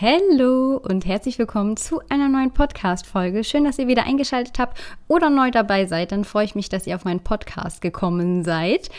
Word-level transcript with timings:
Hallo 0.00 0.76
und 0.82 1.06
herzlich 1.06 1.38
willkommen 1.38 1.76
zu 1.76 2.00
einer 2.08 2.28
neuen 2.28 2.50
Podcast-Folge. 2.50 3.44
Schön, 3.44 3.62
dass 3.62 3.78
ihr 3.78 3.86
wieder 3.86 4.04
eingeschaltet 4.04 4.58
habt 4.58 4.76
oder 5.06 5.30
neu 5.30 5.52
dabei 5.52 5.86
seid. 5.86 6.10
Dann 6.10 6.24
freue 6.24 6.46
ich 6.46 6.56
mich, 6.56 6.68
dass 6.68 6.88
ihr 6.88 6.96
auf 6.96 7.04
meinen 7.04 7.20
Podcast 7.20 7.80
gekommen 7.80 8.42
seid. 8.42 8.90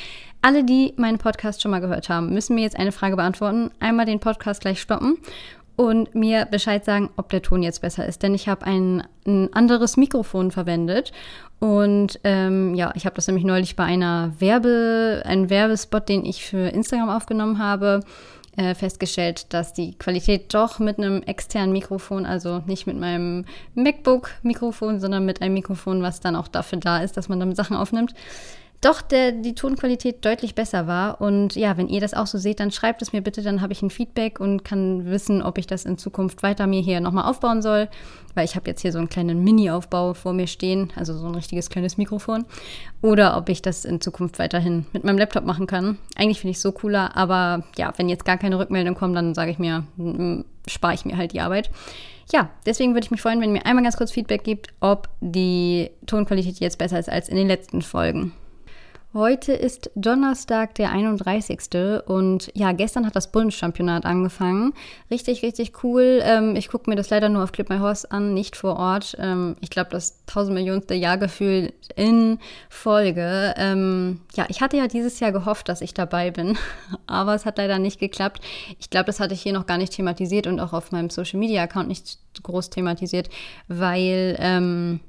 Alle, 0.41 0.63
die 0.63 0.93
meinen 0.95 1.17
Podcast 1.17 1.61
schon 1.61 1.71
mal 1.71 1.81
gehört 1.81 2.07
haben, 2.07 2.33
müssen 2.33 2.55
mir 2.55 2.61
jetzt 2.61 2.79
eine 2.79 2.93
Frage 2.93 3.17
beantworten. 3.17 3.71
Einmal 3.81 4.05
den 4.05 4.21
Podcast 4.21 4.61
gleich 4.61 4.79
stoppen 4.79 5.17
und 5.75 6.15
mir 6.15 6.45
Bescheid 6.45 6.85
sagen, 6.85 7.09
ob 7.17 7.27
der 7.27 7.41
Ton 7.41 7.61
jetzt 7.61 7.81
besser 7.81 8.05
ist. 8.05 8.23
Denn 8.23 8.33
ich 8.33 8.47
habe 8.47 8.65
ein, 8.65 9.03
ein 9.27 9.53
anderes 9.53 9.97
Mikrofon 9.97 10.51
verwendet. 10.51 11.11
Und 11.59 12.21
ähm, 12.23 12.73
ja, 12.73 12.93
ich 12.95 13.05
habe 13.05 13.17
das 13.17 13.27
nämlich 13.27 13.43
neulich 13.43 13.75
bei 13.75 13.83
einer 13.83 14.31
Werbe, 14.39 15.23
einem 15.25 15.49
Werbespot, 15.49 16.07
den 16.07 16.23
ich 16.23 16.45
für 16.45 16.69
Instagram 16.69 17.09
aufgenommen 17.09 17.59
habe, 17.59 17.99
äh, 18.57 18.75
festgestellt, 18.75 19.53
dass 19.53 19.73
die 19.73 19.97
Qualität 19.97 20.53
doch 20.53 20.79
mit 20.79 20.97
einem 20.97 21.21
externen 21.23 21.73
Mikrofon, 21.73 22.25
also 22.25 22.61
nicht 22.65 22.87
mit 22.87 22.97
meinem 22.97 23.45
MacBook-Mikrofon, 23.75 24.99
sondern 24.99 25.25
mit 25.25 25.41
einem 25.41 25.53
Mikrofon, 25.53 26.01
was 26.01 26.19
dann 26.19 26.35
auch 26.35 26.47
dafür 26.47 26.79
da 26.79 26.99
ist, 26.99 27.17
dass 27.17 27.29
man 27.29 27.39
damit 27.39 27.57
Sachen 27.57 27.75
aufnimmt, 27.75 28.13
doch 28.85 29.01
der, 29.01 29.31
die 29.31 29.55
Tonqualität 29.55 30.23
deutlich 30.23 30.53
besser 30.53 30.85
war. 30.85 31.19
Und 31.19 31.55
ja, 31.55 31.75
wenn 31.75 31.89
ihr 31.89 31.99
das 31.99 32.13
auch 32.13 32.27
so 32.27 32.37
seht, 32.37 32.59
dann 32.59 32.71
schreibt 32.71 33.01
es 33.01 33.13
mir 33.13 33.21
bitte, 33.21 33.41
dann 33.41 33.61
habe 33.61 33.73
ich 33.73 33.81
ein 33.81 33.89
Feedback 33.89 34.39
und 34.39 34.63
kann 34.63 35.05
wissen, 35.05 35.41
ob 35.41 35.57
ich 35.57 35.65
das 35.65 35.85
in 35.85 35.97
Zukunft 35.97 36.43
weiter 36.43 36.67
mir 36.67 36.81
hier 36.81 36.99
nochmal 36.99 37.25
aufbauen 37.25 37.63
soll. 37.63 37.89
Weil 38.35 38.45
ich 38.45 38.55
habe 38.55 38.69
jetzt 38.69 38.81
hier 38.81 38.91
so 38.91 38.99
einen 38.99 39.09
kleinen 39.09 39.43
Mini-Aufbau 39.43 40.13
vor 40.13 40.33
mir 40.33 40.45
stehen, 40.45 40.93
also 40.95 41.17
so 41.17 41.25
ein 41.25 41.35
richtiges 41.35 41.69
kleines 41.69 41.97
Mikrofon. 41.97 42.45
Oder 43.01 43.37
ob 43.37 43.49
ich 43.49 43.63
das 43.63 43.85
in 43.85 44.01
Zukunft 44.01 44.37
weiterhin 44.37 44.85
mit 44.93 45.03
meinem 45.03 45.17
Laptop 45.17 45.45
machen 45.45 45.65
kann. 45.65 45.97
Eigentlich 46.15 46.41
finde 46.41 46.51
ich 46.51 46.57
es 46.57 46.61
so 46.61 46.71
cooler, 46.71 47.17
aber 47.17 47.63
ja, 47.77 47.91
wenn 47.97 48.07
jetzt 48.07 48.25
gar 48.25 48.37
keine 48.37 48.59
Rückmeldung 48.59 48.93
kommt, 48.93 49.15
dann 49.15 49.33
sage 49.33 49.51
ich 49.51 49.57
mir, 49.57 49.87
spare 50.67 50.93
ich 50.93 51.05
mir 51.05 51.17
halt 51.17 51.33
die 51.33 51.41
Arbeit 51.41 51.71
ja, 52.31 52.49
deswegen 52.65 52.95
würde 52.95 53.05
ich 53.05 53.11
mich 53.11 53.21
freuen, 53.21 53.39
wenn 53.39 53.49
ihr 53.49 53.59
mir 53.59 53.65
einmal 53.67 53.83
ganz 53.83 53.97
kurz 53.97 54.11
Feedback 54.11 54.43
gibt, 54.43 54.69
ob 54.79 55.09
die 55.21 55.91
Tonqualität 56.07 56.59
jetzt 56.59 56.79
besser 56.79 56.97
ist 56.97 57.07
als 57.07 57.29
in 57.29 57.35
den 57.35 57.47
letzten 57.47 57.83
Folgen. 57.83 58.33
Heute 59.15 59.53
ist 59.53 59.91
Donnerstag, 59.95 60.75
der 60.75 60.91
31. 60.91 61.61
Und 62.05 62.51
ja, 62.53 62.73
gestern 62.73 63.05
hat 63.05 63.15
das 63.15 63.31
Bundeschampionat 63.31 64.03
angefangen. 64.03 64.73
Richtig, 65.09 65.41
richtig 65.41 65.85
cool. 65.85 66.19
Ähm, 66.21 66.57
ich 66.57 66.67
gucke 66.67 66.89
mir 66.89 66.97
das 66.97 67.09
leider 67.11 67.29
nur 67.29 67.41
auf 67.41 67.53
Clip 67.53 67.69
My 67.69 67.77
Horse 67.77 68.11
an, 68.11 68.33
nicht 68.33 68.57
vor 68.57 68.75
Ort. 68.75 69.15
Ähm, 69.17 69.55
ich 69.61 69.69
glaube, 69.69 69.89
das 69.91 70.19
1000 70.27 70.53
Millionste 70.53 70.95
Jahrgefühl 70.95 71.71
in 71.95 72.39
Folge. 72.67 73.53
Ähm, 73.55 74.19
ja, 74.35 74.47
ich 74.49 74.59
hatte 74.59 74.75
ja 74.75 74.87
dieses 74.87 75.17
Jahr 75.21 75.31
gehofft, 75.31 75.69
dass 75.69 75.79
ich 75.79 75.93
dabei 75.93 76.31
bin, 76.31 76.57
aber 77.07 77.35
es 77.35 77.45
hat 77.45 77.57
leider 77.57 77.79
nicht 77.79 78.01
geklappt. 78.01 78.41
Ich 78.79 78.89
glaube, 78.89 79.05
das 79.05 79.21
hatte 79.21 79.33
ich 79.33 79.41
hier 79.41 79.53
noch 79.53 79.65
gar 79.65 79.77
nicht 79.77 79.93
thematisiert 79.93 80.45
und 80.45 80.59
auch 80.59 80.73
auf 80.73 80.91
meinem 80.91 81.09
Social 81.09 81.39
Media 81.39 81.63
Account 81.63 81.87
nicht 81.87 82.19
groß 82.43 82.69
thematisiert, 82.69 83.29
weil, 83.69 84.35
ähm, 84.41 84.99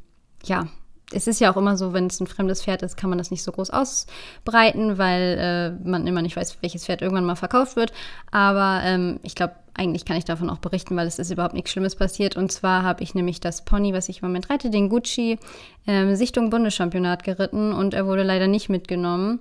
ja, 0.45 0.69
es 1.13 1.29
ist 1.29 1.41
ja 1.41 1.53
auch 1.53 1.57
immer 1.57 1.77
so, 1.77 1.93
wenn 1.93 2.07
es 2.07 2.21
ein 2.21 2.27
fremdes 2.27 2.63
Pferd 2.63 2.83
ist, 2.83 2.97
kann 2.97 3.11
man 3.11 3.19
das 3.19 3.31
nicht 3.31 3.45
so 3.45 3.53
groß 3.53 3.71
ausbreiten, 3.71 4.99
weil 4.99 5.39
äh, 5.39 5.89
man 5.89 6.07
immer 6.07 6.21
nicht 6.21 6.37
weiß, 6.37 6.59
welches 6.63 6.85
Pferd 6.85 7.01
irgendwann 7.01 7.25
mal 7.25 7.37
verkauft 7.37 7.77
wird. 7.77 7.93
Aber 8.33 8.81
ähm, 8.85 9.21
ich 9.23 9.37
glaube, 9.37 9.55
eigentlich 9.75 10.05
kann 10.05 10.17
ich 10.17 10.25
davon 10.25 10.51
auch 10.51 10.59
berichten, 10.59 10.97
weil 10.97 11.07
es 11.07 11.19
ist 11.19 11.31
überhaupt 11.31 11.55
nichts 11.55 11.71
Schlimmes 11.71 11.95
passiert. 11.95 12.37
Und 12.37 12.51
zwar 12.51 12.83
habe 12.83 13.05
ich 13.05 13.15
nämlich 13.15 13.41
das 13.41 13.65
Pony, 13.65 13.93
was 13.93 14.09
ich 14.09 14.21
im 14.21 14.29
Moment 14.29 14.51
reite, 14.51 14.69
den 14.69 14.89
Gucci, 14.89 15.39
ähm, 15.87 16.17
Sichtung 16.17 16.51
Bundeschampionat 16.51 17.23
geritten 17.23 17.73
und 17.73 17.95
er 17.95 18.07
wurde 18.07 18.25
leider 18.25 18.49
nicht 18.49 18.69
mitgenommen. 18.69 19.41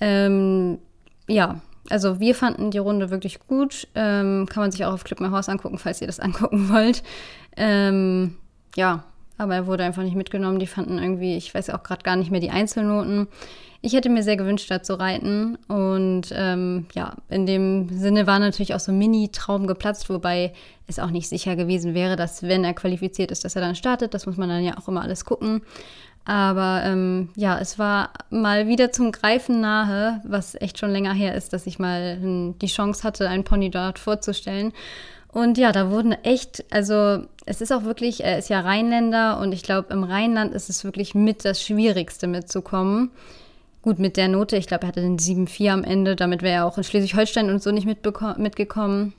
Ähm, 0.00 0.78
ja, 1.26 1.60
also 1.88 2.20
wir 2.20 2.34
fanden 2.34 2.70
die 2.70 2.78
Runde 2.78 3.08
wirklich 3.08 3.40
gut. 3.46 3.88
Ähm, 3.94 4.46
kann 4.50 4.62
man 4.62 4.72
sich 4.72 4.84
auch 4.84 4.92
auf 4.92 5.04
Clip 5.04 5.20
My 5.20 5.28
Horse 5.28 5.50
angucken, 5.50 5.78
falls 5.78 6.02
ihr 6.02 6.06
das 6.06 6.20
angucken 6.20 6.68
wollt. 6.68 7.02
Ähm, 7.56 8.36
ja, 8.76 9.04
aber 9.38 9.54
er 9.54 9.66
wurde 9.66 9.84
einfach 9.84 10.02
nicht 10.02 10.16
mitgenommen. 10.16 10.58
Die 10.58 10.66
fanden 10.66 10.98
irgendwie, 10.98 11.36
ich 11.36 11.54
weiß 11.54 11.70
auch 11.70 11.82
gerade 11.82 12.02
gar 12.02 12.16
nicht 12.16 12.30
mehr 12.30 12.40
die 12.40 12.50
Einzelnoten. 12.50 13.28
Ich 13.80 13.92
hätte 13.92 14.10
mir 14.10 14.24
sehr 14.24 14.36
gewünscht, 14.36 14.70
da 14.70 14.82
zu 14.82 14.98
reiten. 14.98 15.56
Und 15.68 16.32
ähm, 16.32 16.86
ja, 16.94 17.14
in 17.30 17.46
dem 17.46 17.88
Sinne 17.88 18.26
war 18.26 18.40
natürlich 18.40 18.74
auch 18.74 18.80
so 18.80 18.90
ein 18.90 18.98
Mini-Traum 18.98 19.68
geplatzt, 19.68 20.10
wobei 20.10 20.52
es 20.88 20.98
auch 20.98 21.10
nicht 21.10 21.28
sicher 21.28 21.54
gewesen 21.54 21.94
wäre, 21.94 22.16
dass, 22.16 22.42
wenn 22.42 22.64
er 22.64 22.74
qualifiziert 22.74 23.30
ist, 23.30 23.44
dass 23.44 23.54
er 23.54 23.62
dann 23.62 23.76
startet. 23.76 24.14
Das 24.14 24.26
muss 24.26 24.36
man 24.36 24.48
dann 24.48 24.64
ja 24.64 24.76
auch 24.76 24.88
immer 24.88 25.02
alles 25.02 25.24
gucken. 25.24 25.62
Aber 26.24 26.82
ähm, 26.84 27.30
ja, 27.36 27.58
es 27.58 27.78
war 27.78 28.10
mal 28.28 28.68
wieder 28.68 28.92
zum 28.92 29.12
Greifen 29.12 29.60
nahe, 29.60 30.20
was 30.24 30.56
echt 30.60 30.78
schon 30.78 30.90
länger 30.90 31.14
her 31.14 31.34
ist, 31.34 31.54
dass 31.54 31.66
ich 31.66 31.78
mal 31.78 32.18
die 32.60 32.66
Chance 32.66 33.02
hatte, 33.02 33.28
einen 33.28 33.44
Pony 33.44 33.70
dort 33.70 33.98
vorzustellen. 33.98 34.72
Und 35.32 35.58
ja, 35.58 35.72
da 35.72 35.90
wurden 35.90 36.12
echt, 36.12 36.64
also 36.70 37.24
es 37.44 37.60
ist 37.60 37.72
auch 37.72 37.84
wirklich, 37.84 38.24
er 38.24 38.38
ist 38.38 38.48
ja 38.48 38.60
Rheinländer 38.60 39.38
und 39.40 39.52
ich 39.52 39.62
glaube, 39.62 39.92
im 39.92 40.02
Rheinland 40.02 40.54
ist 40.54 40.70
es 40.70 40.84
wirklich 40.84 41.14
mit 41.14 41.44
das 41.44 41.62
Schwierigste 41.62 42.26
mitzukommen. 42.26 43.10
Gut, 43.82 43.98
mit 43.98 44.16
der 44.16 44.28
Note, 44.28 44.56
ich 44.56 44.66
glaube, 44.66 44.84
er 44.84 44.88
hatte 44.88 45.00
den 45.00 45.18
7-4 45.18 45.70
am 45.70 45.84
Ende, 45.84 46.16
damit 46.16 46.42
wäre 46.42 46.56
er 46.56 46.66
auch 46.66 46.78
in 46.78 46.84
Schleswig-Holstein 46.84 47.50
und 47.50 47.62
so 47.62 47.70
nicht 47.70 47.86
mitgekommen. 47.86 49.12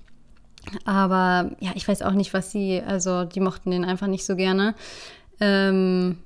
Aber 0.86 1.52
ja, 1.60 1.72
ich 1.76 1.88
weiß 1.88 2.02
auch 2.02 2.12
nicht, 2.12 2.34
was 2.34 2.52
sie, 2.52 2.82
also 2.86 3.24
die 3.24 3.40
mochten 3.40 3.72
den 3.72 3.86
einfach 3.86 4.08
nicht 4.08 4.26
so 4.26 4.36
gerne. 4.36 4.76
Ähm, 5.40 6.18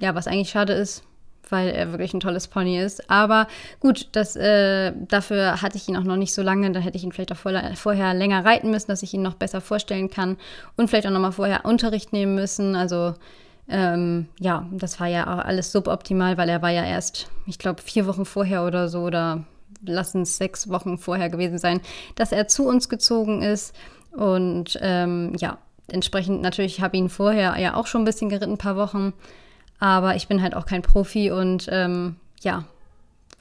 ja, 0.00 0.14
was 0.14 0.26
eigentlich 0.26 0.50
schade 0.50 0.74
ist, 0.74 1.02
weil 1.50 1.68
er 1.68 1.90
wirklich 1.90 2.14
ein 2.14 2.20
tolles 2.20 2.48
Pony 2.48 2.78
ist. 2.78 3.10
Aber 3.10 3.46
gut, 3.80 4.08
das, 4.12 4.36
äh, 4.36 4.92
dafür 5.08 5.62
hatte 5.62 5.76
ich 5.76 5.88
ihn 5.88 5.96
auch 5.96 6.04
noch 6.04 6.16
nicht 6.16 6.34
so 6.34 6.42
lange. 6.42 6.70
Da 6.72 6.80
hätte 6.80 6.96
ich 6.96 7.04
ihn 7.04 7.12
vielleicht 7.12 7.32
auch 7.32 7.36
vorher, 7.36 7.76
vorher 7.76 8.14
länger 8.14 8.44
reiten 8.44 8.70
müssen, 8.70 8.88
dass 8.88 9.02
ich 9.02 9.14
ihn 9.14 9.22
noch 9.22 9.34
besser 9.34 9.60
vorstellen 9.60 10.10
kann. 10.10 10.36
Und 10.76 10.88
vielleicht 10.88 11.06
auch 11.06 11.12
noch 11.12 11.20
mal 11.20 11.32
vorher 11.32 11.64
Unterricht 11.64 12.12
nehmen 12.12 12.34
müssen. 12.34 12.76
Also 12.76 13.14
ähm, 13.68 14.28
ja, 14.38 14.66
das 14.72 15.00
war 15.00 15.06
ja 15.06 15.24
auch 15.24 15.44
alles 15.44 15.72
suboptimal, 15.72 16.36
weil 16.36 16.48
er 16.48 16.62
war 16.62 16.70
ja 16.70 16.84
erst, 16.84 17.28
ich 17.46 17.58
glaube, 17.58 17.82
vier 17.82 18.06
Wochen 18.06 18.24
vorher 18.24 18.64
oder 18.64 18.88
so 18.88 19.02
oder 19.02 19.44
lassen 19.86 20.22
es 20.22 20.36
sechs 20.36 20.68
Wochen 20.68 20.98
vorher 20.98 21.28
gewesen 21.28 21.58
sein, 21.58 21.80
dass 22.14 22.32
er 22.32 22.48
zu 22.48 22.66
uns 22.66 22.88
gezogen 22.88 23.42
ist. 23.42 23.74
Und 24.12 24.78
ähm, 24.80 25.34
ja, 25.38 25.58
entsprechend 25.88 26.42
natürlich 26.42 26.80
habe 26.80 26.96
ich 26.96 27.02
ihn 27.02 27.08
vorher 27.08 27.58
ja 27.58 27.74
auch 27.74 27.86
schon 27.86 28.02
ein 28.02 28.06
bisschen 28.06 28.28
geritten, 28.28 28.52
ein 28.52 28.58
paar 28.58 28.76
Wochen. 28.76 29.12
Aber 29.84 30.16
ich 30.16 30.28
bin 30.28 30.40
halt 30.40 30.54
auch 30.54 30.64
kein 30.64 30.80
Profi 30.80 31.30
und 31.30 31.68
ähm, 31.70 32.16
ja, 32.40 32.64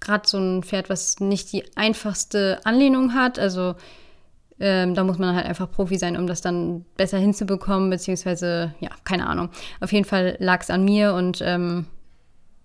gerade 0.02 0.28
so 0.28 0.38
ein 0.38 0.62
Pferd, 0.62 0.90
was 0.90 1.22
nicht 1.22 1.54
die 1.54 1.64
einfachste 1.78 2.60
Anlehnung 2.66 3.14
hat, 3.14 3.40
also 3.40 3.76
ähm, 4.60 4.94
da 4.94 5.06
muss 5.06 5.18
man 5.18 5.38
halt 5.38 5.46
einfach 5.46 5.72
Profi 5.72 5.98
sein, 5.98 6.18
um 6.18 6.28
das 6.28 6.42
dann 6.42 6.84
besser 6.98 7.18
hinzubekommen, 7.18 7.90
beziehungsweise, 7.90 8.74
ja, 8.82 8.90
keine 9.06 9.28
Ahnung. 9.28 9.52
Auf 9.80 9.94
jeden 9.94 10.04
Fall 10.04 10.36
lag 10.40 10.60
es 10.60 10.70
an 10.70 10.84
mir 10.84 11.14
und 11.14 11.40
ähm, 11.42 11.86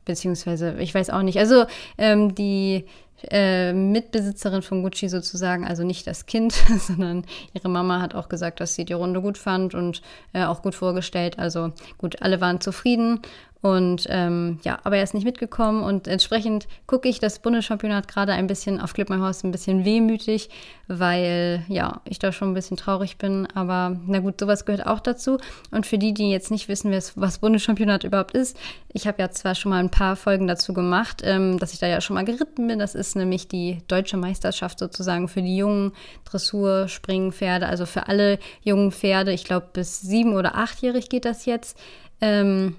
beziehungsweise, 0.04 0.74
ich 0.80 0.92
weiß 0.92 1.10
auch 1.10 1.22
nicht. 1.22 1.38
Also 1.38 1.66
ähm, 1.98 2.34
die 2.34 2.84
äh, 3.30 3.72
Mitbesitzerin 3.72 4.62
von 4.62 4.82
Gucci 4.82 5.08
sozusagen, 5.08 5.64
also 5.64 5.84
nicht 5.84 6.06
das 6.06 6.26
Kind, 6.26 6.52
sondern 6.78 7.24
ihre 7.54 7.68
Mama 7.68 8.00
hat 8.00 8.16
auch 8.16 8.28
gesagt, 8.28 8.58
dass 8.60 8.74
sie 8.74 8.84
die 8.84 8.92
Runde 8.92 9.20
gut 9.20 9.38
fand 9.38 9.74
und 9.74 10.02
äh, 10.32 10.44
auch 10.44 10.62
gut 10.62 10.74
vorgestellt. 10.74 11.38
Also 11.38 11.72
gut, 11.96 12.22
alle 12.22 12.40
waren 12.40 12.60
zufrieden 12.60 13.20
und 13.60 14.06
ähm, 14.08 14.60
ja, 14.62 14.78
aber 14.84 14.98
er 14.98 15.02
ist 15.02 15.14
nicht 15.14 15.24
mitgekommen 15.24 15.82
und 15.82 16.06
entsprechend 16.06 16.68
gucke 16.86 17.08
ich 17.08 17.18
das 17.18 17.40
Bundeschampionat 17.40 18.06
gerade 18.06 18.32
ein 18.32 18.46
bisschen 18.46 18.80
auf 18.80 18.92
Clip 18.92 19.10
My 19.10 19.16
Horse 19.16 19.44
ein 19.46 19.50
bisschen 19.50 19.84
wehmütig, 19.84 20.48
weil 20.86 21.64
ja, 21.68 22.00
ich 22.04 22.20
da 22.20 22.30
schon 22.30 22.52
ein 22.52 22.54
bisschen 22.54 22.76
traurig 22.76 23.18
bin. 23.18 23.48
Aber 23.54 23.96
na 24.06 24.20
gut, 24.20 24.38
sowas 24.38 24.64
gehört 24.64 24.86
auch 24.86 25.00
dazu. 25.00 25.38
Und 25.72 25.86
für 25.86 25.98
die, 25.98 26.14
die 26.14 26.30
jetzt 26.30 26.52
nicht 26.52 26.68
wissen, 26.68 26.92
was 27.16 27.38
Bundeschampionat 27.38 28.04
überhaupt 28.04 28.32
ist, 28.32 28.56
ich 28.92 29.08
habe 29.08 29.20
ja 29.20 29.30
zwar 29.30 29.56
schon 29.56 29.70
mal 29.70 29.80
ein 29.80 29.90
paar 29.90 30.14
Folgen 30.14 30.46
dazu 30.46 30.72
gemacht, 30.72 31.22
ähm, 31.24 31.58
dass 31.58 31.72
ich 31.72 31.80
da 31.80 31.88
ja 31.88 32.00
schon 32.00 32.14
mal 32.14 32.24
geritten 32.24 32.68
bin. 32.68 32.78
Das 32.78 32.94
ist 32.94 33.16
nämlich 33.16 33.48
die 33.48 33.78
deutsche 33.88 34.16
Meisterschaft 34.16 34.78
sozusagen 34.78 35.26
für 35.26 35.42
die 35.42 35.56
jungen 35.56 35.92
Dressur, 36.24 36.86
Springpferde, 36.86 37.66
also 37.66 37.86
für 37.86 38.06
alle 38.06 38.38
jungen 38.62 38.92
Pferde. 38.92 39.32
Ich 39.32 39.42
glaube, 39.42 39.66
bis 39.72 40.00
sieben- 40.00 40.36
oder 40.36 40.54
achtjährig 40.54 41.08
geht 41.08 41.24
das 41.24 41.44
jetzt. 41.44 41.76
Ähm, 42.20 42.76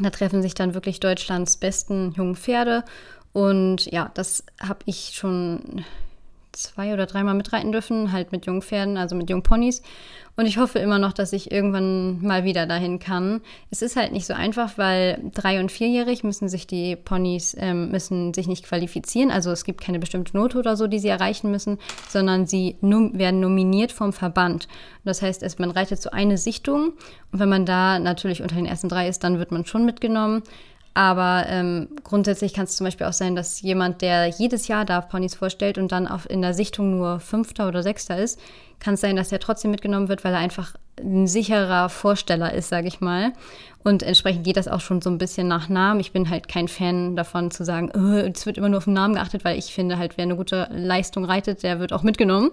da 0.00 0.10
treffen 0.10 0.42
sich 0.42 0.54
dann 0.54 0.74
wirklich 0.74 1.00
Deutschlands 1.00 1.56
besten 1.56 2.12
jungen 2.12 2.36
Pferde. 2.36 2.84
Und 3.32 3.86
ja, 3.86 4.10
das 4.14 4.44
habe 4.60 4.80
ich 4.86 5.12
schon 5.14 5.84
zwei 6.52 6.92
oder 6.92 7.06
dreimal 7.06 7.34
mitreiten 7.34 7.72
dürfen, 7.72 8.12
halt 8.12 8.32
mit 8.32 8.46
jungen 8.46 8.62
Pferden, 8.62 8.96
also 8.96 9.14
mit 9.14 9.30
jungen 9.30 9.42
Ponys. 9.42 9.82
Und 10.38 10.46
ich 10.46 10.56
hoffe 10.56 10.78
immer 10.78 11.00
noch, 11.00 11.12
dass 11.12 11.32
ich 11.32 11.50
irgendwann 11.50 12.22
mal 12.22 12.44
wieder 12.44 12.64
dahin 12.64 13.00
kann. 13.00 13.40
Es 13.72 13.82
ist 13.82 13.96
halt 13.96 14.12
nicht 14.12 14.24
so 14.24 14.34
einfach, 14.34 14.78
weil 14.78 15.20
drei- 15.34 15.58
und 15.58 15.72
vierjährig 15.72 16.22
müssen 16.22 16.48
sich 16.48 16.64
die 16.68 16.94
Ponys 16.94 17.56
ähm, 17.58 17.90
müssen 17.90 18.32
sich 18.32 18.46
nicht 18.46 18.64
qualifizieren. 18.64 19.32
Also 19.32 19.50
es 19.50 19.64
gibt 19.64 19.80
keine 19.80 19.98
bestimmte 19.98 20.36
Note 20.36 20.56
oder 20.56 20.76
so, 20.76 20.86
die 20.86 21.00
sie 21.00 21.08
erreichen 21.08 21.50
müssen, 21.50 21.78
sondern 22.08 22.46
sie 22.46 22.76
num 22.80 23.18
werden 23.18 23.40
nominiert 23.40 23.90
vom 23.90 24.12
Verband. 24.12 24.68
das 25.04 25.22
heißt, 25.22 25.58
man 25.58 25.72
reitet 25.72 26.00
so 26.00 26.10
eine 26.10 26.38
Sichtung 26.38 26.92
und 27.32 27.40
wenn 27.40 27.48
man 27.48 27.66
da 27.66 27.98
natürlich 27.98 28.40
unter 28.40 28.54
den 28.54 28.66
ersten 28.66 28.88
drei 28.88 29.08
ist, 29.08 29.24
dann 29.24 29.40
wird 29.40 29.50
man 29.50 29.66
schon 29.66 29.84
mitgenommen. 29.84 30.44
Aber 30.98 31.46
ähm, 31.48 31.90
grundsätzlich 32.02 32.52
kann 32.52 32.64
es 32.64 32.74
zum 32.74 32.84
Beispiel 32.84 33.06
auch 33.06 33.12
sein, 33.12 33.36
dass 33.36 33.62
jemand, 33.62 34.02
der 34.02 34.26
jedes 34.26 34.66
Jahr 34.66 34.84
darf 34.84 35.08
Ponys 35.08 35.36
vorstellt 35.36 35.78
und 35.78 35.92
dann 35.92 36.08
auf, 36.08 36.28
in 36.28 36.42
der 36.42 36.54
Sichtung 36.54 36.96
nur 36.96 37.20
Fünfter 37.20 37.68
oder 37.68 37.84
Sechster 37.84 38.18
ist, 38.18 38.40
kann 38.80 38.94
es 38.94 39.00
sein, 39.00 39.14
dass 39.14 39.30
er 39.30 39.38
trotzdem 39.38 39.70
mitgenommen 39.70 40.08
wird, 40.08 40.24
weil 40.24 40.34
er 40.34 40.40
einfach 40.40 40.74
ein 40.98 41.28
sicherer 41.28 41.88
Vorsteller 41.88 42.52
ist, 42.52 42.68
sage 42.68 42.88
ich 42.88 43.00
mal. 43.00 43.32
Und 43.84 44.02
entsprechend 44.02 44.42
geht 44.42 44.56
das 44.56 44.66
auch 44.66 44.80
schon 44.80 45.00
so 45.00 45.08
ein 45.08 45.18
bisschen 45.18 45.46
nach 45.46 45.68
Namen. 45.68 46.00
Ich 46.00 46.10
bin 46.10 46.30
halt 46.30 46.48
kein 46.48 46.66
Fan 46.66 47.14
davon 47.14 47.52
zu 47.52 47.64
sagen, 47.64 47.92
oh, 47.94 48.16
es 48.16 48.44
wird 48.44 48.58
immer 48.58 48.68
nur 48.68 48.78
auf 48.78 48.84
den 48.86 48.94
Namen 48.94 49.14
geachtet, 49.14 49.44
weil 49.44 49.56
ich 49.56 49.72
finde 49.72 49.98
halt, 49.98 50.16
wer 50.16 50.24
eine 50.24 50.34
gute 50.34 50.68
Leistung 50.72 51.24
reitet, 51.24 51.62
der 51.62 51.78
wird 51.78 51.92
auch 51.92 52.02
mitgenommen. 52.02 52.50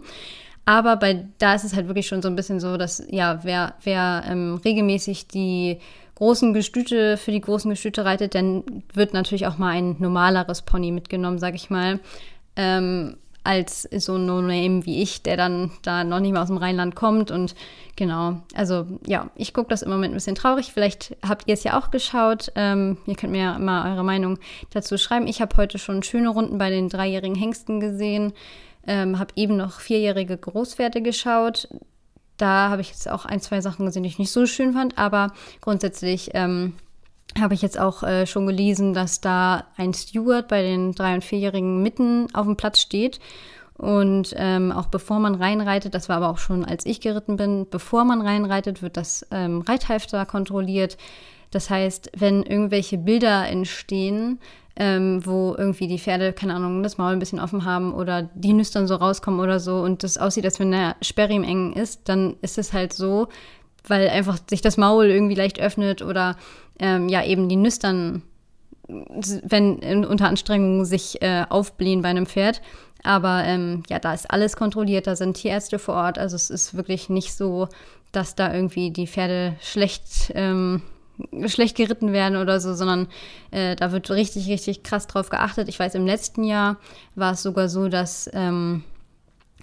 Aber 0.66 0.98
bei 0.98 1.26
da 1.40 1.56
ist 1.56 1.64
es 1.64 1.76
halt 1.76 1.88
wirklich 1.88 2.06
schon 2.06 2.22
so 2.22 2.28
ein 2.28 2.36
bisschen 2.36 2.60
so, 2.60 2.78
dass 2.78 3.04
ja, 3.10 3.40
wer, 3.44 3.74
wer 3.84 4.24
ähm, 4.28 4.62
regelmäßig 4.64 5.28
die 5.30 5.80
großen 6.16 6.54
Gestüte 6.54 7.18
für 7.18 7.32
die 7.32 7.42
großen 7.42 7.70
Gestüte 7.70 8.06
reitet, 8.06 8.36
dann 8.36 8.64
wird 8.94 9.14
natürlich 9.14 9.48
auch 9.48 9.58
mal 9.58 9.70
ein 9.70 9.98
normaleres 10.00 10.62
Pony 10.62 10.92
mitgenommen, 10.92 11.40
sag 11.40 11.56
ich 11.56 11.70
mal. 11.70 12.00
Ähm, 12.56 13.18
als 13.46 13.84
so 13.84 14.16
ein 14.16 14.26
No-Name 14.26 14.86
wie 14.86 15.02
ich, 15.02 15.22
der 15.22 15.38
dann 15.38 15.72
da 15.84 16.04
noch 16.04 16.20
nicht 16.20 16.34
mal 16.34 16.42
aus 16.42 16.48
dem 16.48 16.58
Rheinland 16.58 16.96
kommt. 16.96 17.32
Und 17.32 17.56
genau, 17.96 18.42
also 18.56 18.88
ja, 19.06 19.30
ich 19.36 19.54
gucke 19.54 19.70
das 19.70 19.84
im 19.84 19.92
Moment 19.92 20.14
ein 20.14 20.18
bisschen 20.18 20.36
traurig. 20.36 20.74
Vielleicht 20.74 21.16
habt 21.22 21.48
ihr 21.48 21.54
es 21.54 21.64
ja 21.64 21.80
auch 21.80 21.92
geschaut. 21.92 22.52
Ähm, 22.56 22.98
ihr 23.06 23.16
könnt 23.16 23.32
mir 23.32 23.42
ja 23.42 23.60
mal 23.60 23.92
eure 23.92 24.04
Meinung 24.04 24.40
dazu 24.72 24.98
schreiben. 24.98 25.28
Ich 25.28 25.42
habe 25.42 25.56
heute 25.58 25.78
schon 25.78 26.02
schöne 26.02 26.30
Runden 26.30 26.58
bei 26.58 26.72
den 26.72 26.90
dreijährigen 26.90 27.36
Hengsten 27.36 27.80
gesehen. 27.80 28.34
Ähm, 28.88 29.20
habe 29.20 29.34
eben 29.36 29.58
noch 29.58 29.80
vierjährige 29.80 30.38
Großwerte 30.38 31.02
geschaut. 31.02 31.68
Da 32.38 32.70
habe 32.70 32.82
ich 32.82 32.90
jetzt 32.90 33.10
auch 33.10 33.26
ein, 33.26 33.40
zwei 33.40 33.62
Sachen 33.62 33.86
gesehen, 33.86 34.04
die 34.04 34.10
ich 34.10 34.20
nicht 34.20 34.32
so 34.32 34.46
schön 34.46 34.74
fand, 34.74 34.98
aber 34.98 35.32
grundsätzlich 35.62 36.32
ähm, 36.34 36.74
habe 37.40 37.54
ich 37.54 37.62
jetzt 37.62 37.80
auch 37.80 38.04
äh, 38.04 38.26
schon 38.28 38.48
gelesen, 38.48 38.94
dass 38.94 39.22
da 39.22 39.66
ein 39.78 39.94
Steward 39.94 40.48
bei 40.48 40.62
den 40.62 40.94
drei- 40.94 41.16
und 41.16 41.24
vierjährigen 41.24 41.82
mitten 41.82 42.28
auf 42.34 42.46
dem 42.46 42.56
Platz 42.58 42.80
steht. 42.80 43.20
Und 43.78 44.34
ähm, 44.38 44.72
auch 44.72 44.86
bevor 44.86 45.20
man 45.20 45.36
reinreitet, 45.36 45.94
das 45.94 46.08
war 46.08 46.18
aber 46.18 46.30
auch 46.30 46.38
schon, 46.38 46.64
als 46.64 46.86
ich 46.86 47.02
geritten 47.02 47.36
bin, 47.36 47.68
bevor 47.70 48.06
man 48.06 48.22
reinreitet, 48.22 48.82
wird 48.82 48.96
das 48.96 49.28
ähm, 49.32 49.62
Reithalfter 49.62 50.26
kontrolliert. 50.26 50.98
Das 51.52 51.70
heißt, 51.70 52.12
wenn 52.18 52.44
irgendwelche 52.44 52.98
Bilder 52.98 53.48
entstehen, 53.48 54.40
ähm, 54.78 55.26
wo 55.26 55.56
irgendwie 55.58 55.88
die 55.88 56.00
Pferde, 56.00 56.34
keine 56.34 56.56
Ahnung, 56.56 56.84
das 56.84 56.98
Maul 56.98 57.14
ein 57.14 57.20
bisschen 57.20 57.40
offen 57.40 57.66
haben 57.66 57.94
oder 57.94 58.24
die 58.34 58.54
Nüstern 58.54 58.88
so 58.88 58.96
rauskommen 58.96 59.40
oder 59.40 59.60
so 59.60 59.80
und 59.80 60.04
das 60.04 60.18
aussieht, 60.18 60.46
als 60.46 60.60
wenn 60.60 60.72
der 60.72 60.96
Sperr 61.02 61.30
im 61.30 61.44
Engen 61.44 61.74
ist, 61.74 62.10
dann 62.10 62.36
ist 62.42 62.58
es 62.58 62.74
halt 62.74 62.92
so, 62.94 63.28
weil 63.88 64.10
einfach 64.10 64.38
sich 64.50 64.62
das 64.62 64.78
Maul 64.78 65.06
irgendwie 65.06 65.36
leicht 65.36 65.60
öffnet 65.60 66.02
oder 66.02 66.36
ähm, 66.80 67.08
ja 67.08 67.24
eben 67.24 67.48
die 67.48 67.56
Nüstern, 67.56 68.24
wenn 68.88 70.06
unter 70.06 70.28
Anstrengung 70.28 70.86
sich 70.86 71.22
äh, 71.22 71.46
aufblähen 71.50 72.02
bei 72.02 72.10
einem 72.10 72.26
Pferd. 72.26 72.62
Aber 73.04 73.44
ähm, 73.46 73.84
ja, 73.88 74.00
da 74.00 74.14
ist 74.14 74.30
alles 74.30 74.58
kontrolliert, 74.58 75.08
da 75.08 75.16
sind 75.16 75.36
Tierärzte 75.38 75.80
vor 75.80 75.96
Ort. 75.96 76.18
Also 76.18 76.36
es 76.36 76.50
ist 76.50 76.76
wirklich 76.76 77.08
nicht 77.08 77.34
so, 77.34 77.68
dass 78.12 78.36
da 78.36 78.54
irgendwie 78.54 78.92
die 78.92 79.08
Pferde 79.08 79.56
schlecht 79.62 80.32
ähm, 80.34 80.82
schlecht 81.48 81.78
geritten 81.78 82.14
werden 82.14 82.38
oder 82.38 82.60
so, 82.60 82.74
sondern 82.74 83.08
äh, 83.52 83.76
da 83.76 83.92
wird 83.92 84.10
richtig, 84.12 84.48
richtig 84.48 84.84
krass 84.84 85.08
drauf 85.08 85.30
geachtet. 85.30 85.70
Ich 85.70 85.80
weiß, 85.80 85.96
im 85.96 86.06
letzten 86.06 86.44
Jahr 86.44 86.78
war 87.16 87.34
es 87.34 87.44
sogar 87.44 87.70
so, 87.70 87.88
dass 87.88 88.30
ähm, 88.34 88.84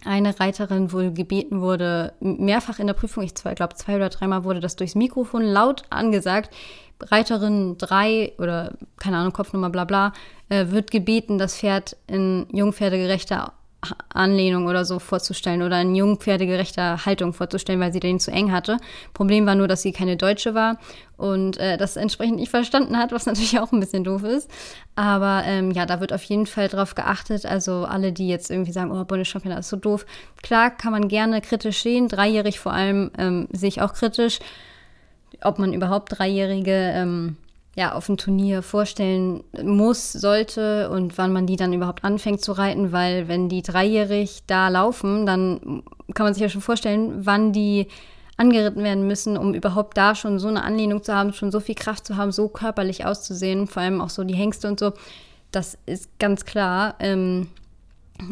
eine 0.05 0.39
Reiterin 0.39 0.93
wohl 0.93 1.13
gebeten 1.13 1.61
wurde, 1.61 2.15
mehrfach 2.21 2.79
in 2.79 2.87
der 2.87 2.95
Prüfung, 2.95 3.23
ich 3.23 3.35
glaube 3.35 3.75
zwei 3.75 3.97
oder 3.97 4.09
dreimal 4.09 4.45
wurde 4.45 4.61
das 4.61 4.77
durchs 4.77 4.95
Mikrofon 4.95 5.43
laut 5.43 5.85
angesagt, 5.91 6.51
Reiterin 7.01 7.77
3 7.79 8.35
oder 8.39 8.73
keine 8.99 9.19
Ahnung, 9.19 9.33
Kopfnummer 9.33 9.71
bla 9.71 9.85
bla, 9.85 10.13
äh, 10.49 10.67
wird 10.69 10.91
gebeten, 10.91 11.39
das 11.39 11.57
Pferd 11.57 11.97
in 12.07 12.47
jungpferdegerechter 12.53 13.53
Anlehnung 14.15 14.67
oder 14.67 14.85
so 14.85 14.99
vorzustellen 14.99 15.63
oder 15.63 15.81
in 15.81 15.95
jungpferdegerechter 15.95 17.05
Haltung 17.05 17.33
vorzustellen, 17.33 17.81
weil 17.81 17.93
sie 17.93 18.01
den 18.01 18.21
zu 18.21 18.31
eng 18.31 18.53
hatte. 18.53 18.79
Problem 19.13 19.45
war 19.47 19.55
nur, 19.55 19.69
dass 19.69 19.83
sie 19.83 19.93
keine 19.93 20.17
Deutsche 20.17 20.55
war 20.55 20.79
und 21.17 21.57
äh, 21.57 21.77
das 21.77 21.97
entsprechend 21.97 22.37
nicht 22.37 22.51
verstanden 22.51 22.97
hat, 22.97 23.13
was 23.13 23.27
natürlich 23.27 23.59
auch 23.59 23.73
ein 23.73 23.81
bisschen 23.81 24.05
doof 24.05 24.23
ist. 24.23 24.51
Aber 24.95 25.43
ähm, 25.47 25.73
ja, 25.73 25.87
da 25.87 26.01
wird 26.01 26.13
auf 26.13 26.23
jeden 26.25 26.47
Fall 26.47 26.69
drauf 26.69 26.95
geachtet. 26.95 27.45
Also 27.45 27.85
alle, 27.85 28.13
die 28.13 28.29
jetzt 28.29 28.51
irgendwie 28.51 28.73
sagen, 28.73 28.93
oh, 28.93 29.05
Bundeschampionat 29.05 29.61
ist 29.61 29.69
so 29.69 29.77
doof. 29.77 30.07
Klar, 30.43 30.71
kann 30.71 30.93
man 30.93 31.09
gerne 31.09 31.41
kritisch 31.41 31.83
sehen. 31.83 32.09
Dreijährig 32.09 32.61
vor 32.61 32.73
allem 32.73 33.11
ähm, 33.19 33.49
sehe 33.53 33.69
ich 33.69 33.81
auch 33.81 33.95
kritisch. 33.95 34.39
Ob 35.43 35.59
man 35.59 35.73
überhaupt 35.73 36.19
Dreijährige 36.19 36.93
ähm, 36.95 37.37
ja, 37.75 37.95
auf 37.95 38.07
dem 38.07 38.19
Turnier 38.19 38.63
vorstellen 38.63 39.45
muss, 39.63 40.13
sollte 40.13 40.91
und 40.91 41.17
wann 41.17 41.33
man 41.33 41.47
die 41.47 41.57
dann 41.57 41.73
überhaupt 41.73 42.05
anfängt 42.05 42.43
zu 42.43 42.53
reiten, 42.53 42.93
weil 42.93 43.29
wenn 43.29 43.49
die 43.49 43.63
dreijährig 43.63 44.43
da 44.47 44.69
laufen, 44.69 45.25
dann 45.25 45.83
kann 46.15 46.25
man 46.25 46.35
sich 46.35 46.43
ja 46.43 46.51
schon 46.51 46.61
vorstellen, 46.61 47.25
wann 47.25 47.53
die 47.53 47.89
angeritten 48.37 48.83
werden 48.83 49.07
müssen, 49.07 49.37
um 49.37 49.55
überhaupt 49.55 49.97
da 49.97 50.15
schon 50.15 50.39
so 50.39 50.49
eine 50.49 50.65
Anlehnung 50.65 51.03
zu 51.03 51.15
haben, 51.15 51.33
schon 51.33 51.51
so 51.51 51.61
viel 51.61 51.75
Kraft 51.75 52.07
zu 52.07 52.17
haben, 52.17 52.33
so 52.33 52.49
körperlich 52.49 53.07
auszusehen, 53.07 53.67
vor 53.67 53.83
allem 53.83 54.01
auch 54.01 54.11
so 54.11 54.25
die 54.25 54.35
Hengste 54.35 54.69
und 54.69 54.81
so. 54.81 54.93
Das 55.51 55.79
ist 55.87 56.19
ganz 56.19 56.45
klar. 56.45 56.97
Ähm, 56.99 57.49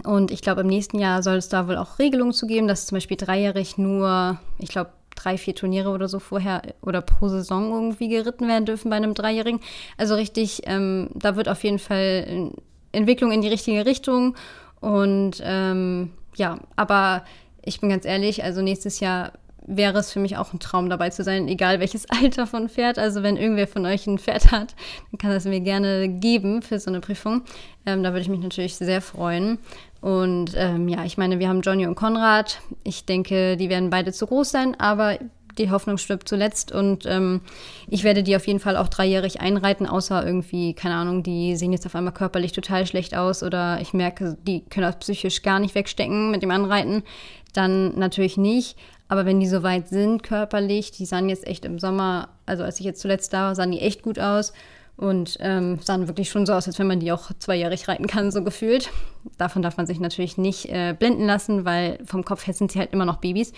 und 0.04 0.30
ich 0.30 0.42
glaube, 0.42 0.62
im 0.62 0.66
nächsten 0.66 0.98
Jahr 0.98 1.22
soll 1.22 1.36
es 1.36 1.48
da 1.48 1.68
wohl 1.68 1.76
auch 1.76 1.98
Regelungen 1.98 2.32
zu 2.32 2.46
geben, 2.46 2.68
dass 2.68 2.86
zum 2.86 2.96
Beispiel 2.96 3.16
dreijährig 3.16 3.78
nur, 3.78 4.38
ich 4.58 4.68
glaube, 4.68 4.90
drei, 5.22 5.38
vier 5.38 5.54
Turniere 5.54 5.90
oder 5.90 6.08
so 6.08 6.18
vorher 6.18 6.62
oder 6.82 7.00
pro 7.00 7.28
Saison 7.28 7.70
irgendwie 7.72 8.08
geritten 8.08 8.48
werden 8.48 8.64
dürfen 8.64 8.90
bei 8.90 8.96
einem 8.96 9.14
Dreijährigen. 9.14 9.60
Also 9.96 10.14
richtig, 10.14 10.62
ähm, 10.64 11.10
da 11.14 11.36
wird 11.36 11.48
auf 11.48 11.62
jeden 11.64 11.78
Fall 11.78 12.52
Entwicklung 12.92 13.32
in 13.32 13.42
die 13.42 13.48
richtige 13.48 13.86
Richtung. 13.86 14.36
Und 14.80 15.42
ähm, 15.42 16.10
ja, 16.36 16.58
aber 16.76 17.24
ich 17.62 17.80
bin 17.80 17.90
ganz 17.90 18.04
ehrlich, 18.04 18.42
also 18.42 18.62
nächstes 18.62 19.00
Jahr 19.00 19.32
wäre 19.66 19.98
es 19.98 20.10
für 20.10 20.20
mich 20.20 20.36
auch 20.36 20.52
ein 20.52 20.58
Traum 20.58 20.88
dabei 20.88 21.10
zu 21.10 21.22
sein, 21.22 21.46
egal 21.46 21.80
welches 21.80 22.08
Alter 22.10 22.46
von 22.46 22.68
Pferd. 22.68 22.98
Also 22.98 23.22
wenn 23.22 23.36
irgendwer 23.36 23.68
von 23.68 23.86
euch 23.86 24.06
ein 24.06 24.18
Pferd 24.18 24.50
hat, 24.50 24.74
dann 25.10 25.18
kann 25.18 25.30
das 25.30 25.44
mir 25.44 25.60
gerne 25.60 26.08
geben 26.08 26.62
für 26.62 26.78
so 26.78 26.90
eine 26.90 27.00
Prüfung. 27.00 27.42
Ähm, 27.86 28.02
da 28.02 28.10
würde 28.10 28.22
ich 28.22 28.28
mich 28.28 28.40
natürlich 28.40 28.76
sehr 28.76 29.00
freuen. 29.00 29.58
Und 30.00 30.52
ähm, 30.56 30.88
ja, 30.88 31.04
ich 31.04 31.18
meine, 31.18 31.38
wir 31.38 31.48
haben 31.48 31.60
Johnny 31.60 31.86
und 31.86 31.94
Konrad. 31.94 32.60
Ich 32.84 33.04
denke, 33.04 33.56
die 33.56 33.68
werden 33.68 33.90
beide 33.90 34.12
zu 34.12 34.26
groß 34.26 34.50
sein, 34.50 34.78
aber 34.80 35.18
die 35.58 35.70
Hoffnung 35.70 35.98
stirbt 35.98 36.28
zuletzt 36.28 36.72
und 36.72 37.06
ähm, 37.06 37.42
ich 37.88 38.04
werde 38.04 38.22
die 38.22 38.36
auf 38.36 38.46
jeden 38.46 38.60
Fall 38.60 38.76
auch 38.76 38.88
dreijährig 38.88 39.40
einreiten, 39.40 39.86
außer 39.86 40.24
irgendwie, 40.24 40.74
keine 40.74 40.94
Ahnung, 40.94 41.22
die 41.22 41.56
sehen 41.56 41.72
jetzt 41.72 41.86
auf 41.86 41.94
einmal 41.94 42.14
körperlich 42.14 42.52
total 42.52 42.86
schlecht 42.86 43.16
aus 43.16 43.42
oder 43.42 43.80
ich 43.80 43.92
merke, 43.92 44.38
die 44.46 44.64
können 44.64 44.86
das 44.86 44.98
psychisch 45.00 45.42
gar 45.42 45.58
nicht 45.58 45.74
wegstecken 45.74 46.30
mit 46.30 46.42
dem 46.42 46.50
Anreiten, 46.50 47.02
dann 47.52 47.98
natürlich 47.98 48.36
nicht. 48.36 48.78
Aber 49.08 49.26
wenn 49.26 49.40
die 49.40 49.48
so 49.48 49.64
weit 49.64 49.88
sind 49.88 50.22
körperlich, 50.22 50.92
die 50.92 51.04
sahen 51.04 51.28
jetzt 51.28 51.46
echt 51.46 51.64
im 51.64 51.80
Sommer, 51.80 52.28
also 52.46 52.62
als 52.62 52.78
ich 52.78 52.86
jetzt 52.86 53.00
zuletzt 53.00 53.32
da 53.32 53.48
war, 53.48 53.54
sahen 53.56 53.72
die 53.72 53.80
echt 53.80 54.02
gut 54.02 54.20
aus 54.20 54.52
und 55.00 55.38
ähm, 55.40 55.78
sahen 55.82 56.08
wirklich 56.08 56.28
schon 56.28 56.44
so 56.44 56.52
aus, 56.52 56.66
als 56.66 56.78
wenn 56.78 56.86
man 56.86 57.00
die 57.00 57.10
auch 57.10 57.30
zweijährig 57.38 57.88
reiten 57.88 58.06
kann, 58.06 58.30
so 58.30 58.44
gefühlt. 58.44 58.90
Davon 59.38 59.62
darf 59.62 59.78
man 59.78 59.86
sich 59.86 59.98
natürlich 59.98 60.36
nicht 60.36 60.66
äh, 60.66 60.94
blenden 60.96 61.24
lassen, 61.26 61.64
weil 61.64 61.98
vom 62.04 62.22
Kopf 62.22 62.46
her 62.46 62.52
sind 62.52 62.70
sie 62.70 62.78
halt 62.78 62.92
immer 62.92 63.06
noch 63.06 63.16
Babys. 63.16 63.52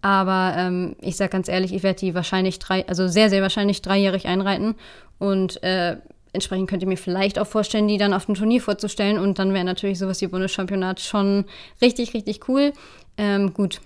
Aber 0.00 0.54
ähm, 0.56 0.94
ich 1.00 1.16
sage 1.16 1.30
ganz 1.30 1.48
ehrlich, 1.48 1.74
ich 1.74 1.82
werde 1.82 1.98
die 1.98 2.14
wahrscheinlich 2.14 2.60
drei, 2.60 2.86
also 2.86 3.08
sehr, 3.08 3.30
sehr 3.30 3.42
wahrscheinlich 3.42 3.82
dreijährig 3.82 4.26
einreiten. 4.26 4.76
Und 5.18 5.60
äh, 5.64 5.96
entsprechend 6.32 6.70
könnt 6.70 6.82
ihr 6.82 6.88
mir 6.88 6.96
vielleicht 6.96 7.40
auch 7.40 7.48
vorstellen, 7.48 7.88
die 7.88 7.98
dann 7.98 8.12
auf 8.12 8.26
dem 8.26 8.36
Turnier 8.36 8.60
vorzustellen. 8.60 9.18
Und 9.18 9.40
dann 9.40 9.52
wäre 9.52 9.64
natürlich 9.64 9.98
sowas 9.98 10.20
wie 10.20 10.28
Bundeschampionat 10.28 11.00
schon 11.00 11.46
richtig, 11.82 12.14
richtig 12.14 12.48
cool. 12.48 12.72
Ähm, 13.18 13.52
gut, 13.54 13.80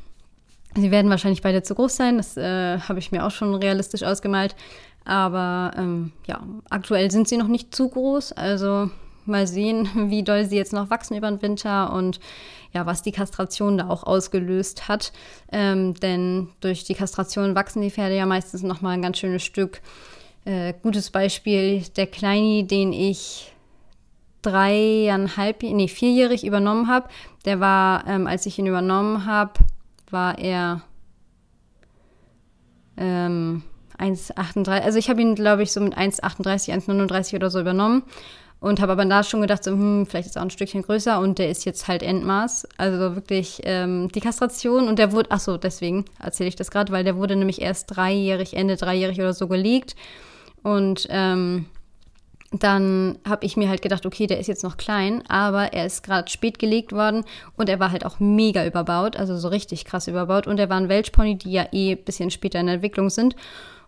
Sie 0.77 0.93
werden 0.93 1.11
wahrscheinlich 1.11 1.43
beide 1.43 1.63
zu 1.63 1.75
groß 1.75 1.97
sein, 1.97 2.17
das 2.17 2.37
äh, 2.37 2.79
habe 2.79 3.01
ich 3.01 3.11
mir 3.11 3.27
auch 3.27 3.33
schon 3.33 3.55
realistisch 3.57 4.05
ausgemalt. 4.05 4.55
Aber 5.05 5.73
ähm, 5.77 6.13
ja, 6.27 6.43
aktuell 6.69 7.11
sind 7.11 7.29
sie 7.29 7.37
noch 7.37 7.49
nicht 7.49 7.75
zu 7.75 7.89
groß. 7.89 8.33
Also 8.33 8.91
mal 9.25 9.47
sehen, 9.47 9.89
wie 10.11 10.23
doll 10.23 10.45
sie 10.45 10.57
jetzt 10.57 10.73
noch 10.73 10.91
wachsen 10.91 11.17
über 11.17 11.31
den 11.31 11.43
Winter 11.43 11.93
und 11.93 12.21
ja, 12.73 12.87
was 12.87 13.03
die 13.03 13.13
Kastration 13.13 13.79
da 13.79 13.89
auch 13.89 14.05
ausgelöst 14.05 14.89
hat. 14.89 15.13
Ähm, 15.51 15.95
denn 15.95 16.49
durch 16.61 16.85
die 16.85 16.95
Kastration 16.95 17.55
wachsen 17.55 17.83
die 17.83 17.91
Pferde 17.91 18.17
ja 18.17 18.27
meistens 18.27 18.63
noch 18.63 18.81
mal 18.81 18.91
ein 18.91 19.03
ganz 19.03 19.19
schönes 19.19 19.43
Stück. 19.43 19.81
Äh, 20.45 20.75
gutes 20.83 21.11
Beispiel, 21.11 21.83
der 21.97 22.07
Kleini, 22.07 22.67
den 22.67 22.93
ich 22.93 23.53
dreieinhalb, 24.43 25.63
nee, 25.63 25.89
vierjährig 25.89 26.47
übernommen 26.47 26.89
habe, 26.89 27.09
der 27.45 27.61
war, 27.61 28.07
ähm, 28.07 28.27
als 28.27 28.47
ich 28.47 28.59
ihn 28.59 28.67
übernommen 28.67 29.27
habe, 29.27 29.53
war 30.11 30.39
er 30.39 30.83
ähm, 32.97 33.63
1,38. 34.01 34.81
Also 34.81 34.99
ich 34.99 35.11
habe 35.11 35.21
ihn, 35.21 35.35
glaube 35.35 35.63
ich, 35.63 35.73
so 35.73 35.81
mit 35.81 35.97
1,38, 35.97 36.73
1,39 36.73 37.37
oder 37.37 37.51
so 37.51 37.61
übernommen. 37.61 38.03
Und 38.61 38.83
habe 38.83 38.93
aber 38.93 39.07
da 39.07 39.25
schon 39.25 39.41
gedacht, 39.41 39.65
so, 39.65 39.71
hm, 39.71 40.05
vielleicht 40.07 40.29
ist 40.29 40.37
er 40.37 40.43
auch 40.43 40.47
ein 40.47 40.51
Stückchen 40.51 40.83
größer 40.83 41.19
und 41.19 41.39
der 41.39 41.49
ist 41.49 41.65
jetzt 41.65 41.89
halt 41.89 42.03
Endmaß. 42.03 42.69
Also 42.77 43.17
wirklich 43.17 43.61
ähm, 43.65 44.11
die 44.13 44.21
Kastration 44.21 44.87
und 44.87 44.99
der 44.99 45.13
wurde, 45.13 45.31
ach 45.33 45.41
so, 45.41 45.57
deswegen 45.57 46.05
erzähle 46.23 46.49
ich 46.49 46.57
das 46.57 46.71
gerade, 46.71 46.93
weil 46.93 47.03
der 47.03 47.17
wurde 47.17 47.37
nämlich 47.37 47.63
erst 47.63 47.97
dreijährig, 47.97 48.55
Ende 48.55 48.77
dreijährig 48.77 49.19
oder 49.19 49.33
so 49.33 49.49
gelegt. 49.49 49.97
Und 50.63 51.07
ähm, 51.09 51.65
dann 52.53 53.19
habe 53.27 53.47
ich 53.47 53.57
mir 53.57 53.69
halt 53.69 53.81
gedacht, 53.81 54.05
okay, 54.07 54.27
der 54.27 54.41
ist 54.41 54.49
jetzt 54.49 54.65
noch 54.65 54.77
klein, 54.77 55.23
aber 55.29 55.73
er 55.73 55.87
ist 55.87 56.03
gerade 56.03 56.29
spät 56.29 56.59
gelegt 56.59 56.93
worden 56.93 57.25
und 57.57 57.69
er 57.69 57.79
war 57.79 57.93
halt 57.93 58.05
auch 58.05 58.19
mega 58.19 58.67
überbaut, 58.67 59.17
also 59.17 59.37
so 59.39 59.49
richtig 59.49 59.85
krass 59.85 60.09
überbaut. 60.09 60.49
Und 60.49 60.59
er 60.59 60.69
war 60.69 60.77
ein 60.77 60.89
Welchpony, 60.89 61.37
die 61.37 61.53
ja 61.53 61.67
eh 61.73 61.93
ein 61.93 62.05
bisschen 62.05 62.31
später 62.31 62.59
in 62.59 62.67
der 62.67 62.77
Entwicklung 62.77 63.09
sind. 63.09 63.37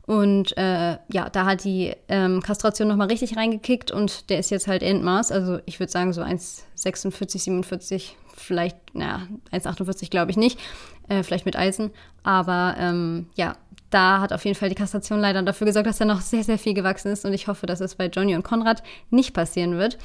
Und 0.06 0.56
äh, 0.56 0.98
ja, 1.12 1.30
da 1.30 1.46
hat 1.46 1.64
die 1.64 1.92
ähm, 2.08 2.42
Kastration 2.42 2.88
nochmal 2.88 3.06
richtig 3.06 3.36
reingekickt 3.36 3.90
und 3.92 4.30
der 4.30 4.38
ist 4.40 4.50
jetzt 4.50 4.66
halt 4.66 4.82
Endmaß. 4.82 5.30
Also 5.30 5.60
ich 5.64 5.78
würde 5.78 5.92
sagen 5.92 6.12
so 6.12 6.22
1,46, 6.22 7.38
47, 7.38 8.16
vielleicht, 8.34 8.76
naja, 8.94 9.22
1,48 9.52 10.10
glaube 10.10 10.32
ich 10.32 10.36
nicht. 10.36 10.58
Äh, 11.08 11.22
vielleicht 11.22 11.46
mit 11.46 11.56
Eisen. 11.56 11.90
Aber 12.22 12.74
ähm, 12.78 13.26
ja, 13.34 13.56
da 13.90 14.20
hat 14.20 14.32
auf 14.32 14.44
jeden 14.44 14.56
Fall 14.56 14.68
die 14.68 14.74
Kastration 14.74 15.20
leider 15.20 15.42
dafür 15.42 15.66
gesorgt, 15.66 15.86
dass 15.86 16.00
er 16.00 16.06
noch 16.06 16.20
sehr, 16.20 16.44
sehr 16.44 16.58
viel 16.58 16.74
gewachsen 16.74 17.12
ist. 17.12 17.24
Und 17.24 17.32
ich 17.32 17.46
hoffe, 17.46 17.66
dass 17.66 17.80
es 17.80 17.94
bei 17.94 18.06
Johnny 18.06 18.34
und 18.34 18.42
Konrad 18.42 18.82
nicht 19.10 19.34
passieren 19.34 19.78
wird. 19.78 19.98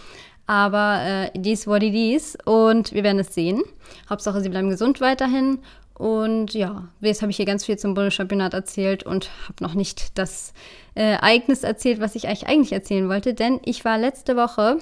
Aber 0.46 1.02
äh, 1.04 1.32
dies 1.36 1.68
it 1.68 1.84
is. 1.94 2.38
Und 2.46 2.94
wir 2.94 3.04
werden 3.04 3.20
es 3.20 3.34
sehen. 3.34 3.64
Hauptsache, 4.10 4.42
sie 4.42 4.50
bleiben 4.50 4.70
gesund 4.70 5.02
weiterhin. 5.02 5.60
Und 5.98 6.54
ja, 6.54 6.90
jetzt 7.02 7.22
habe 7.22 7.32
ich 7.32 7.38
hier 7.38 7.46
ganz 7.46 7.66
viel 7.66 7.78
zum 7.78 7.96
Bundeschampionat 7.96 8.54
erzählt 8.54 9.04
und 9.04 9.32
habe 9.48 9.64
noch 9.64 9.74
nicht 9.74 10.18
das 10.18 10.54
äh, 10.94 11.14
Ereignis 11.14 11.64
erzählt, 11.64 12.00
was 12.00 12.16
ich 12.16 12.28
eigentlich, 12.28 12.48
eigentlich 12.48 12.72
erzählen 12.72 13.10
wollte. 13.10 13.34
Denn 13.34 13.60
ich 13.66 13.84
war 13.84 13.98
letzte 13.98 14.36
Woche, 14.36 14.78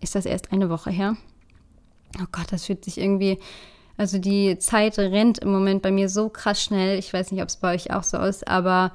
ist 0.00 0.14
das 0.14 0.26
erst 0.26 0.52
eine 0.52 0.68
Woche 0.68 0.90
her? 0.90 1.16
Oh 2.20 2.26
Gott, 2.30 2.46
das 2.50 2.66
fühlt 2.66 2.84
sich 2.84 2.98
irgendwie 2.98 3.38
also 4.00 4.16
die 4.16 4.58
Zeit 4.58 4.98
rennt 4.98 5.40
im 5.40 5.52
Moment 5.52 5.82
bei 5.82 5.90
mir 5.90 6.08
so 6.08 6.30
krass 6.30 6.62
schnell. 6.62 6.98
Ich 6.98 7.12
weiß 7.12 7.32
nicht, 7.32 7.42
ob 7.42 7.50
es 7.50 7.56
bei 7.56 7.74
euch 7.74 7.92
auch 7.92 8.02
so 8.02 8.16
ist, 8.16 8.48
aber 8.48 8.94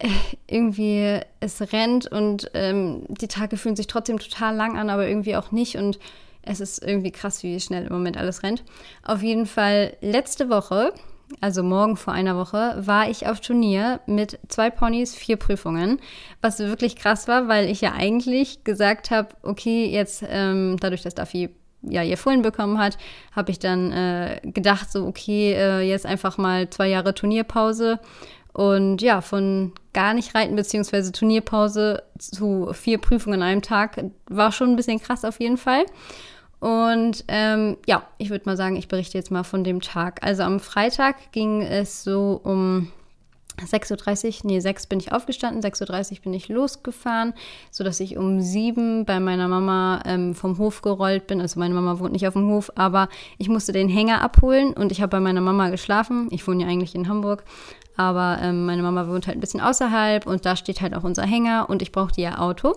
äh, 0.00 0.08
irgendwie 0.48 1.20
es 1.38 1.72
rennt 1.72 2.10
und 2.10 2.50
ähm, 2.52 3.04
die 3.06 3.28
Tage 3.28 3.56
fühlen 3.56 3.76
sich 3.76 3.86
trotzdem 3.86 4.18
total 4.18 4.56
lang 4.56 4.76
an, 4.76 4.90
aber 4.90 5.06
irgendwie 5.06 5.36
auch 5.36 5.52
nicht. 5.52 5.76
Und 5.76 6.00
es 6.46 6.60
ist 6.60 6.82
irgendwie 6.82 7.10
krass, 7.10 7.42
wie 7.42 7.60
schnell 7.60 7.86
im 7.86 7.92
Moment 7.92 8.16
alles 8.16 8.42
rennt. 8.42 8.64
Auf 9.02 9.22
jeden 9.22 9.46
Fall 9.46 9.96
letzte 10.00 10.48
Woche, 10.48 10.92
also 11.40 11.62
morgen 11.62 11.96
vor 11.96 12.14
einer 12.14 12.36
Woche, 12.36 12.76
war 12.78 13.10
ich 13.10 13.26
auf 13.26 13.40
Turnier 13.40 14.00
mit 14.06 14.38
zwei 14.48 14.70
Ponys, 14.70 15.14
vier 15.14 15.36
Prüfungen, 15.36 16.00
was 16.40 16.60
wirklich 16.60 16.96
krass 16.96 17.28
war, 17.28 17.48
weil 17.48 17.68
ich 17.68 17.80
ja 17.80 17.92
eigentlich 17.92 18.64
gesagt 18.64 19.10
habe, 19.10 19.28
okay, 19.42 19.86
jetzt 19.86 20.24
ähm, 20.28 20.76
dadurch, 20.80 21.02
dass 21.02 21.14
Duffy 21.14 21.50
ja, 21.82 22.02
ihr 22.02 22.16
Fohlen 22.16 22.42
bekommen 22.42 22.78
hat, 22.78 22.96
habe 23.34 23.50
ich 23.50 23.58
dann 23.58 23.92
äh, 23.92 24.40
gedacht, 24.42 24.90
so, 24.90 25.06
okay, 25.06 25.52
äh, 25.52 25.80
jetzt 25.80 26.06
einfach 26.06 26.38
mal 26.38 26.70
zwei 26.70 26.88
Jahre 26.88 27.14
Turnierpause. 27.14 28.00
Und 28.52 29.02
ja, 29.02 29.20
von 29.20 29.72
gar 29.92 30.14
nicht 30.14 30.34
reiten 30.34 30.56
bzw. 30.56 31.12
Turnierpause 31.12 32.02
zu 32.18 32.70
vier 32.72 32.98
Prüfungen 32.98 33.42
an 33.42 33.48
einem 33.48 33.62
Tag 33.62 34.02
war 34.30 34.50
schon 34.50 34.70
ein 34.70 34.76
bisschen 34.76 34.98
krass 34.98 35.26
auf 35.26 35.40
jeden 35.40 35.58
Fall. 35.58 35.84
Und 36.60 37.24
ähm, 37.28 37.76
ja, 37.86 38.02
ich 38.18 38.30
würde 38.30 38.46
mal 38.46 38.56
sagen, 38.56 38.76
ich 38.76 38.88
berichte 38.88 39.18
jetzt 39.18 39.30
mal 39.30 39.44
von 39.44 39.64
dem 39.64 39.80
Tag. 39.80 40.24
Also 40.24 40.42
am 40.42 40.60
Freitag 40.60 41.32
ging 41.32 41.62
es 41.62 42.02
so 42.02 42.40
um 42.42 42.90
6.30 43.64 44.44
Uhr, 44.44 44.50
nee, 44.50 44.60
6 44.60 44.86
bin 44.86 45.00
ich 45.00 45.12
aufgestanden, 45.12 45.62
6.30 45.62 46.12
Uhr 46.12 46.22
bin 46.24 46.34
ich 46.34 46.48
losgefahren, 46.48 47.32
sodass 47.70 48.00
ich 48.00 48.16
um 48.16 48.40
7 48.40 49.06
bei 49.06 49.18
meiner 49.18 49.48
Mama 49.48 50.02
ähm, 50.04 50.34
vom 50.34 50.58
Hof 50.58 50.82
gerollt 50.82 51.26
bin. 51.26 51.40
Also 51.40 51.58
meine 51.58 51.74
Mama 51.74 51.98
wohnt 51.98 52.12
nicht 52.12 52.28
auf 52.28 52.34
dem 52.34 52.48
Hof, 52.48 52.70
aber 52.74 53.08
ich 53.38 53.48
musste 53.48 53.72
den 53.72 53.88
Hänger 53.88 54.20
abholen 54.20 54.74
und 54.74 54.92
ich 54.92 55.00
habe 55.00 55.10
bei 55.10 55.20
meiner 55.20 55.40
Mama 55.40 55.70
geschlafen. 55.70 56.28
Ich 56.30 56.46
wohne 56.46 56.64
ja 56.64 56.68
eigentlich 56.68 56.94
in 56.94 57.08
Hamburg, 57.08 57.44
aber 57.96 58.38
ähm, 58.42 58.66
meine 58.66 58.82
Mama 58.82 59.08
wohnt 59.08 59.26
halt 59.26 59.38
ein 59.38 59.40
bisschen 59.40 59.60
außerhalb 59.60 60.26
und 60.26 60.44
da 60.44 60.56
steht 60.56 60.82
halt 60.82 60.94
auch 60.94 61.04
unser 61.04 61.24
Hänger 61.24 61.70
und 61.70 61.80
ich 61.80 61.92
brauchte 61.92 62.20
ja 62.20 62.38
Auto. 62.38 62.74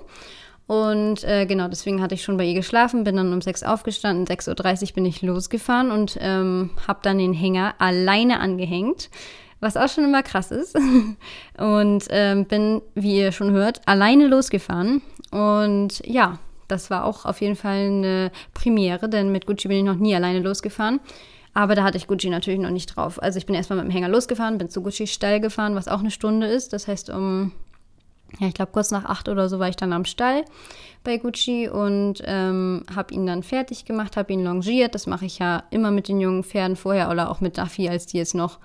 Und 0.69 1.23
äh, 1.23 1.47
genau, 1.47 1.67
deswegen 1.67 1.99
hatte 1.99 2.13
ich 2.13 2.21
schon 2.21 2.37
bei 2.37 2.45
ihr 2.45 2.53
geschlafen, 2.53 3.03
bin 3.03 3.15
dann 3.15 3.33
um 3.33 3.41
6 3.41 3.63
aufgestanden, 3.63 4.27
6.30 4.27 4.89
Uhr 4.89 4.93
bin 4.93 5.05
ich 5.05 5.23
losgefahren 5.23 5.89
und 5.89 6.15
ähm, 6.21 6.69
habe 6.87 6.99
dann 7.01 7.17
den 7.17 7.33
Hänger 7.33 7.73
alleine 7.79 8.39
angehängt 8.39 9.09
was 9.61 9.75
auch 9.75 9.89
schon 9.89 10.05
immer 10.05 10.23
krass 10.23 10.51
ist. 10.51 10.77
Und 11.57 12.05
ähm, 12.11 12.45
bin, 12.45 12.81
wie 12.95 13.17
ihr 13.17 13.33
schon 13.33 13.51
hört, 13.51 13.81
alleine 13.85 14.27
losgefahren. 14.27 15.01
Und 15.31 16.01
ja, 16.05 16.39
das 16.69 16.89
war 16.89 17.03
auch 17.03 17.25
auf 17.25 17.41
jeden 17.41 17.57
Fall 17.57 17.87
eine 17.87 18.31
Premiere, 18.53 19.09
denn 19.09 19.33
mit 19.33 19.45
Gucci 19.45 19.67
bin 19.67 19.79
ich 19.79 19.83
noch 19.83 19.95
nie 19.95 20.15
alleine 20.15 20.39
losgefahren. 20.39 21.01
Aber 21.53 21.75
da 21.75 21.83
hatte 21.83 21.97
ich 21.97 22.07
Gucci 22.07 22.29
natürlich 22.29 22.59
noch 22.59 22.69
nicht 22.69 22.95
drauf. 22.95 23.21
Also 23.21 23.37
ich 23.37 23.45
bin 23.45 23.55
erstmal 23.55 23.79
mit 23.79 23.87
dem 23.87 23.91
Hänger 23.91 24.07
losgefahren, 24.07 24.57
bin 24.57 24.69
zu 24.69 24.81
Gucci 24.81 25.07
Stall 25.07 25.41
gefahren, 25.41 25.75
was 25.75 25.89
auch 25.89 25.99
eine 25.99 26.11
Stunde 26.11 26.47
ist. 26.47 26.71
Das 26.71 26.87
heißt, 26.87 27.09
um, 27.09 27.51
ja, 28.39 28.47
ich 28.47 28.53
glaube, 28.53 28.71
kurz 28.71 28.91
nach 28.91 29.05
acht 29.05 29.27
oder 29.27 29.49
so 29.49 29.59
war 29.59 29.69
ich 29.69 29.75
dann 29.75 29.93
am 29.93 30.05
Stall 30.05 30.45
bei 31.03 31.17
Gucci 31.17 31.69
und 31.69 32.21
ähm, 32.25 32.83
habe 32.93 33.13
ihn 33.13 33.25
dann 33.25 33.43
fertig 33.43 33.85
gemacht, 33.85 34.17
habe 34.17 34.33
ihn 34.33 34.43
longiert. 34.43 34.95
Das 34.95 35.07
mache 35.07 35.25
ich 35.25 35.39
ja 35.39 35.63
immer 35.71 35.91
mit 35.91 36.07
den 36.07 36.19
jungen 36.19 36.43
Pferden 36.43 36.75
vorher 36.75 37.09
oder 37.09 37.31
auch 37.31 37.41
mit 37.41 37.57
Duffy, 37.57 37.89
als 37.89 38.05
die 38.05 38.17
jetzt 38.17 38.35
noch 38.35 38.59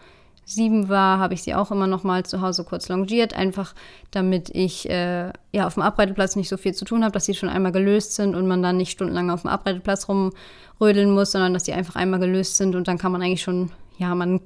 sieben 0.44 0.88
war, 0.88 1.18
habe 1.18 1.34
ich 1.34 1.42
sie 1.42 1.54
auch 1.54 1.70
immer 1.70 1.86
noch 1.86 2.04
mal 2.04 2.24
zu 2.24 2.40
Hause 2.40 2.64
kurz 2.64 2.88
longiert, 2.88 3.34
einfach 3.34 3.74
damit 4.10 4.50
ich 4.50 4.88
äh, 4.90 5.32
ja 5.52 5.66
auf 5.66 5.74
dem 5.74 5.82
Abreiteplatz 5.82 6.36
nicht 6.36 6.48
so 6.48 6.56
viel 6.56 6.74
zu 6.74 6.84
tun 6.84 7.02
habe, 7.02 7.12
dass 7.12 7.24
sie 7.24 7.34
schon 7.34 7.48
einmal 7.48 7.72
gelöst 7.72 8.14
sind 8.14 8.34
und 8.34 8.46
man 8.46 8.62
dann 8.62 8.76
nicht 8.76 8.90
stundenlang 8.90 9.30
auf 9.30 9.42
dem 9.42 9.50
Abreiteplatz 9.50 10.06
rumrödeln 10.08 11.10
muss, 11.10 11.32
sondern 11.32 11.54
dass 11.54 11.64
die 11.64 11.72
einfach 11.72 11.96
einmal 11.96 12.20
gelöst 12.20 12.56
sind 12.56 12.74
und 12.74 12.88
dann 12.88 12.98
kann 12.98 13.12
man 13.12 13.22
eigentlich 13.22 13.42
schon, 13.42 13.70
ja, 13.96 14.14
man 14.14 14.40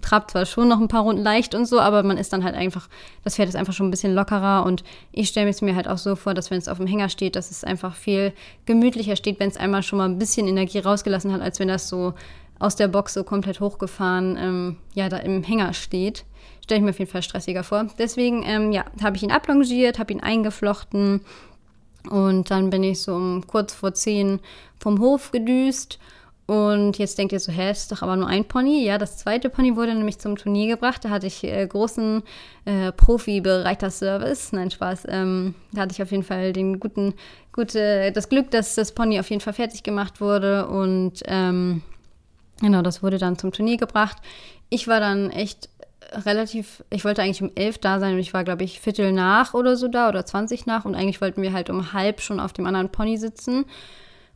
trabt 0.00 0.30
zwar 0.30 0.46
schon 0.46 0.68
noch 0.68 0.80
ein 0.80 0.88
paar 0.88 1.02
Runden 1.02 1.22
leicht 1.22 1.54
und 1.54 1.66
so, 1.66 1.80
aber 1.80 2.02
man 2.02 2.18
ist 2.18 2.32
dann 2.32 2.44
halt 2.44 2.54
einfach, 2.54 2.88
das 3.24 3.36
Pferd 3.36 3.48
ist 3.48 3.56
einfach 3.56 3.72
schon 3.72 3.88
ein 3.88 3.90
bisschen 3.90 4.14
lockerer 4.14 4.64
und 4.64 4.84
ich 5.12 5.28
stelle 5.28 5.48
es 5.48 5.62
mir 5.62 5.74
halt 5.74 5.88
auch 5.88 5.98
so 5.98 6.14
vor, 6.14 6.34
dass 6.34 6.50
wenn 6.50 6.58
es 6.58 6.68
auf 6.68 6.78
dem 6.78 6.86
Hänger 6.86 7.08
steht, 7.08 7.36
dass 7.36 7.50
es 7.50 7.64
einfach 7.64 7.94
viel 7.94 8.32
gemütlicher 8.66 9.16
steht, 9.16 9.40
wenn 9.40 9.48
es 9.48 9.56
einmal 9.56 9.82
schon 9.82 9.98
mal 9.98 10.08
ein 10.08 10.18
bisschen 10.18 10.46
Energie 10.46 10.78
rausgelassen 10.78 11.32
hat, 11.32 11.40
als 11.40 11.58
wenn 11.58 11.68
das 11.68 11.88
so 11.88 12.14
aus 12.58 12.76
der 12.76 12.88
Box 12.88 13.14
so 13.14 13.24
komplett 13.24 13.60
hochgefahren, 13.60 14.36
ähm, 14.38 14.76
ja, 14.94 15.08
da 15.08 15.18
im 15.18 15.42
Hänger 15.42 15.72
steht. 15.72 16.24
Stelle 16.62 16.80
ich 16.80 16.84
mir 16.84 16.90
auf 16.90 16.98
jeden 16.98 17.10
Fall 17.10 17.22
stressiger 17.22 17.64
vor. 17.64 17.86
Deswegen, 17.98 18.42
ähm, 18.44 18.72
ja, 18.72 18.84
habe 19.02 19.16
ich 19.16 19.22
ihn 19.22 19.30
ablongiert, 19.30 19.98
habe 19.98 20.12
ihn 20.12 20.20
eingeflochten 20.20 21.22
und 22.10 22.50
dann 22.50 22.70
bin 22.70 22.82
ich 22.82 23.00
so 23.00 23.14
um 23.14 23.46
kurz 23.46 23.74
vor 23.74 23.94
zehn 23.94 24.40
vom 24.78 25.00
Hof 25.00 25.30
gedüst. 25.30 25.98
Und 26.48 26.98
jetzt 26.98 27.16
denkt 27.18 27.32
ihr 27.32 27.38
so, 27.38 27.52
hä, 27.52 27.70
ist 27.70 27.92
doch 27.92 28.02
aber 28.02 28.16
nur 28.16 28.26
ein 28.26 28.44
Pony. 28.44 28.84
Ja, 28.84 28.98
das 28.98 29.18
zweite 29.18 29.50
Pony 29.50 29.76
wurde 29.76 29.94
nämlich 29.94 30.18
zum 30.18 30.34
Turnier 30.36 30.74
gebracht. 30.74 31.04
Da 31.04 31.10
hatte 31.10 31.28
ich 31.28 31.44
äh, 31.44 31.64
großen 31.64 32.24
äh, 32.64 32.90
Profi-Bereiter-Service. 32.90 34.52
Nein, 34.52 34.70
Spaß. 34.70 35.04
Ähm, 35.08 35.54
da 35.72 35.82
hatte 35.82 35.92
ich 35.92 36.02
auf 36.02 36.10
jeden 36.10 36.24
Fall 36.24 36.52
den 36.52 36.80
guten, 36.80 37.14
gute, 37.52 38.10
das 38.10 38.28
Glück, 38.28 38.50
dass 38.50 38.74
das 38.74 38.92
Pony 38.92 39.20
auf 39.20 39.30
jeden 39.30 39.42
Fall 39.42 39.52
fertig 39.52 39.84
gemacht 39.84 40.20
wurde. 40.20 40.66
Und 40.66 41.22
ähm, 41.26 41.82
Genau, 42.60 42.82
das 42.82 43.02
wurde 43.02 43.18
dann 43.18 43.38
zum 43.38 43.52
Turnier 43.52 43.76
gebracht. 43.76 44.18
Ich 44.68 44.88
war 44.88 45.00
dann 45.00 45.30
echt 45.30 45.68
relativ, 46.12 46.82
ich 46.90 47.04
wollte 47.04 47.22
eigentlich 47.22 47.42
um 47.42 47.52
elf 47.54 47.78
da 47.78 48.00
sein 48.00 48.14
und 48.14 48.18
ich 48.18 48.34
war, 48.34 48.44
glaube 48.44 48.64
ich, 48.64 48.80
Viertel 48.80 49.12
nach 49.12 49.54
oder 49.54 49.76
so 49.76 49.88
da 49.88 50.08
oder 50.08 50.24
20 50.24 50.66
nach 50.66 50.84
und 50.84 50.94
eigentlich 50.94 51.20
wollten 51.20 51.42
wir 51.42 51.52
halt 51.52 51.70
um 51.70 51.92
halb 51.92 52.20
schon 52.20 52.40
auf 52.40 52.52
dem 52.52 52.66
anderen 52.66 52.90
Pony 52.90 53.16
sitzen. 53.16 53.66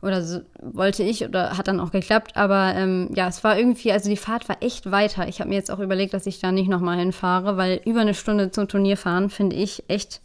Oder 0.03 0.21
so, 0.21 0.41
wollte 0.61 1.01
ich 1.01 1.23
oder 1.23 1.57
hat 1.57 1.69
dann 1.69 1.79
auch 1.79 1.91
geklappt. 1.91 2.35
Aber 2.35 2.73
ähm, 2.75 3.09
ja, 3.15 3.29
es 3.29 3.41
war 3.45 3.57
irgendwie, 3.57 3.93
also 3.93 4.09
die 4.09 4.17
Fahrt 4.17 4.49
war 4.49 4.57
echt 4.59 4.91
weiter. 4.91 5.29
Ich 5.29 5.39
habe 5.39 5.49
mir 5.49 5.55
jetzt 5.55 5.71
auch 5.71 5.79
überlegt, 5.79 6.13
dass 6.13 6.25
ich 6.25 6.39
da 6.39 6.51
nicht 6.51 6.67
nochmal 6.67 6.99
hinfahre, 6.99 7.55
weil 7.55 7.79
über 7.85 8.01
eine 8.01 8.13
Stunde 8.13 8.51
zum 8.51 8.67
Turnier 8.67 8.97
fahren 8.97 9.29
finde 9.29 9.55
ich 9.55 9.83
echt 9.87 10.19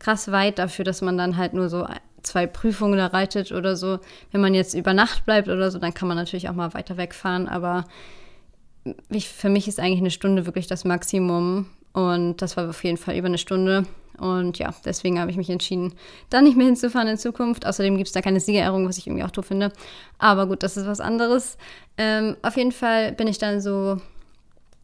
krass 0.00 0.32
weit 0.32 0.58
dafür, 0.58 0.84
dass 0.84 1.00
man 1.00 1.16
dann 1.16 1.36
halt 1.36 1.54
nur 1.54 1.68
so 1.68 1.86
zwei 2.22 2.48
Prüfungen 2.48 2.98
da 2.98 3.06
reitet 3.06 3.52
oder 3.52 3.76
so. 3.76 4.00
Wenn 4.32 4.40
man 4.40 4.52
jetzt 4.52 4.74
über 4.74 4.94
Nacht 4.94 5.24
bleibt 5.26 5.48
oder 5.48 5.70
so, 5.70 5.78
dann 5.78 5.94
kann 5.94 6.08
man 6.08 6.16
natürlich 6.16 6.48
auch 6.48 6.54
mal 6.54 6.74
weiter 6.74 6.96
wegfahren. 6.96 7.48
Aber 7.48 7.84
ich, 9.10 9.28
für 9.28 9.48
mich 9.48 9.68
ist 9.68 9.78
eigentlich 9.78 10.00
eine 10.00 10.10
Stunde 10.10 10.44
wirklich 10.44 10.66
das 10.66 10.84
Maximum. 10.84 11.66
Und 11.92 12.42
das 12.42 12.56
war 12.56 12.68
auf 12.68 12.82
jeden 12.82 12.96
Fall 12.96 13.16
über 13.16 13.28
eine 13.28 13.38
Stunde. 13.38 13.84
Und 14.18 14.58
ja, 14.58 14.74
deswegen 14.84 15.18
habe 15.18 15.30
ich 15.30 15.36
mich 15.36 15.50
entschieden, 15.50 15.94
da 16.28 16.42
nicht 16.42 16.56
mehr 16.56 16.66
hinzufahren 16.66 17.08
in 17.08 17.18
Zukunft. 17.18 17.66
Außerdem 17.66 17.96
gibt 17.96 18.08
es 18.08 18.12
da 18.12 18.20
keine 18.20 18.40
Siegerehrung, 18.40 18.86
was 18.88 18.98
ich 18.98 19.06
irgendwie 19.06 19.24
auch 19.24 19.30
doof 19.30 19.46
finde. 19.46 19.72
Aber 20.18 20.46
gut, 20.46 20.62
das 20.62 20.76
ist 20.76 20.86
was 20.86 21.00
anderes. 21.00 21.56
Ähm, 21.96 22.36
auf 22.42 22.56
jeden 22.56 22.72
Fall 22.72 23.12
bin 23.12 23.28
ich 23.28 23.38
dann 23.38 23.60
so 23.60 23.98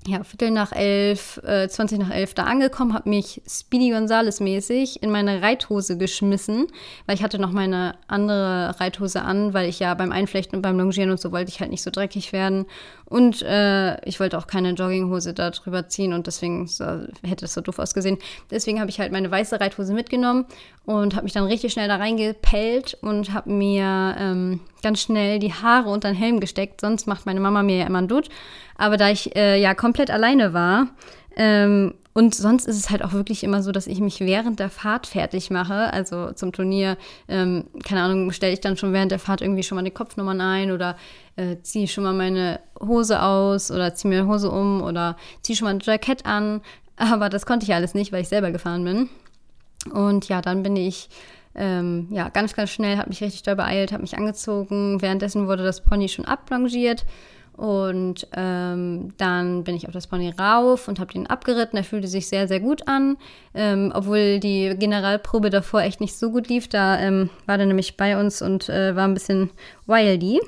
ja, 0.07 0.23
Viertel 0.23 0.51
nach 0.51 0.73
elf, 0.73 1.39
äh, 1.45 1.69
20 1.69 1.99
nach 1.99 2.11
elf 2.11 2.35
da 2.35 2.45
angekommen, 2.45 2.95
habe 2.95 3.09
mich 3.09 3.43
Speedy 3.49 3.91
Gonzales 3.91 4.41
mäßig 4.41 5.03
in 5.03 5.11
meine 5.11 5.43
Reithose 5.43 5.99
geschmissen, 5.99 6.67
weil 7.07 7.17
ich 7.17 7.23
hatte 7.23 7.39
noch 7.39 7.51
meine 7.51 7.97
andere 8.07 8.79
Reithose 8.79 9.23
an, 9.23 9.55
weil 9.55 9.69
ich 9.69 9.81
ja 9.81 9.95
beim 9.95 10.13
Einflechten 10.13 10.57
und 10.57 10.63
beim 10.63 10.79
Longieren 10.79 11.11
und 11.11 11.21
so 11.21 11.33
wollte 11.33 11.51
ich 11.51 11.61
halt 11.61 11.71
nicht 11.71 11.83
so 11.83 11.91
dreckig 11.91 12.33
werden. 12.33 12.67
Und 13.09 13.43
äh, 13.43 14.05
ich 14.05 14.19
wollte 14.19 14.37
auch 14.37 14.49
keine 14.49 14.71
Jogginghose 14.71 15.33
da 15.33 15.51
drüber 15.51 15.89
ziehen 15.89 16.13
und 16.13 16.27
deswegen 16.27 16.67
so, 16.67 16.85
hätte 17.23 17.45
es 17.45 17.55
so 17.55 17.61
doof 17.61 17.79
ausgesehen. 17.79 18.19
Deswegen 18.51 18.81
habe 18.81 18.91
ich 18.91 18.99
halt 18.99 19.13
meine 19.13 19.31
weiße 19.31 19.61
Reithose 19.61 19.95
mitgenommen 19.95 20.47
und 20.87 21.15
habe 21.15 21.23
mich 21.23 21.33
dann 21.33 21.45
richtig 21.45 21.73
schnell 21.73 21.87
da 21.87 21.97
reingepellt 21.97 22.99
und 23.03 23.33
habe 23.33 23.51
mir 23.51 24.17
ähm, 24.19 24.61
ganz 24.83 25.01
schnell 25.01 25.39
die 25.39 25.53
Haare 25.53 25.89
unter 25.89 26.09
den 26.11 26.17
Helm 26.17 26.41
gesteckt. 26.41 26.81
Sonst 26.81 27.07
macht 27.07 27.27
meine 27.27 27.39
Mama 27.39 27.63
mir 27.63 27.79
ja 27.79 27.87
immer 27.87 27.99
einen 27.99 28.09
Dutt. 28.09 28.29
Aber 28.77 28.97
da 28.97 29.09
ich 29.09 29.37
äh, 29.37 29.61
ja 29.61 29.75
komplett 29.75 30.11
alleine 30.11 30.53
war 30.53 30.89
ähm, 31.37 31.95
Und 32.17 32.35
sonst 32.35 32.67
ist 32.67 32.79
es 32.79 32.89
halt 32.89 33.05
auch 33.05 33.13
wirklich 33.13 33.45
immer 33.45 33.63
so, 33.63 33.73
dass 33.73 33.87
ich 33.87 34.01
mich 34.01 34.21
während 34.21 34.59
der 34.59 34.71
Fahrt 34.71 35.07
fertig 35.07 35.51
mache. 35.51 35.93
Also 35.93 36.33
zum 36.33 36.51
Turnier, 36.51 36.97
ähm, 37.29 37.65
keine 37.85 38.01
Ahnung, 38.01 38.33
stelle 38.33 38.55
ich 38.55 38.63
dann 38.63 38.79
schon 38.79 38.95
während 38.95 39.13
der 39.13 39.19
Fahrt 39.19 39.43
irgendwie 39.43 39.63
schon 39.63 39.77
mal 39.77 39.85
die 39.85 39.91
Kopfnummern 39.91 40.41
ein 40.41 40.73
oder 40.73 40.97
äh, 41.37 41.57
ziehe 41.61 41.87
schon 41.87 42.05
mal 42.05 42.15
meine 42.15 42.61
Hose 42.81 43.21
aus 43.21 43.71
oder 43.71 43.95
ziehe 43.95 44.09
mir 44.09 44.21
eine 44.21 44.29
Hose 44.29 44.51
um 44.51 44.81
oder 44.81 45.19
ziehe 45.43 45.59
schon 45.59 45.67
mal 45.67 45.75
ein 45.75 45.81
Jackett 45.83 46.25
an. 46.25 46.63
Aber 46.97 47.29
das 47.29 47.45
konnte 47.45 47.67
ich 47.67 47.75
alles 47.75 47.93
nicht, 47.93 48.13
weil 48.13 48.23
ich 48.23 48.29
selber 48.29 48.51
gefahren 48.51 48.83
bin. 48.83 49.11
Und 49.93 50.27
ja, 50.31 50.41
dann 50.41 50.63
bin 50.63 50.75
ich 50.75 51.11
ähm, 51.55 52.09
ja, 52.11 52.31
ganz, 52.31 52.55
ganz 52.55 52.71
schnell, 52.71 52.97
habe 52.97 53.11
mich 53.11 53.21
richtig 53.21 53.43
doll 53.43 53.57
beeilt, 53.57 53.93
habe 53.93 54.01
mich 54.01 54.17
angezogen. 54.17 55.03
Währenddessen 55.03 55.49
wurde 55.49 55.65
das 55.65 55.83
Pony 55.83 56.09
schon 56.09 56.25
ablongiert. 56.25 57.05
Und 57.57 58.29
ähm, 58.35 59.15
dann 59.17 59.65
bin 59.65 59.77
ich 59.77 59.87
auf 59.87 59.93
das 59.93 60.07
Pony 60.07 60.31
rauf 60.39 60.89
und 60.89 61.01
habe 61.01 61.13
den 61.13 61.27
abgeritten. 61.27 61.79
Er 61.79 61.85
fühlte 61.85 62.07
sich 62.07 62.29
sehr, 62.29 62.47
sehr 62.49 62.61
gut 62.61 62.87
an. 62.87 63.17
Ähm, 63.55 63.93
obwohl 63.95 64.41
die 64.41 64.77
Generalprobe 64.79 65.49
davor 65.49 65.81
echt 65.81 66.01
nicht 66.01 66.19
so 66.19 66.31
gut 66.31 66.49
lief. 66.49 66.69
Da 66.69 66.99
ähm, 66.99 67.31
war 67.47 67.57
der 67.57 67.67
nämlich 67.67 67.97
bei 67.97 68.21
uns 68.21 68.43
und 68.43 68.69
äh, 68.69 68.95
war 68.95 69.05
ein 69.05 69.15
bisschen 69.15 69.51
wildy. 69.87 70.41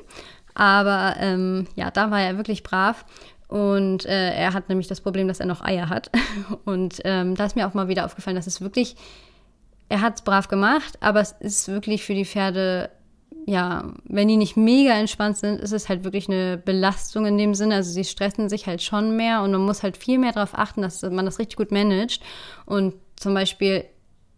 Aber 0.55 1.15
ähm, 1.19 1.67
ja, 1.77 1.91
da 1.91 2.11
war 2.11 2.21
er 2.21 2.37
wirklich 2.37 2.63
brav. 2.63 3.07
Und 3.49 4.05
äh, 4.05 4.35
er 4.35 4.53
hat 4.53 4.69
nämlich 4.69 4.89
das 4.89 5.01
Problem, 5.01 5.27
dass 5.27 5.41
er 5.41 5.47
noch 5.47 5.65
Eier 5.65 5.89
hat. 5.89 6.11
Und 6.67 7.01
ähm, 7.05 7.35
da 7.35 7.47
ist 7.47 7.57
mir 7.57 7.67
auch 7.67 7.73
mal 7.73 7.89
wieder 7.89 8.05
aufgefallen, 8.05 8.37
dass 8.37 8.47
es 8.47 8.61
wirklich, 8.61 8.95
er 9.89 10.03
hat 10.03 10.17
es 10.17 10.23
brav 10.23 10.49
gemacht, 10.49 10.99
aber 11.01 11.21
es 11.21 11.33
ist 11.41 11.69
wirklich 11.69 12.05
für 12.05 12.13
die 12.13 12.27
Pferde 12.27 12.91
ja, 13.49 13.83
wenn 14.05 14.29
die 14.29 14.37
nicht 14.37 14.59
mega 14.59 14.93
entspannt 14.93 15.39
sind, 15.39 15.59
ist 15.59 15.73
es 15.73 15.89
halt 15.89 16.05
wirklich 16.05 16.29
eine 16.29 16.59
Belastung 16.59 17.25
in 17.25 17.39
dem 17.39 17.55
Sinne. 17.55 17.77
Also 17.77 17.91
sie 17.91 18.05
stressen 18.05 18.51
sich 18.51 18.67
halt 18.67 18.83
schon 18.83 19.17
mehr 19.17 19.41
und 19.41 19.53
man 19.53 19.65
muss 19.65 19.83
halt 19.83 19.97
viel 19.97 20.19
mehr 20.19 20.33
darauf 20.33 20.51
achten, 20.53 20.83
dass 20.83 21.01
man 21.01 21.25
das 21.25 21.39
richtig 21.39 21.57
gut 21.57 21.73
managt. 21.73 22.23
Und 22.67 22.93
zum 23.17 23.33
Beispiel, 23.33 23.87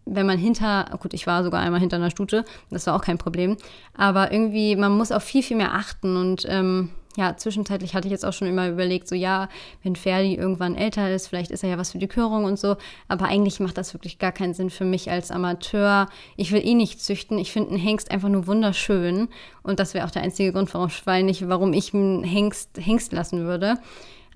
wenn 0.05 0.27
man 0.27 0.39
hinter, 0.39 0.97
gut, 1.03 1.13
ich 1.13 1.27
war 1.27 1.43
sogar 1.43 1.61
einmal 1.61 1.81
hinter 1.81 1.97
einer 1.97 2.13
Stute, 2.13 2.45
das 2.71 2.87
war 2.87 2.95
auch 2.95 3.03
kein 3.03 3.19
Problem, 3.19 3.57
aber 3.95 4.31
irgendwie, 4.31 4.77
man 4.77 4.97
muss 4.97 5.11
auf 5.11 5.25
viel, 5.25 5.43
viel 5.43 5.57
mehr 5.57 5.75
achten 5.75 6.17
und 6.17 6.47
ähm, 6.49 6.91
ja, 7.17 7.37
zwischenzeitlich 7.37 7.95
hatte 7.95 8.07
ich 8.07 8.13
jetzt 8.13 8.25
auch 8.25 8.33
schon 8.33 8.47
immer 8.47 8.69
überlegt, 8.69 9.09
so 9.09 9.17
ja, 9.17 9.49
wenn 9.83 9.97
Ferdi 9.97 10.35
irgendwann 10.35 10.77
älter 10.77 11.13
ist, 11.13 11.27
vielleicht 11.27 11.51
ist 11.51 11.65
er 11.65 11.71
ja 11.71 11.79
was 11.79 11.91
für 11.91 11.99
die 11.99 12.07
Körung 12.07 12.45
und 12.45 12.59
so. 12.59 12.77
Aber 13.09 13.27
eigentlich 13.27 13.59
macht 13.59 13.79
das 13.79 13.93
wirklich 13.95 14.19
gar 14.19 14.31
keinen 14.31 14.55
Sinn 14.55 14.71
für 14.71 14.85
mich 14.85 15.11
als 15.11 15.33
Amateur. 15.33 16.09
Ich 16.37 16.53
will 16.53 16.65
eh 16.65 16.75
nicht 16.75 17.03
züchten. 17.03 17.39
Ich 17.39 17.51
finde 17.51 17.71
einen 17.71 17.79
Hengst 17.79 18.13
einfach 18.13 18.29
nur 18.29 18.47
wunderschön. 18.47 19.29
Und 19.63 19.81
das 19.81 19.93
wäre 19.93 20.07
auch 20.07 20.11
der 20.11 20.23
einzige 20.23 20.53
Grund, 20.53 20.73
warum, 20.73 21.73
ich 21.73 21.95
einen 21.95 22.23
Hengst, 22.23 22.71
Hengst 22.79 23.13
lassen 23.13 23.41
würde. 23.41 23.79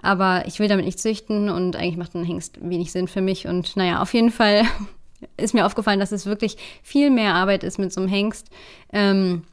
Aber 0.02 0.44
ich 0.46 0.58
will 0.58 0.68
damit 0.68 0.84
nicht 0.84 0.98
züchten 0.98 1.48
und 1.48 1.76
eigentlich 1.76 1.96
macht 1.96 2.14
ein 2.14 2.24
Hengst 2.24 2.58
wenig 2.60 2.90
Sinn 2.90 3.06
für 3.06 3.22
mich. 3.22 3.46
Und 3.46 3.76
naja, 3.76 4.02
auf 4.02 4.12
jeden 4.14 4.32
Fall 4.32 4.64
ist 5.36 5.54
mir 5.54 5.64
aufgefallen, 5.64 6.00
dass 6.00 6.10
es 6.10 6.26
wirklich 6.26 6.56
viel 6.82 7.10
mehr 7.10 7.34
Arbeit 7.34 7.62
ist 7.62 7.78
mit 7.78 7.92
so 7.92 8.00
einem 8.00 8.10
Hengst. 8.10 8.50
Ähm, 8.92 9.44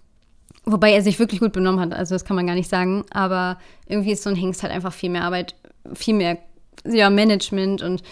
Wobei 0.66 0.94
er 0.94 1.02
sich 1.02 1.18
wirklich 1.18 1.40
gut 1.40 1.54
benommen 1.54 1.80
hat, 1.80 1.94
also 1.94 2.14
das 2.14 2.24
kann 2.24 2.36
man 2.36 2.46
gar 2.46 2.56
nicht 2.56 2.70
sagen. 2.70 3.04
Aber 3.12 3.58
irgendwie 3.88 4.12
ist 4.12 4.24
so 4.24 4.30
ein 4.30 4.36
Hengst 4.36 4.64
halt 4.64 4.72
einfach 4.72 4.94
viel 4.94 5.10
mehr 5.10 5.24
Arbeit, 5.24 5.56
viel 5.94 6.14
mehr 6.14 6.38
ja, 6.86 7.10
Management 7.10 7.82
und 7.82 8.04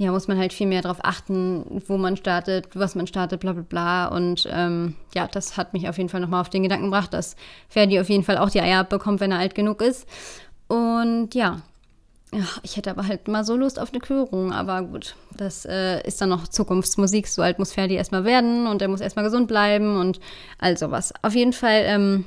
ja, 0.00 0.10
muss 0.12 0.28
man 0.28 0.38
halt 0.38 0.54
viel 0.54 0.66
mehr 0.66 0.80
darauf 0.80 1.04
achten, 1.04 1.82
wo 1.86 1.98
man 1.98 2.16
startet, 2.16 2.68
was 2.72 2.94
man 2.94 3.06
startet, 3.06 3.40
bla 3.40 3.52
bla 3.52 3.62
bla. 3.62 4.06
Und 4.06 4.48
ähm, 4.50 4.96
ja, 5.14 5.26
das 5.26 5.58
hat 5.58 5.74
mich 5.74 5.90
auf 5.90 5.98
jeden 5.98 6.08
Fall 6.08 6.22
nochmal 6.22 6.40
auf 6.40 6.48
den 6.48 6.62
Gedanken 6.62 6.86
gebracht, 6.86 7.12
dass 7.12 7.36
Ferdi 7.68 8.00
auf 8.00 8.08
jeden 8.08 8.24
Fall 8.24 8.38
auch 8.38 8.48
die 8.48 8.62
Eier 8.62 8.80
abbekommt, 8.80 9.20
wenn 9.20 9.30
er 9.30 9.38
alt 9.38 9.54
genug 9.54 9.82
ist. 9.82 10.08
Und 10.68 11.34
ja, 11.34 11.60
ja, 12.32 12.44
ich 12.62 12.76
hätte 12.76 12.90
aber 12.90 13.06
halt 13.08 13.26
mal 13.26 13.44
so 13.44 13.56
Lust 13.56 13.80
auf 13.80 13.90
eine 13.90 14.00
Körung, 14.00 14.52
aber 14.52 14.82
gut, 14.82 15.16
das 15.36 15.64
äh, 15.64 16.00
ist 16.06 16.20
dann 16.20 16.28
noch 16.28 16.46
Zukunftsmusik. 16.46 17.26
So 17.26 17.42
alt 17.42 17.58
muss 17.58 17.72
Ferdi 17.72 17.94
erstmal 17.94 18.24
werden 18.24 18.68
und 18.68 18.82
er 18.82 18.88
muss 18.88 19.00
erstmal 19.00 19.24
gesund 19.24 19.48
bleiben 19.48 19.96
und 19.98 20.20
all 20.58 20.76
sowas. 20.76 21.12
Auf 21.22 21.34
jeden 21.34 21.52
Fall, 21.52 21.82
ähm, 21.86 22.24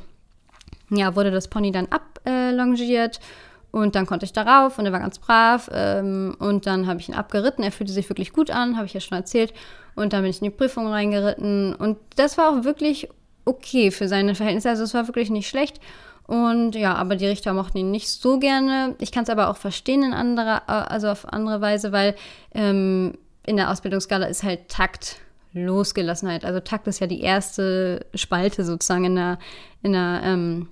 ja, 0.89 1.15
wurde 1.15 1.31
das 1.31 1.47
Pony 1.47 1.71
dann 1.71 1.87
ablongiert 1.87 3.17
äh, 3.17 3.77
und 3.77 3.95
dann 3.95 4.05
konnte 4.05 4.25
ich 4.25 4.33
darauf 4.33 4.77
und 4.77 4.85
er 4.85 4.91
war 4.91 4.99
ganz 4.99 5.19
brav 5.19 5.69
ähm, 5.73 6.35
und 6.37 6.67
dann 6.67 6.85
habe 6.85 6.99
ich 6.99 7.07
ihn 7.07 7.15
abgeritten. 7.15 7.63
Er 7.63 7.71
fühlte 7.71 7.93
sich 7.93 8.09
wirklich 8.09 8.33
gut 8.33 8.51
an, 8.51 8.75
habe 8.75 8.85
ich 8.85 8.93
ja 8.93 8.99
schon 8.99 9.17
erzählt. 9.17 9.53
Und 9.95 10.11
dann 10.11 10.23
bin 10.23 10.31
ich 10.31 10.41
in 10.41 10.45
die 10.45 10.49
Prüfung 10.49 10.87
reingeritten 10.87 11.75
und 11.75 11.97
das 12.15 12.37
war 12.37 12.49
auch 12.49 12.63
wirklich 12.65 13.09
okay 13.45 13.89
für 13.91 14.07
seine 14.07 14.35
Verhältnisse. 14.35 14.69
Also 14.69 14.83
es 14.83 14.93
war 14.93 15.07
wirklich 15.07 15.29
nicht 15.29 15.47
schlecht. 15.47 15.79
Und 16.25 16.75
ja, 16.75 16.95
aber 16.95 17.15
die 17.15 17.27
Richter 17.27 17.53
mochten 17.53 17.77
ihn 17.77 17.91
nicht 17.91 18.09
so 18.09 18.39
gerne. 18.39 18.95
Ich 18.99 19.11
kann 19.11 19.23
es 19.23 19.29
aber 19.29 19.49
auch 19.49 19.57
verstehen 19.57 20.03
in 20.03 20.13
anderer, 20.13 20.69
also 20.69 21.09
auf 21.09 21.31
andere 21.31 21.59
Weise, 21.59 21.91
weil 21.91 22.15
ähm, 22.53 23.17
in 23.45 23.57
der 23.57 23.69
Ausbildungsskala 23.69 24.27
ist 24.27 24.43
halt 24.43 24.69
Takt 24.69 25.17
Losgelassenheit. 25.53 26.45
Also 26.45 26.59
Takt 26.59 26.87
ist 26.87 26.99
ja 26.99 27.07
die 27.07 27.21
erste 27.21 28.05
Spalte 28.15 28.63
sozusagen 28.63 29.05
in 29.05 29.15
der, 29.15 29.37
in 29.81 29.93
der 29.93 30.21
ähm, 30.23 30.69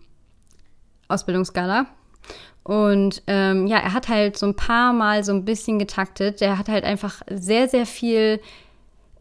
Ausbildungsskala. 1.07 1.85
Und 2.63 3.23
ähm, 3.27 3.67
ja, 3.67 3.77
er 3.77 3.93
hat 3.93 4.07
halt 4.07 4.37
so 4.37 4.45
ein 4.45 4.55
paar 4.55 4.93
Mal 4.93 5.23
so 5.23 5.33
ein 5.33 5.45
bisschen 5.45 5.79
getaktet. 5.79 6.41
Der 6.41 6.57
hat 6.57 6.69
halt 6.69 6.83
einfach 6.83 7.21
sehr, 7.29 7.67
sehr 7.67 7.85
viel 7.85 8.39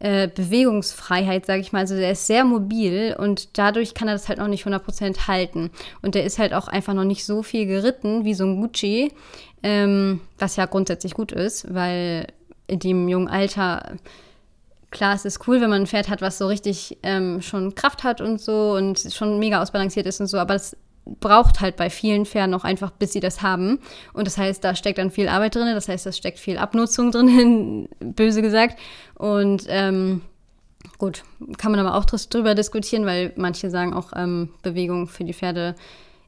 äh, 0.01 0.27
Bewegungsfreiheit, 0.27 1.45
sage 1.45 1.61
ich 1.61 1.71
mal. 1.71 1.79
Also 1.79 1.95
der 1.95 2.11
ist 2.11 2.27
sehr 2.27 2.43
mobil 2.43 3.15
und 3.17 3.57
dadurch 3.57 3.93
kann 3.93 4.07
er 4.07 4.15
das 4.15 4.27
halt 4.27 4.39
noch 4.39 4.47
nicht 4.47 4.65
100% 4.65 5.27
halten. 5.27 5.69
Und 6.01 6.15
der 6.15 6.25
ist 6.25 6.39
halt 6.39 6.53
auch 6.53 6.67
einfach 6.67 6.93
noch 6.93 7.03
nicht 7.03 7.25
so 7.25 7.43
viel 7.43 7.65
geritten 7.67 8.25
wie 8.25 8.33
so 8.33 8.45
ein 8.45 8.61
Gucci, 8.61 9.11
ähm, 9.63 10.21
was 10.39 10.55
ja 10.55 10.65
grundsätzlich 10.65 11.13
gut 11.13 11.31
ist, 11.31 11.73
weil 11.73 12.27
in 12.67 12.79
dem 12.79 13.07
jungen 13.07 13.27
Alter 13.27 13.93
klar, 14.91 15.15
es 15.15 15.23
ist 15.23 15.47
cool, 15.47 15.61
wenn 15.61 15.69
man 15.69 15.83
ein 15.83 15.87
Pferd 15.87 16.09
hat, 16.09 16.21
was 16.21 16.37
so 16.37 16.47
richtig 16.47 16.97
ähm, 17.01 17.41
schon 17.41 17.75
Kraft 17.75 18.03
hat 18.03 18.21
und 18.21 18.41
so 18.41 18.73
und 18.73 18.99
schon 19.13 19.39
mega 19.39 19.61
ausbalanciert 19.61 20.05
ist 20.05 20.19
und 20.19 20.27
so, 20.27 20.37
aber 20.37 20.53
das 20.55 20.75
braucht 21.05 21.61
halt 21.61 21.77
bei 21.77 21.89
vielen 21.89 22.25
Pferden 22.25 22.53
auch 22.53 22.63
einfach, 22.63 22.91
bis 22.91 23.13
sie 23.13 23.19
das 23.19 23.41
haben. 23.41 23.79
Und 24.13 24.27
das 24.27 24.37
heißt, 24.37 24.63
da 24.63 24.75
steckt 24.75 24.97
dann 24.97 25.11
viel 25.11 25.27
Arbeit 25.27 25.55
drin, 25.55 25.73
das 25.73 25.87
heißt, 25.87 26.05
da 26.05 26.11
steckt 26.11 26.39
viel 26.39 26.57
Abnutzung 26.57 27.11
drin, 27.11 27.89
böse 27.99 28.41
gesagt. 28.41 28.79
Und 29.15 29.65
ähm, 29.67 30.21
gut, 30.97 31.23
kann 31.57 31.71
man 31.71 31.79
aber 31.85 31.97
auch 31.97 32.05
drüber 32.05 32.55
diskutieren, 32.55 33.05
weil 33.05 33.33
manche 33.35 33.69
sagen 33.69 33.93
auch, 33.93 34.11
ähm, 34.15 34.49
Bewegung 34.61 35.07
für 35.07 35.23
die 35.23 35.33
Pferde, 35.33 35.75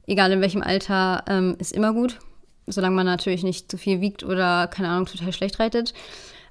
egal 0.08 0.32
in 0.32 0.42
welchem 0.42 0.64
Alter, 0.64 1.24
ähm, 1.28 1.56
ist 1.60 1.72
immer 1.72 1.94
gut. 1.94 2.20
Solange 2.66 2.96
man 2.96 3.06
natürlich 3.06 3.44
nicht 3.44 3.70
zu 3.70 3.78
viel 3.78 4.00
wiegt 4.00 4.24
oder, 4.24 4.68
keine 4.68 4.88
Ahnung, 4.88 5.06
total 5.06 5.34
schlecht 5.34 5.60
reitet. 5.60 5.94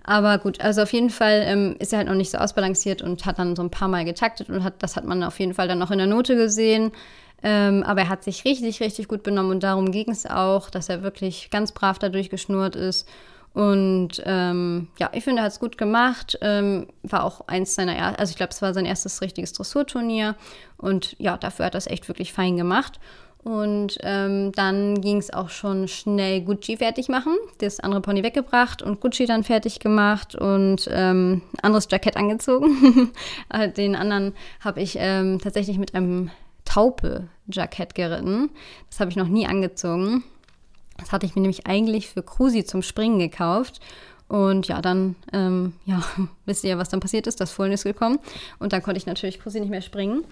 Aber 0.05 0.39
gut, 0.39 0.61
also 0.61 0.83
auf 0.83 0.93
jeden 0.93 1.11
Fall 1.11 1.43
ähm, 1.47 1.77
ist 1.79 1.93
er 1.93 1.99
halt 1.99 2.09
noch 2.09 2.15
nicht 2.15 2.31
so 2.31 2.39
ausbalanciert 2.39 3.03
und 3.03 3.25
hat 3.25 3.39
dann 3.39 3.57
so 3.57 3.63
ein 3.63 3.71
paar 3.71 3.89
Mal 3.89 4.05
getaktet 4.05 4.51
und 4.51 4.65
hat, 4.65 4.83
das 4.83 4.97
hat 4.97 5.05
man 5.05 5.23
auf 5.23 5.39
jeden 5.39 5.55
Fall 5.55 5.69
dann 5.69 5.79
noch 5.79 5.91
in 5.91 5.99
der 5.99 6.07
Note 6.07 6.37
gesehen. 6.37 6.93
Ähm, 7.43 7.83
aber 7.83 8.03
er 8.03 8.09
hat 8.09 8.25
sich 8.25 8.45
richtig, 8.45 8.81
richtig 8.81 9.09
gut 9.09 9.23
benommen 9.23 9.51
und 9.51 9.63
darum 9.63 9.91
ging 9.91 10.11
es 10.11 10.27
auch, 10.27 10.71
dass 10.71 10.89
er 10.89 11.03
wirklich 11.03 11.51
ganz 11.51 11.73
brav 11.73 11.99
dadurch 11.99 12.31
geschnurrt 12.31 12.77
ist. 12.77 13.09
Und 13.55 14.23
ähm, 14.25 14.89
ja, 14.99 15.11
ich 15.13 15.25
finde, 15.25 15.43
er 15.43 15.45
hat 15.45 15.53
es 15.53 15.61
gut 15.61 15.77
gemacht. 15.77 16.39
Ähm, 16.41 16.87
war 17.03 17.25
auch 17.25 17.49
eins 17.49 17.75
seiner 17.75 17.95
ersten, 17.95 18.19
also 18.19 18.31
ich 18.31 18.37
glaube, 18.37 18.53
es 18.53 18.63
war 18.63 18.73
sein 18.73 18.87
erstes 18.87 19.21
richtiges 19.21 19.53
Dressurturnier. 19.53 20.37
Und 20.79 21.17
ja, 21.19 21.37
dafür 21.37 21.67
hat 21.67 21.75
er 21.75 21.79
es 21.79 21.87
echt 21.87 22.09
wirklich 22.09 22.33
fein 22.33 22.57
gemacht. 22.57 22.99
Und 23.45 23.99
ähm, 24.03 24.53
dann 24.53 25.01
ging 25.01 25.19
es 25.19 25.33
auch 25.33 25.49
schon 25.49 25.89
schnell 25.89 26.43
Gucci 26.43 26.77
fertig 26.77 27.09
machen, 27.09 27.37
das 27.59 27.81
andere 27.81 28.01
Pony 28.01 28.23
weggebracht 28.23 28.83
und 28.83 29.01
Gucci 29.01 29.27
dann 29.27 29.43
fertig 29.43 29.81
gemacht 29.81 30.37
und 30.37 30.89
ähm, 30.93 31.43
anderes 31.61 31.89
Jackett 31.91 32.17
angezogen. 32.17 33.11
Den 33.77 33.97
anderen 33.97 34.35
habe 34.61 34.81
ich 34.81 34.95
ähm, 34.97 35.41
tatsächlich 35.41 35.77
mit 35.77 35.93
einem 35.97 36.31
Taupe-Jackett 36.73 37.95
geritten. 37.95 38.51
Das 38.89 39.01
habe 39.01 39.11
ich 39.11 39.17
noch 39.17 39.29
nie 39.29 39.47
angezogen. 39.47 40.25
Das 40.97 41.13
hatte 41.13 41.27
ich 41.27 41.35
mir 41.35 41.43
nämlich 41.43 41.67
eigentlich 41.67 42.09
für 42.09 42.23
Krusi 42.23 42.65
zum 42.65 42.83
Springen 42.83 43.19
gekauft. 43.19 43.81
Und 44.29 44.69
ja, 44.69 44.81
dann, 44.81 45.15
ähm, 45.35 45.75
ja, 45.85 46.03
wisst 46.47 46.65
ihr, 46.65 46.79
was 46.79 46.89
dann 46.89 47.01
passiert 47.01 47.27
ist. 47.27 47.41
Das 47.41 47.53
Fohlen 47.53 47.73
ist 47.73 47.85
gekommen. 47.85 48.19
Und 48.59 48.73
dann 48.73 48.83
konnte 48.83 48.97
ich 48.99 49.07
natürlich 49.07 49.41
Krusi 49.41 49.61
nicht 49.61 49.69
mehr 49.69 49.83
springen. 49.83 50.25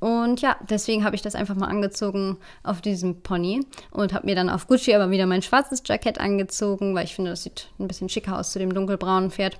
Und 0.00 0.42
ja, 0.42 0.56
deswegen 0.68 1.04
habe 1.04 1.16
ich 1.16 1.22
das 1.22 1.34
einfach 1.34 1.56
mal 1.56 1.66
angezogen 1.66 2.36
auf 2.62 2.80
diesem 2.80 3.22
Pony 3.22 3.66
und 3.90 4.12
habe 4.12 4.26
mir 4.26 4.36
dann 4.36 4.48
auf 4.48 4.68
Gucci 4.68 4.94
aber 4.94 5.10
wieder 5.10 5.26
mein 5.26 5.42
schwarzes 5.42 5.82
Jackett 5.84 6.20
angezogen, 6.20 6.94
weil 6.94 7.04
ich 7.04 7.16
finde, 7.16 7.32
das 7.32 7.42
sieht 7.42 7.68
ein 7.80 7.88
bisschen 7.88 8.08
schicker 8.08 8.38
aus 8.38 8.52
zu 8.52 8.60
dem 8.60 8.72
dunkelbraunen 8.72 9.32
Pferd. 9.32 9.58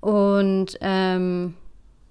Und 0.00 0.76
ähm, 0.82 1.54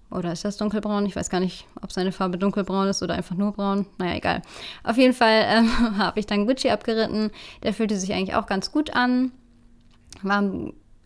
oder 0.10 0.32
ist 0.32 0.46
das 0.46 0.58
dunkelbraun? 0.58 1.06
Ich 1.06 1.16
weiß 1.16 1.30
gar 1.30 1.42
nicht, 1.42 1.66
ob 1.82 1.92
seine 1.92 2.12
Farbe 2.12 2.38
dunkelbraun 2.38 2.88
ist 2.88 3.04
oder 3.04 3.16
einfach 3.16 3.36
nur 3.36 3.52
braun. 3.52 3.86
Naja, 3.98 4.16
egal. 4.16 4.42
Auf 4.84 4.98
jeden 4.98 5.14
Fall 5.14 5.44
ähm, 5.48 5.98
habe 5.98 6.20
ich 6.20 6.26
dann 6.26 6.48
Gucci 6.48 6.70
abgeritten. 6.70 7.32
Der 7.64 7.74
fühlte 7.74 7.98
sich 7.98 8.14
eigentlich 8.14 8.36
auch 8.36 8.46
ganz 8.46 8.72
gut 8.72 8.96
an. 8.96 9.32
War, 10.22 10.44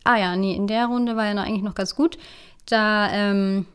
ah 0.04 0.18
ja, 0.18 0.36
nee, 0.36 0.56
in 0.56 0.68
der 0.68 0.86
Runde 0.86 1.16
war 1.16 1.26
er 1.26 1.34
noch 1.34 1.46
eigentlich 1.46 1.64
noch 1.64 1.76
ganz 1.76 1.96
gut. 1.96 2.20
Da 2.68 3.12
ähm, 3.12 3.66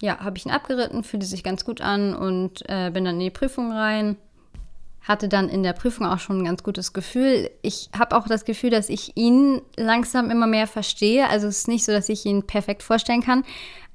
ja, 0.00 0.18
habe 0.20 0.38
ich 0.38 0.46
ihn 0.46 0.52
abgeritten, 0.52 1.04
fühlte 1.04 1.26
sich 1.26 1.44
ganz 1.44 1.64
gut 1.64 1.82
an 1.82 2.14
und 2.14 2.62
äh, 2.68 2.90
bin 2.90 3.04
dann 3.04 3.16
in 3.16 3.20
die 3.20 3.30
Prüfung 3.30 3.72
rein. 3.72 4.16
hatte 5.02 5.28
dann 5.28 5.50
in 5.50 5.62
der 5.62 5.74
Prüfung 5.74 6.06
auch 6.06 6.18
schon 6.18 6.38
ein 6.38 6.44
ganz 6.44 6.62
gutes 6.62 6.94
Gefühl. 6.94 7.50
Ich 7.60 7.90
habe 7.98 8.16
auch 8.16 8.26
das 8.26 8.46
Gefühl, 8.46 8.70
dass 8.70 8.88
ich 8.88 9.16
ihn 9.16 9.60
langsam 9.76 10.30
immer 10.30 10.46
mehr 10.46 10.66
verstehe. 10.66 11.28
Also 11.28 11.48
es 11.48 11.58
ist 11.58 11.68
nicht 11.68 11.84
so, 11.84 11.92
dass 11.92 12.08
ich 12.08 12.24
ihn 12.24 12.46
perfekt 12.46 12.82
vorstellen 12.82 13.22
kann, 13.22 13.44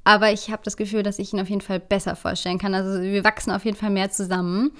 aber 0.05 0.31
ich 0.31 0.51
habe 0.51 0.61
das 0.63 0.77
Gefühl, 0.77 1.03
dass 1.03 1.19
ich 1.19 1.33
ihn 1.33 1.41
auf 1.41 1.49
jeden 1.49 1.61
Fall 1.61 1.79
besser 1.79 2.15
vorstellen 2.15 2.59
kann. 2.59 2.73
Also 2.73 3.01
wir 3.01 3.23
wachsen 3.23 3.51
auf 3.51 3.65
jeden 3.65 3.75
Fall 3.75 3.89
mehr 3.89 4.11
zusammen. 4.11 4.71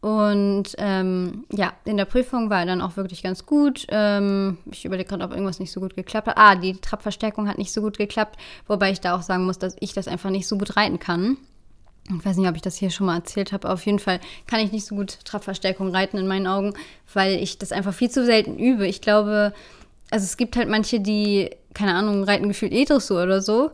Und 0.00 0.74
ähm, 0.78 1.44
ja, 1.52 1.72
in 1.84 1.96
der 1.96 2.04
Prüfung 2.06 2.50
war 2.50 2.60
er 2.60 2.66
dann 2.66 2.82
auch 2.82 2.96
wirklich 2.96 3.22
ganz 3.22 3.46
gut. 3.46 3.86
Ähm, 3.88 4.58
ich 4.70 4.84
überlege 4.84 5.08
gerade, 5.08 5.24
ob 5.24 5.30
irgendwas 5.30 5.60
nicht 5.60 5.70
so 5.70 5.80
gut 5.80 5.94
geklappt 5.94 6.26
hat. 6.26 6.36
Ah, 6.36 6.56
die 6.56 6.74
Trabverstärkung 6.74 7.48
hat 7.48 7.56
nicht 7.56 7.72
so 7.72 7.80
gut 7.80 7.96
geklappt, 7.96 8.36
wobei 8.66 8.90
ich 8.90 9.00
da 9.00 9.14
auch 9.14 9.22
sagen 9.22 9.44
muss, 9.44 9.60
dass 9.60 9.76
ich 9.78 9.92
das 9.92 10.08
einfach 10.08 10.30
nicht 10.30 10.48
so 10.48 10.58
gut 10.58 10.76
reiten 10.76 10.98
kann. 10.98 11.36
Ich 12.08 12.26
weiß 12.26 12.36
nicht, 12.36 12.48
ob 12.48 12.56
ich 12.56 12.62
das 12.62 12.74
hier 12.74 12.90
schon 12.90 13.06
mal 13.06 13.18
erzählt 13.18 13.52
habe. 13.52 13.70
Auf 13.70 13.86
jeden 13.86 14.00
Fall 14.00 14.18
kann 14.48 14.58
ich 14.58 14.72
nicht 14.72 14.84
so 14.84 14.96
gut 14.96 15.24
Trabverstärkung 15.24 15.94
reiten 15.94 16.18
in 16.18 16.26
meinen 16.26 16.48
Augen, 16.48 16.74
weil 17.14 17.34
ich 17.34 17.58
das 17.58 17.70
einfach 17.70 17.94
viel 17.94 18.10
zu 18.10 18.24
selten 18.24 18.58
übe. 18.58 18.88
Ich 18.88 19.00
glaube, 19.00 19.52
also 20.10 20.24
es 20.24 20.36
gibt 20.36 20.56
halt 20.56 20.68
manche, 20.68 20.98
die, 20.98 21.50
keine 21.74 21.94
Ahnung, 21.94 22.24
reiten 22.24 22.48
gefühlt 22.48 22.72
eh 22.72 22.84
Dressur 22.84 23.22
oder 23.22 23.40
so. 23.40 23.70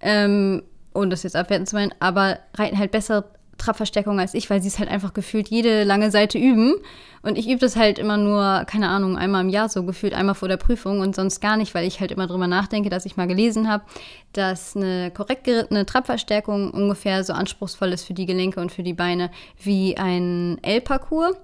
Ähm, 0.00 0.62
ohne 0.94 1.10
das 1.10 1.22
jetzt 1.22 1.36
abwertend 1.36 1.68
zu 1.68 1.76
meinen, 1.76 1.94
aber 2.00 2.38
reiten 2.54 2.78
halt 2.78 2.90
besser 2.90 3.24
Trabverstärkung 3.58 4.18
als 4.20 4.34
ich, 4.34 4.48
weil 4.48 4.62
sie 4.62 4.68
es 4.68 4.78
halt 4.78 4.88
einfach 4.88 5.12
gefühlt 5.12 5.48
jede 5.48 5.84
lange 5.84 6.10
Seite 6.10 6.38
üben. 6.38 6.74
Und 7.22 7.36
ich 7.36 7.48
übe 7.48 7.58
das 7.58 7.76
halt 7.76 7.98
immer 7.98 8.16
nur, 8.16 8.64
keine 8.66 8.88
Ahnung, 8.88 9.18
einmal 9.18 9.42
im 9.42 9.48
Jahr 9.48 9.68
so 9.68 9.82
gefühlt, 9.82 10.14
einmal 10.14 10.36
vor 10.36 10.48
der 10.48 10.56
Prüfung 10.56 11.00
und 11.00 11.16
sonst 11.16 11.40
gar 11.40 11.56
nicht, 11.56 11.74
weil 11.74 11.86
ich 11.86 12.00
halt 12.00 12.12
immer 12.12 12.28
drüber 12.28 12.46
nachdenke, 12.46 12.88
dass 12.88 13.04
ich 13.04 13.16
mal 13.16 13.26
gelesen 13.26 13.68
habe, 13.68 13.84
dass 14.32 14.76
eine 14.76 15.10
korrekt 15.10 15.44
gerittene 15.44 15.84
Trabverstärkung 15.84 16.70
ungefähr 16.70 17.24
so 17.24 17.32
anspruchsvoll 17.32 17.92
ist 17.92 18.04
für 18.04 18.14
die 18.14 18.26
Gelenke 18.26 18.60
und 18.60 18.70
für 18.70 18.84
die 18.84 18.94
Beine 18.94 19.30
wie 19.60 19.96
ein 19.96 20.58
L-Parcours. 20.62 21.36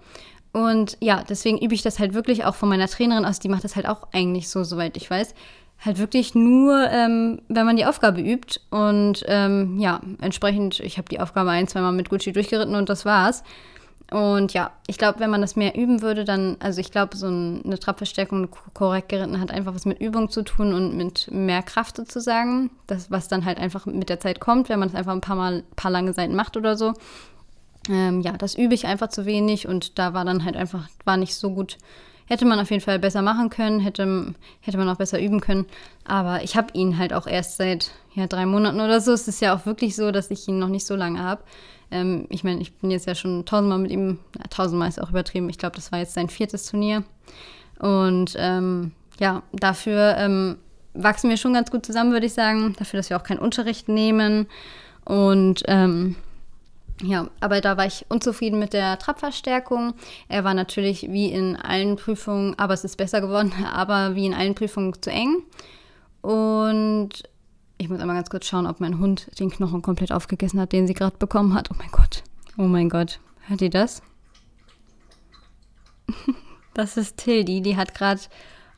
Und 0.52 0.96
ja, 1.00 1.24
deswegen 1.28 1.58
übe 1.58 1.74
ich 1.74 1.82
das 1.82 1.98
halt 1.98 2.14
wirklich 2.14 2.44
auch 2.44 2.54
von 2.54 2.68
meiner 2.68 2.86
Trainerin 2.86 3.24
aus, 3.24 3.40
die 3.40 3.48
macht 3.48 3.64
das 3.64 3.74
halt 3.74 3.88
auch 3.88 4.06
eigentlich 4.12 4.48
so, 4.48 4.62
soweit 4.62 4.96
ich 4.96 5.10
weiß 5.10 5.34
halt 5.84 5.98
wirklich 5.98 6.34
nur, 6.34 6.90
ähm, 6.90 7.40
wenn 7.48 7.66
man 7.66 7.76
die 7.76 7.86
Aufgabe 7.86 8.20
übt. 8.20 8.60
Und 8.70 9.24
ähm, 9.28 9.78
ja, 9.78 10.00
entsprechend, 10.20 10.80
ich 10.80 10.98
habe 10.98 11.08
die 11.08 11.20
Aufgabe 11.20 11.50
ein, 11.50 11.68
zweimal 11.68 11.92
mit 11.92 12.08
Gucci 12.08 12.32
durchgeritten 12.32 12.74
und 12.74 12.88
das 12.88 13.04
war's. 13.04 13.42
Und 14.10 14.52
ja, 14.52 14.70
ich 14.86 14.98
glaube, 14.98 15.20
wenn 15.20 15.30
man 15.30 15.40
das 15.40 15.56
mehr 15.56 15.74
üben 15.76 16.02
würde, 16.02 16.24
dann, 16.24 16.56
also 16.60 16.80
ich 16.80 16.90
glaube, 16.90 17.16
so 17.16 17.26
eine 17.26 17.78
Trabverstärkung 17.78 18.48
korrekt 18.74 19.08
geritten 19.08 19.40
hat 19.40 19.50
einfach 19.50 19.74
was 19.74 19.86
mit 19.86 20.00
Übung 20.00 20.30
zu 20.30 20.42
tun 20.42 20.72
und 20.74 20.96
mit 20.96 21.30
mehr 21.32 21.62
Kraft 21.62 21.96
sozusagen. 21.96 22.70
Das, 22.86 23.10
was 23.10 23.28
dann 23.28 23.44
halt 23.44 23.58
einfach 23.58 23.86
mit 23.86 24.08
der 24.08 24.20
Zeit 24.20 24.40
kommt, 24.40 24.68
wenn 24.68 24.78
man 24.78 24.88
es 24.88 24.94
einfach 24.94 25.12
ein 25.12 25.20
paar 25.20 25.36
Mal, 25.36 25.64
paar 25.74 25.90
lange 25.90 26.12
Seiten 26.12 26.34
macht 26.34 26.56
oder 26.56 26.76
so. 26.76 26.92
Ähm, 27.88 28.20
ja, 28.20 28.32
das 28.32 28.54
übe 28.54 28.74
ich 28.74 28.86
einfach 28.86 29.08
zu 29.08 29.26
wenig 29.26 29.68
und 29.68 29.98
da 29.98 30.14
war 30.14 30.24
dann 30.24 30.44
halt 30.44 30.56
einfach, 30.56 30.88
war 31.04 31.16
nicht 31.16 31.34
so 31.34 31.50
gut 31.50 31.78
Hätte 32.26 32.46
man 32.46 32.58
auf 32.58 32.70
jeden 32.70 32.82
Fall 32.82 32.98
besser 32.98 33.20
machen 33.20 33.50
können, 33.50 33.80
hätte, 33.80 34.34
hätte 34.60 34.78
man 34.78 34.88
auch 34.88 34.96
besser 34.96 35.20
üben 35.20 35.40
können. 35.40 35.66
Aber 36.04 36.42
ich 36.42 36.56
habe 36.56 36.68
ihn 36.72 36.96
halt 36.98 37.12
auch 37.12 37.26
erst 37.26 37.58
seit 37.58 37.90
ja, 38.14 38.26
drei 38.26 38.46
Monaten 38.46 38.80
oder 38.80 39.00
so. 39.00 39.12
Es 39.12 39.28
ist 39.28 39.40
ja 39.40 39.54
auch 39.54 39.66
wirklich 39.66 39.94
so, 39.94 40.10
dass 40.10 40.30
ich 40.30 40.48
ihn 40.48 40.58
noch 40.58 40.68
nicht 40.68 40.86
so 40.86 40.96
lange 40.96 41.22
habe. 41.22 41.42
Ähm, 41.90 42.26
ich 42.30 42.42
meine, 42.42 42.60
ich 42.62 42.74
bin 42.76 42.90
jetzt 42.90 43.06
ja 43.06 43.14
schon 43.14 43.44
tausendmal 43.44 43.78
mit 43.78 43.90
ihm, 43.90 44.18
na, 44.38 44.44
tausendmal 44.48 44.88
ist 44.88 45.00
auch 45.00 45.10
übertrieben. 45.10 45.50
Ich 45.50 45.58
glaube, 45.58 45.76
das 45.76 45.92
war 45.92 45.98
jetzt 45.98 46.14
sein 46.14 46.28
viertes 46.28 46.66
Turnier. 46.66 47.04
Und 47.78 48.34
ähm, 48.38 48.92
ja, 49.20 49.42
dafür 49.52 50.16
ähm, 50.16 50.56
wachsen 50.94 51.28
wir 51.28 51.36
schon 51.36 51.52
ganz 51.52 51.70
gut 51.70 51.84
zusammen, 51.84 52.12
würde 52.12 52.26
ich 52.26 52.32
sagen. 52.32 52.74
Dafür, 52.78 52.98
dass 52.98 53.10
wir 53.10 53.18
auch 53.18 53.24
keinen 53.24 53.38
Unterricht 53.38 53.88
nehmen. 53.88 54.46
Und 55.04 55.62
ähm, 55.66 56.16
ja, 57.02 57.28
aber 57.40 57.60
da 57.60 57.76
war 57.76 57.86
ich 57.86 58.06
unzufrieden 58.08 58.58
mit 58.58 58.72
der 58.72 58.98
Trabverstärkung. 58.98 59.94
Er 60.28 60.44
war 60.44 60.54
natürlich 60.54 61.10
wie 61.10 61.32
in 61.32 61.56
allen 61.56 61.96
Prüfungen, 61.96 62.56
aber 62.58 62.74
es 62.74 62.84
ist 62.84 62.96
besser 62.96 63.20
geworden, 63.20 63.52
aber 63.72 64.14
wie 64.14 64.26
in 64.26 64.34
allen 64.34 64.54
Prüfungen 64.54 64.94
zu 65.00 65.10
eng. 65.10 65.42
Und 66.22 67.24
ich 67.78 67.88
muss 67.88 68.00
einmal 68.00 68.16
ganz 68.16 68.30
kurz 68.30 68.46
schauen, 68.46 68.66
ob 68.66 68.80
mein 68.80 68.98
Hund 68.98 69.28
den 69.38 69.50
Knochen 69.50 69.82
komplett 69.82 70.12
aufgegessen 70.12 70.60
hat, 70.60 70.72
den 70.72 70.86
sie 70.86 70.94
gerade 70.94 71.16
bekommen 71.18 71.54
hat. 71.54 71.70
Oh 71.70 71.76
mein 71.76 71.90
Gott. 71.90 72.22
Oh 72.56 72.62
mein 72.62 72.88
Gott. 72.88 73.18
Hört 73.46 73.60
ihr 73.60 73.70
das? 73.70 74.00
das 76.74 76.96
ist 76.96 77.16
Tildi. 77.16 77.60
Die 77.60 77.76
hat 77.76 77.94
gerade 77.94 78.20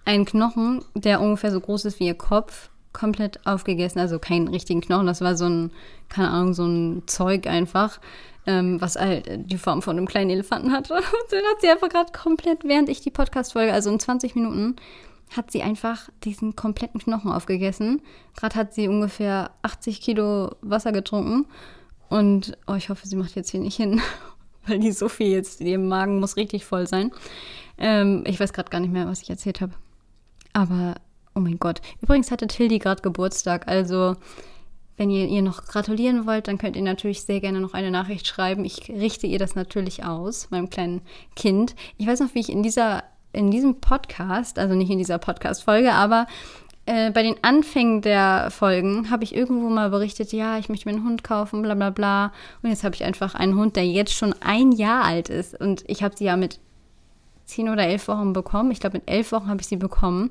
einen 0.05 0.25
Knochen, 0.25 0.85
der 0.95 1.21
ungefähr 1.21 1.53
so 1.53 1.61
groß 1.61 1.85
ist 1.85 2.01
wie 2.01 2.07
ihr 2.07 2.15
Kopf, 2.15 2.71
komplett 2.97 3.47
aufgegessen. 3.47 4.01
Also 4.01 4.19
keinen 4.19 4.49
richtigen 4.49 4.81
Knochen, 4.81 5.07
das 5.07 5.21
war 5.21 5.37
so 5.37 5.47
ein, 5.47 5.71
keine 6.09 6.31
Ahnung, 6.31 6.55
so 6.55 6.65
ein 6.65 7.03
Zeug 7.07 7.47
einfach, 7.47 8.01
ähm, 8.47 8.81
was 8.81 8.97
halt 8.97 9.29
die 9.51 9.59
Form 9.59 9.83
von 9.83 9.97
einem 9.97 10.07
kleinen 10.07 10.31
Elefanten 10.31 10.73
hatte. 10.73 10.95
Und 10.97 11.33
den 11.33 11.45
hat 11.45 11.61
sie 11.61 11.69
einfach 11.69 11.89
gerade 11.89 12.13
komplett, 12.13 12.65
während 12.65 12.89
ich 12.89 13.01
die 13.01 13.11
Podcast-Folge, 13.11 13.73
also 13.73 13.91
in 13.91 14.01
20 14.01 14.35
Minuten, 14.35 14.77
hat 15.37 15.51
sie 15.51 15.63
einfach 15.63 16.09
diesen 16.25 16.57
kompletten 16.57 17.01
Knochen 17.01 17.33
aufgegessen. 17.33 18.01
Gerade 18.37 18.55
hat 18.55 18.75
sie 18.75 18.89
ungefähr 18.89 19.51
80 19.63 20.01
Kilo 20.01 20.55
Wasser 20.63 20.93
getrunken. 20.93 21.47
Und 22.09 22.57
oh, 22.67 22.75
ich 22.75 22.89
hoffe, 22.89 23.07
sie 23.07 23.17
macht 23.17 23.35
jetzt 23.35 23.51
hier 23.51 23.61
nicht 23.61 23.77
hin, 23.77 24.01
weil 24.67 24.79
die 24.79 24.93
so 24.93 25.09
viel 25.09 25.29
jetzt, 25.29 25.61
ihr 25.61 25.79
Magen 25.79 26.21
muss 26.21 26.37
richtig 26.37 26.65
voll 26.65 26.87
sein. 26.87 27.11
Ähm, 27.79 28.25
ich 28.27 28.41
weiß 28.41 28.53
gerade 28.53 28.71
gar 28.71 28.81
nicht 28.81 28.93
mehr, 28.93 29.07
was 29.07 29.23
ich 29.23 29.29
erzählt 29.29 29.61
habe. 29.61 29.73
Aber 30.53 30.95
Oh 31.37 31.41
mein 31.41 31.59
Gott. 31.59 31.83
Übrigens 32.01 32.31
hatte 32.31 32.47
Tildi 32.47 32.79
gerade 32.79 33.03
Geburtstag. 33.03 33.69
Also, 33.69 34.17
wenn 34.97 35.11
ihr 35.11 35.27
ihr 35.29 35.43
noch 35.43 35.67
gratulieren 35.67 36.27
wollt, 36.27 36.49
dann 36.49 36.57
könnt 36.57 36.77
ihr 36.77 36.83
natürlich 36.83 37.23
sehr 37.23 37.41
gerne 37.41 37.61
noch 37.61 37.75
eine 37.75 37.91
Nachricht 37.91 38.27
schreiben. 38.27 38.65
Ich 38.65 38.89
richte 38.89 39.27
ihr 39.27 39.39
das 39.39 39.55
natürlich 39.55 40.03
aus, 40.03 40.51
meinem 40.51 40.71
kleinen 40.71 41.03
Kind. 41.37 41.77
Ich 41.99 42.07
weiß 42.07 42.21
noch, 42.21 42.35
wie 42.35 42.41
ich 42.41 42.51
in 42.51 42.63
dieser 42.63 43.05
in 43.33 43.51
diesem 43.51 43.83
Podcast, 43.83 44.59
also 44.59 44.75
nicht 44.75 44.91
in 44.91 44.97
dieser 44.97 45.19
Podcast-Folge, 45.19 45.93
aber 45.93 46.27
äh, 46.87 47.11
bei 47.11 47.23
den 47.23 47.35
Anfängen 47.43 48.01
der 48.01 48.51
Folgen 48.51 49.11
habe 49.11 49.25
ich 49.25 49.35
irgendwo 49.35 49.69
mal 49.69 49.91
berichtet, 49.91 50.33
ja, 50.33 50.57
ich 50.57 50.71
möchte 50.71 50.89
mir 50.89 50.95
einen 50.95 51.05
Hund 51.05 51.23
kaufen, 51.23 51.61
bla 51.61 51.75
bla 51.75 51.91
bla. 51.91 52.33
Und 52.63 52.71
jetzt 52.71 52.83
habe 52.83 52.95
ich 52.95 53.05
einfach 53.05 53.35
einen 53.35 53.57
Hund, 53.57 53.77
der 53.77 53.87
jetzt 53.87 54.15
schon 54.15 54.35
ein 54.41 54.73
Jahr 54.73 55.05
alt 55.05 55.29
ist. 55.29 55.61
Und 55.61 55.85
ich 55.87 56.03
habe 56.03 56.17
sie 56.17 56.25
ja 56.25 56.37
mit 56.39 56.61
zehn 57.45 57.69
oder 57.69 57.83
elf 57.83 58.09
Wochen 58.09 58.33
bekommen. 58.33 58.71
Ich 58.71 58.81
glaube, 58.81 58.99
mit 58.99 59.11
elf 59.11 59.33
Wochen 59.33 59.49
habe 59.49 59.61
ich 59.61 59.67
sie 59.67 59.77
bekommen. 59.77 60.31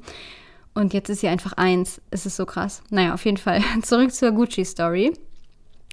Und 0.76 0.94
jetzt 0.94 1.10
ist 1.10 1.22
sie 1.22 1.30
einfach 1.30 1.54
eins. 1.54 2.02
Es 2.12 2.26
ist 2.26 2.36
so 2.36 2.46
krass. 2.46 2.84
Naja, 2.90 3.14
auf 3.14 3.26
jeden 3.26 3.38
Fall. 3.38 3.62
Zurück 3.82 4.14
zur 4.14 4.32
Gucci-Story. 4.32 5.14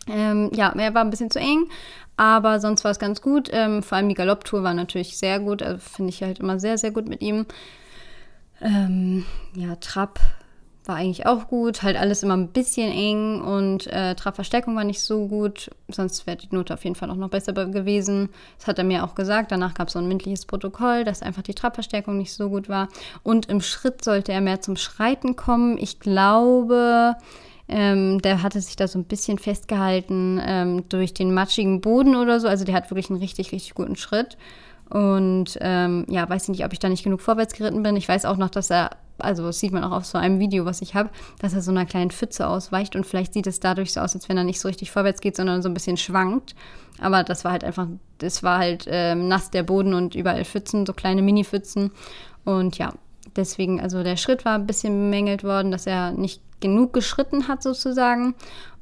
Ähm, 0.09 0.51
ja, 0.53 0.73
er 0.77 0.95
war 0.95 1.03
ein 1.03 1.11
bisschen 1.11 1.31
zu 1.31 1.39
eng, 1.39 1.69
aber 2.17 2.59
sonst 2.59 2.83
war 2.83 2.91
es 2.91 2.99
ganz 2.99 3.23
gut. 3.23 3.49
Ähm, 3.53 3.85
vor 3.85 3.97
allem 3.97 4.09
die 4.09 4.17
Galopptour 4.17 4.65
war 4.65 4.75
natürlich 4.75 5.17
sehr 5.17 5.39
gut. 5.39 5.63
Also 5.63 5.79
finde 5.79 6.11
ich 6.11 6.23
halt 6.23 6.41
immer 6.41 6.59
sehr, 6.59 6.77
sehr 6.77 6.91
gut 6.91 7.09
mit 7.09 7.23
ihm. 7.23 7.47
Ähm, 8.61 9.25
ja, 9.55 9.77
Trab 9.77 10.19
war 10.85 10.97
eigentlich 10.97 11.27
auch 11.27 11.49
gut. 11.49 11.83
Halt 11.83 11.97
alles 11.97 12.23
immer 12.23 12.37
ein 12.37 12.49
bisschen 12.49 12.91
eng 12.91 13.41
und 13.41 13.87
äh, 13.87 14.15
Trabverstärkung 14.15 14.75
war 14.75 14.85
nicht 14.85 15.01
so 15.01 15.29
gut. 15.29 15.71
Sonst 15.89 16.27
wäre 16.27 16.37
die 16.37 16.49
Note 16.51 16.75
auf 16.75 16.85
jeden 16.85 16.97
Fall 16.97 17.11
auch 17.11 17.17
noch 17.17 17.31
besser 17.31 17.53
gewesen. 17.53 18.31
Das 18.59 18.67
hat 18.67 18.79
er 18.79 18.85
mir 18.85 19.05
auch 19.05 19.15
gesagt. 19.15 19.53
Danach 19.53 19.75
gab 19.75 19.89
es 19.89 19.95
so 19.95 20.01
ein 20.01 20.09
mündliches 20.09 20.45
Protokoll, 20.47 21.05
dass 21.05 21.23
einfach 21.23 21.43
die 21.43 21.55
Trabverstärkung 21.55 22.17
nicht 22.19 22.33
so 22.33 22.49
gut 22.49 22.69
war. 22.69 22.89
Und 23.23 23.47
im 23.47 23.61
Schritt 23.61 24.03
sollte 24.05 24.33
er 24.33 24.41
mehr 24.41 24.61
zum 24.61 24.77
Schreiten 24.77 25.37
kommen. 25.37 25.79
Ich 25.79 26.01
glaube, 26.01 27.17
ähm, 27.69 28.21
der 28.21 28.43
hatte 28.43 28.61
sich 28.61 28.77
da 28.77 28.89
so 28.89 28.99
ein 28.99 29.05
bisschen 29.05 29.39
festgehalten 29.39 30.41
ähm, 30.45 30.89
durch 30.89 31.15
den 31.15 31.33
matschigen 31.33 31.81
Boden 31.81 32.17
oder 32.17 32.41
so. 32.41 32.49
Also 32.49 32.65
der 32.65 32.75
hat 32.75 32.91
wirklich 32.91 33.09
einen 33.09 33.21
richtig, 33.21 33.53
richtig 33.53 33.75
guten 33.75 33.97
Schritt. 33.97 34.37
Und 34.91 35.57
ähm, 35.63 36.05
ja, 36.09 36.29
weiß 36.29 36.45
ich 36.45 36.49
nicht, 36.51 36.65
ob 36.65 36.73
ich 36.73 36.79
da 36.79 36.89
nicht 36.89 37.05
genug 37.05 37.21
vorwärts 37.21 37.55
geritten 37.55 37.83
bin. 37.83 37.97
Ich 37.97 38.09
weiß 38.09 38.27
auch 38.27 38.37
noch, 38.37 38.51
dass 38.51 38.71
er 38.71 38.91
also 39.23 39.45
das 39.45 39.59
sieht 39.59 39.73
man 39.73 39.85
auch 39.85 39.93
auf 39.93 40.05
so 40.05 40.19
einem 40.19 40.39
Video, 40.39 40.65
was 40.65 40.83
ich 40.83 40.95
habe, 40.95 41.11
dass 41.41 41.55
er 41.55 41.63
so 41.63 41.71
einer 41.71 41.87
kleinen 41.87 42.11
Pfütze 42.11 42.47
ausweicht 42.47 42.97
und 42.97 43.07
vielleicht 43.07 43.33
sieht 43.33 43.47
es 43.47 43.61
dadurch 43.61 43.93
so 43.93 44.01
aus, 44.01 44.15
als 44.15 44.29
wenn 44.29 44.37
er 44.37 44.45
nicht 44.45 44.61
so 44.61 44.69
richtig 44.69 44.91
vorwärts 44.91 45.21
geht, 45.21 45.37
sondern 45.37 45.63
so 45.63 45.69
ein 45.69 45.75
bisschen 45.75 45.97
schwankt. 45.97 46.55
Aber 47.01 47.25
das 47.25 47.45
war 47.45 47.53
halt 47.53 47.65
einfach, 47.65 47.89
das 48.19 48.43
war 48.43 48.59
halt 48.59 48.87
ähm, 48.89 49.29
nass 49.29 49.51
der 49.51 49.63
Boden 49.63 49.95
und 49.95 50.15
überall 50.15 50.45
Pfützen, 50.45 50.87
so 50.87 50.93
kleine 50.93 51.23
Mini-Pfützen. 51.23 51.91
Und 52.45 52.79
ja, 52.79 52.93
deswegen, 53.37 53.81
also 53.81 54.03
der 54.03 54.17
Schritt 54.17 54.45
war 54.45 54.55
ein 54.57 54.67
bisschen 54.67 54.95
bemängelt 54.95 55.45
worden, 55.45 55.71
dass 55.71 55.87
er 55.87 56.13
nicht 56.13 56.43
genug 56.61 56.93
geschritten 56.93 57.49
hat 57.49 57.63
sozusagen. 57.63 58.35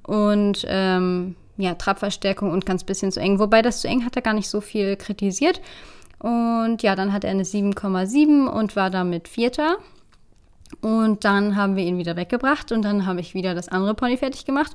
Und 0.02 0.64
ähm, 0.68 1.36
ja, 1.56 1.74
Trabverstärkung 1.74 2.50
und 2.50 2.66
ganz 2.66 2.84
bisschen 2.84 3.12
zu 3.12 3.20
eng. 3.20 3.38
Wobei 3.38 3.62
das 3.62 3.80
zu 3.80 3.88
eng 3.88 4.04
hat 4.04 4.16
er 4.16 4.22
gar 4.22 4.34
nicht 4.34 4.48
so 4.48 4.60
viel 4.60 4.96
kritisiert. 4.96 5.60
Und 6.18 6.82
ja, 6.82 6.94
dann 6.96 7.12
hat 7.12 7.24
er 7.24 7.30
eine 7.30 7.44
7,7 7.44 8.46
und 8.46 8.76
war 8.76 8.90
damit 8.90 9.28
Vierter. 9.28 9.78
Und 10.80 11.24
dann 11.24 11.56
haben 11.56 11.76
wir 11.76 11.84
ihn 11.84 11.98
wieder 11.98 12.16
weggebracht 12.16 12.72
und 12.72 12.82
dann 12.82 13.04
habe 13.04 13.20
ich 13.20 13.34
wieder 13.34 13.54
das 13.54 13.68
andere 13.68 13.94
Pony 13.94 14.16
fertig 14.16 14.44
gemacht, 14.44 14.72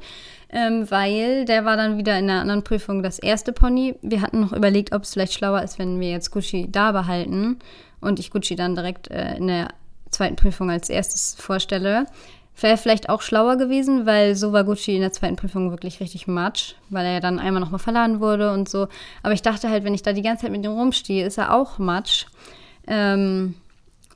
ähm, 0.49 0.89
weil 0.91 1.45
der 1.45 1.65
war 1.65 1.77
dann 1.77 1.97
wieder 1.97 2.19
in 2.19 2.29
einer 2.29 2.41
anderen 2.41 2.63
Prüfung 2.63 3.01
das 3.01 3.17
erste 3.17 3.53
Pony. 3.53 3.95
Wir 4.01 4.21
hatten 4.21 4.41
noch 4.41 4.53
überlegt, 4.53 4.93
ob 4.93 5.03
es 5.03 5.13
vielleicht 5.13 5.33
schlauer 5.33 5.63
ist, 5.63 5.79
wenn 5.79 5.99
wir 5.99 6.11
jetzt 6.11 6.31
Gucci 6.31 6.67
da 6.69 6.91
behalten 6.91 7.59
und 8.01 8.19
ich 8.19 8.29
Gucci 8.29 8.55
dann 8.55 8.75
direkt 8.75 9.09
äh, 9.09 9.35
in 9.37 9.47
der 9.47 9.69
zweiten 10.11 10.35
Prüfung 10.35 10.69
als 10.69 10.89
erstes 10.89 11.35
vorstelle. 11.39 12.05
Wäre 12.59 12.77
vielleicht 12.77 13.09
auch 13.09 13.21
schlauer 13.21 13.57
gewesen, 13.57 14.05
weil 14.05 14.35
so 14.35 14.53
war 14.53 14.63
Gucci 14.63 14.95
in 14.95 15.01
der 15.01 15.11
zweiten 15.11 15.35
Prüfung 15.35 15.71
wirklich 15.71 15.99
richtig 15.99 16.27
matsch, 16.27 16.75
weil 16.89 17.05
er 17.05 17.13
ja 17.13 17.19
dann 17.19 17.39
einmal 17.39 17.59
nochmal 17.59 17.79
verladen 17.79 18.21
wurde 18.21 18.53
und 18.53 18.69
so. 18.69 18.87
Aber 19.23 19.33
ich 19.33 19.41
dachte 19.41 19.69
halt, 19.69 19.83
wenn 19.83 19.93
ich 19.93 20.03
da 20.03 20.13
die 20.13 20.21
ganze 20.21 20.43
Zeit 20.43 20.51
mit 20.51 20.63
ihm 20.63 20.71
rumstehe, 20.71 21.25
ist 21.25 21.37
er 21.37 21.53
auch 21.53 21.79
matsch. 21.79 22.27
Ähm, 22.87 23.55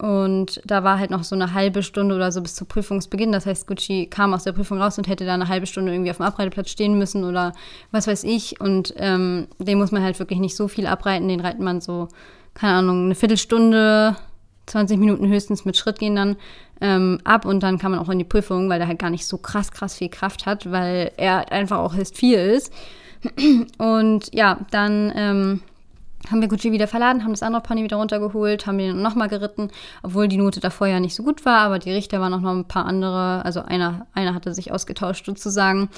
und 0.02 0.62
da 0.66 0.86
war 0.86 0.98
halt 0.98 1.12
noch 1.12 1.26
so 1.26 1.36
eine 1.36 1.54
halbe 1.54 1.84
Stunde 1.84 2.16
oder 2.16 2.32
so 2.32 2.42
bis 2.42 2.56
zu 2.56 2.64
Prüfungsbeginn. 2.64 3.34
Das 3.34 3.46
heißt, 3.46 3.68
Gucci 3.68 4.08
kam 4.10 4.34
aus 4.34 4.46
der 4.46 4.54
Prüfung 4.54 4.82
raus 4.82 4.98
und 4.98 5.10
hätte 5.10 5.26
da 5.26 5.34
eine 5.34 5.50
halbe 5.50 5.66
Stunde 5.66 5.92
irgendwie 5.92 6.10
auf 6.10 6.18
dem 6.18 6.26
Abreiteplatz 6.26 6.70
stehen 6.70 6.98
müssen 6.98 7.26
oder 7.26 7.52
was 7.92 8.08
weiß 8.08 8.24
ich. 8.24 8.62
Und 8.62 8.94
ähm, 8.96 9.48
den 9.60 9.78
muss 9.78 9.92
man 9.92 10.02
halt 10.02 10.18
wirklich 10.18 10.40
nicht 10.40 10.56
so 10.56 10.70
viel 10.70 10.88
abreiten. 10.88 11.28
Den 11.28 11.42
reitet 11.42 11.60
man 11.60 11.82
so, 11.82 12.08
keine 12.54 12.76
Ahnung, 12.76 13.06
eine 13.06 13.16
Viertelstunde, 13.16 14.16
20 14.68 14.98
Minuten 15.00 15.28
höchstens 15.28 15.66
mit 15.66 15.76
Schritt 15.76 16.00
gehen 16.00 16.16
dann 16.16 16.38
ähm, 16.80 17.20
ab 17.26 17.44
und 17.44 17.62
dann 17.62 17.78
kann 17.78 17.92
man 17.92 18.00
auch 18.00 18.10
in 18.10 18.20
die 18.20 18.24
Prüfung, 18.24 18.70
weil 18.70 18.80
der 18.80 18.88
halt 18.88 19.00
gar 19.00 19.10
nicht 19.10 19.26
so 19.26 19.38
krass, 19.38 19.72
krass 19.72 19.96
viel 19.96 20.10
Kraft 20.10 20.46
hat, 20.46 20.72
weil 20.72 21.12
er 21.18 21.52
einfach 21.52 21.80
auch 21.80 21.94
erst 21.94 22.18
vier 22.18 22.42
ist. 22.54 22.72
Und 23.78 24.34
ja, 24.34 24.60
dann 24.72 25.12
ähm, 25.14 25.62
haben 26.30 26.42
wir 26.42 26.48
Gucci 26.48 26.72
wieder 26.72 26.88
verladen, 26.88 27.24
haben 27.24 27.32
das 27.32 27.44
andere 27.44 27.62
Pony 27.62 27.84
wieder 27.84 27.98
runtergeholt, 27.98 28.68
haben 28.68 28.80
ihn 28.80 29.02
nochmal 29.02 29.30
geritten, 29.30 29.72
obwohl 30.04 30.28
die 30.28 30.38
Note 30.38 30.60
davor 30.60 30.88
ja 30.88 31.00
nicht 31.00 31.16
so 31.16 31.24
gut 31.24 31.46
war, 31.46 31.60
aber 31.60 31.80
die 31.80 31.92
Richter 31.92 32.20
waren 32.20 32.34
auch 32.34 32.42
noch 32.42 32.52
ein 32.52 32.66
paar 32.66 32.86
andere, 32.86 33.44
also 33.46 33.62
einer, 33.62 34.08
einer 34.14 34.34
hatte 34.34 34.54
sich 34.54 34.72
ausgetauscht 34.72 35.26
sozusagen. 35.26 35.90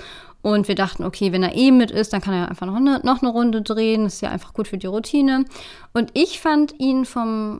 Und 0.42 0.68
wir 0.68 0.76
dachten, 0.76 1.04
okay, 1.04 1.32
wenn 1.32 1.44
er 1.44 1.56
eh 1.56 1.72
mit 1.72 1.92
ist, 1.92 2.14
dann 2.14 2.22
kann 2.22 2.34
er 2.34 2.50
einfach 2.50 2.66
noch 2.66 2.76
eine, 2.76 3.00
noch 3.04 3.22
eine 3.22 3.32
Runde 3.32 3.62
drehen. 3.62 4.06
Das 4.06 4.16
ist 4.16 4.22
ja 4.22 4.32
einfach 4.32 4.54
gut 4.54 4.68
für 4.68 4.78
die 4.78 4.88
Routine. 4.88 5.46
Und 5.94 6.10
ich 6.16 6.40
fand 6.40 6.80
ihn 6.80 7.06
vom 7.06 7.60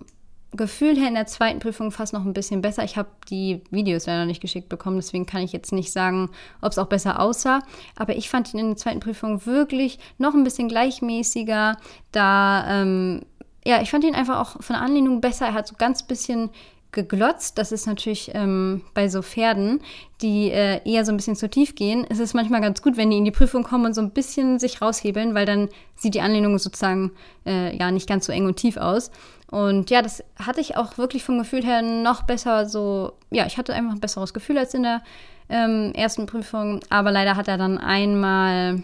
Gefühl 0.54 0.98
her 0.98 1.08
in 1.08 1.14
der 1.14 1.28
zweiten 1.28 1.60
Prüfung 1.60 1.92
fast 1.92 2.12
noch 2.12 2.26
ein 2.26 2.34
bisschen 2.34 2.62
besser. 2.62 2.84
Ich 2.84 2.98
habe 2.98 3.10
die 3.30 3.62
Videos 3.72 4.06
leider 4.06 4.26
nicht 4.26 4.42
geschickt 4.42 4.68
bekommen, 4.68 4.98
deswegen 4.98 5.26
kann 5.26 5.42
ich 5.42 5.54
jetzt 5.54 5.72
nicht 5.72 5.94
sagen, 5.94 6.30
ob 6.62 6.72
es 6.72 6.78
auch 6.78 6.88
besser 6.88 7.22
aussah. 7.22 7.62
Aber 7.96 8.16
ich 8.18 8.30
fand 8.30 8.54
ihn 8.54 8.60
in 8.60 8.68
der 8.68 8.78
zweiten 8.78 9.00
Prüfung 9.00 9.46
wirklich 9.46 9.98
noch 10.18 10.34
ein 10.34 10.44
bisschen 10.44 10.68
gleichmäßiger. 10.68 11.78
Da, 12.12 12.82
ähm, 12.82 13.22
ja, 13.66 13.82
ich 13.82 13.92
fand 13.92 14.04
ihn 14.04 14.16
einfach 14.16 14.40
auch 14.40 14.62
von 14.62 14.76
der 14.76 14.82
Anlehnung 14.82 15.22
besser. 15.22 15.46
Er 15.46 15.54
hat 15.54 15.68
so 15.68 15.76
ganz 15.78 16.04
bisschen 16.04 16.50
geglotzt. 16.92 17.58
Das 17.58 17.72
ist 17.72 17.88
natürlich 17.88 18.32
ähm, 18.34 18.84
bei 18.94 19.08
so 19.08 19.22
Pferden, 19.22 19.82
die 20.22 20.52
äh, 20.52 20.82
eher 20.90 21.06
so 21.06 21.12
ein 21.12 21.18
bisschen 21.18 21.36
zu 21.36 21.50
tief 21.50 21.76
gehen, 21.76 22.04
ist 22.06 22.20
es 22.20 22.34
manchmal 22.34 22.62
ganz 22.62 22.82
gut, 22.82 22.98
wenn 22.98 23.10
die 23.10 23.18
in 23.18 23.26
die 23.26 23.32
Prüfung 23.32 23.64
kommen 23.64 23.86
und 23.86 23.94
so 23.94 24.02
ein 24.02 24.12
bisschen 24.12 24.60
sich 24.60 24.82
raushebeln, 24.82 25.34
weil 25.34 25.46
dann 25.46 25.70
sieht 25.96 26.14
die 26.14 26.22
Anlehnung 26.22 26.58
sozusagen 26.60 27.12
äh, 27.46 27.76
ja 27.76 27.92
nicht 27.92 28.08
ganz 28.08 28.26
so 28.26 28.32
eng 28.34 28.46
und 28.46 28.56
tief 28.56 28.78
aus. 28.78 29.12
Und 29.50 29.90
ja, 29.90 30.02
das 30.02 30.24
hatte 30.38 30.62
ich 30.62 30.78
auch 30.78 30.98
wirklich 30.98 31.24
vom 31.24 31.38
Gefühl 31.38 31.64
her 31.64 31.82
noch 31.82 32.24
besser 32.24 32.68
so, 32.68 33.14
ja, 33.32 33.46
ich 33.46 33.58
hatte 33.58 33.74
einfach 33.74 33.92
ein 33.92 34.00
besseres 34.00 34.34
Gefühl 34.34 34.58
als 34.58 34.74
in 34.74 34.84
der 34.84 35.02
ähm, 35.50 35.92
ersten 35.94 36.26
Prüfung, 36.26 36.80
aber 36.90 37.12
leider 37.12 37.36
hat 37.36 37.50
er 37.50 37.58
dann 37.58 37.78
einmal 37.78 38.82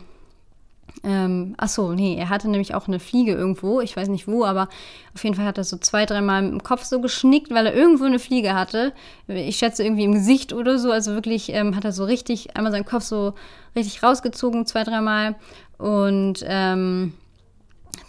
ähm, 1.04 1.56
ach 1.58 1.70
so, 1.70 1.94
nee, 1.94 2.16
er 2.18 2.30
hatte 2.30 2.50
nämlich 2.50 2.74
auch 2.76 2.88
eine 2.88 3.00
Fliege 3.00 3.34
irgendwo, 3.34 3.82
ich 3.82 3.96
weiß 3.96 4.08
nicht 4.08 4.28
wo, 4.28 4.46
aber 4.46 4.68
auf 5.14 5.24
jeden 5.24 5.36
Fall 5.36 5.46
hat 5.46 5.58
er 5.58 5.64
so 5.64 5.78
zwei, 5.78 6.06
dreimal 6.06 6.46
im 6.46 6.64
Kopf 6.64 6.84
so 6.84 7.02
geschnickt, 7.02 7.52
weil 7.52 7.66
er 7.68 7.76
irgendwo 7.76 8.06
eine 8.06 8.20
Fliege 8.20 8.54
hatte. 8.54 8.94
Ich 9.28 9.58
schätze 9.58 9.84
irgendwie 9.84 10.04
im 10.04 10.14
Gesicht 10.14 10.54
oder 10.54 10.80
so, 10.80 10.92
also 10.92 11.14
wirklich 11.14 11.54
ähm, 11.54 11.76
hat 11.76 11.86
er 11.86 11.92
so 11.92 12.04
richtig, 12.04 12.56
einmal 12.56 12.72
seinen 12.72 12.86
Kopf 12.86 13.04
so 13.04 13.34
richtig 13.76 14.04
rausgezogen, 14.04 14.66
zwei, 14.66 14.84
dreimal. 14.84 15.36
Und 15.78 16.44
ähm, 16.48 17.14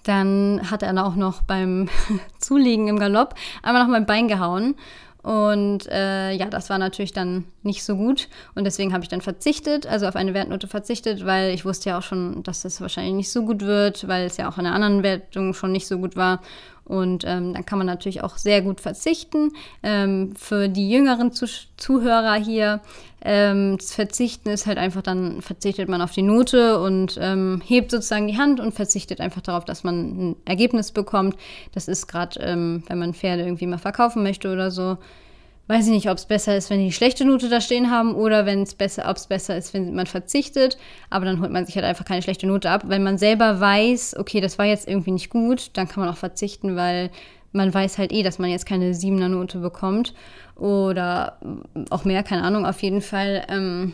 dann 0.05 0.61
hat 0.71 0.83
er 0.83 1.07
auch 1.07 1.17
noch 1.17 1.43
beim 1.43 1.89
Zulegen 2.39 2.89
im 2.89 2.99
Galopp 2.99 3.35
einmal 3.63 3.83
noch 3.83 3.91
mein 3.91 4.07
Bein 4.07 4.29
gehauen. 4.29 4.75
Und 5.23 5.87
äh, 5.89 6.33
ja, 6.33 6.47
das 6.47 6.71
war 6.71 6.79
natürlich 6.79 7.13
dann 7.13 7.45
nicht 7.63 7.83
so 7.85 7.97
gut. 7.97 8.29
Und 8.55 8.65
deswegen 8.65 8.93
habe 8.93 9.03
ich 9.03 9.09
dann 9.09 9.21
verzichtet, 9.21 9.87
also 9.87 10.07
auf 10.07 10.17
eine 10.17 10.33
Wertnote 10.33 10.69
verzichtet, 10.69 11.27
weil 11.27 11.53
ich 11.53 11.65
wusste 11.65 11.91
ja 11.91 11.99
auch 11.99 12.03
schon, 12.03 12.43
dass 12.45 12.63
das 12.63 12.81
wahrscheinlich 12.81 13.15
nicht 13.15 13.31
so 13.31 13.45
gut 13.45 13.63
wird, 13.63 14.07
weil 14.07 14.27
es 14.27 14.37
ja 14.37 14.49
auch 14.49 14.59
in 14.59 14.65
der 14.65 14.75
anderen 14.75 15.03
Wertung 15.03 15.55
schon 15.55 15.73
nicht 15.73 15.87
so 15.87 15.99
gut 15.99 16.17
war. 16.17 16.41
Und 16.89 17.25
ähm, 17.27 17.53
dann 17.53 17.67
kann 17.67 17.79
man 17.79 17.87
natürlich 17.87 18.25
auch 18.25 18.39
sehr 18.39 18.63
gut 18.63 18.81
verzichten. 18.81 19.53
Ähm, 19.83 20.35
für 20.37 20.69
die 20.69 20.91
jüngeren 20.91 21.33
Zuh 21.33 21.47
Zuhörer 21.77 22.35
hier, 22.35 22.81
ähm, 23.23 23.77
das 23.77 23.95
Verzichten 23.95 24.49
ist 24.49 24.67
halt 24.67 24.79
einfach, 24.79 25.03
dann 25.03 25.43
verzichtet 25.43 25.89
man 25.89 26.03
auf 26.03 26.13
die 26.13 26.23
Note 26.23 26.81
und 26.81 27.19
ähm, 27.21 27.63
hebt 27.65 27.91
sozusagen 27.91 28.27
die 28.27 28.39
Hand 28.39 28.59
und 28.59 28.75
verzichtet 28.75 29.21
einfach 29.21 29.43
darauf, 29.43 29.65
dass 29.65 29.85
man 29.85 29.97
ein 30.31 30.37
Ergebnis 30.45 30.93
bekommt. 30.93 31.37
Das 31.73 31.89
ist 31.89 32.07
gerade, 32.07 32.41
ähm, 32.41 32.83
wenn 32.89 32.99
man 32.99 33.15
Pferde 33.15 33.43
irgendwie 33.43 33.67
mal 33.67 33.79
verkaufen 33.79 34.23
möchte 34.23 34.53
oder 34.53 34.71
so, 34.71 34.99
weiß 35.69 35.87
ich 35.87 35.93
nicht, 35.93 36.11
ob 36.11 36.17
es 36.17 36.25
besser 36.25 36.57
ist, 36.57 36.71
wenn 36.71 36.81
die 36.81 36.93
schlechte 36.93 37.25
Note 37.25 37.49
da 37.49 37.61
stehen 37.61 37.91
haben 37.91 38.15
oder 38.15 38.47
wenn 38.47 38.63
es 38.63 38.75
besser, 38.75 39.09
ob 39.09 39.19
es 39.19 39.27
besser 39.27 39.57
ist, 39.57 39.75
wenn 39.75 39.95
man 39.95 40.07
verzichtet. 40.07 40.79
Aber 41.11 41.27
dann 41.27 41.41
holt 41.41 41.53
man 41.53 41.67
sich 41.67 41.77
halt 41.77 41.85
einfach 41.85 42.07
keine 42.07 42.23
schlechte 42.23 42.47
Note 42.47 42.71
ab. 42.71 42.85
Wenn 42.87 43.03
man 43.03 43.19
selber 43.19 43.61
weiß, 43.61 44.17
okay, 44.19 44.41
das 44.41 44.59
war 44.59 44.65
jetzt 44.65 44.89
irgendwie 44.89 45.13
nicht 45.13 45.31
gut, 45.31 45.71
dann 45.75 45.87
kann 45.87 46.03
man 46.03 46.13
auch 46.13 46.17
verzichten, 46.17 46.75
weil 46.75 47.11
man 47.53 47.73
weiß 47.73 47.99
halt 47.99 48.13
eh, 48.13 48.23
dass 48.23 48.39
man 48.39 48.51
jetzt 48.51 48.67
keine 48.67 48.95
siebener 48.95 49.29
Note 49.29 49.59
bekommt 49.59 50.15
oder 50.57 51.39
auch 51.91 52.05
mehr, 52.05 52.23
keine 52.23 52.43
Ahnung. 52.43 52.65
Auf 52.65 52.83
jeden 52.83 53.03
Fall, 53.03 53.45
ähm, 53.49 53.93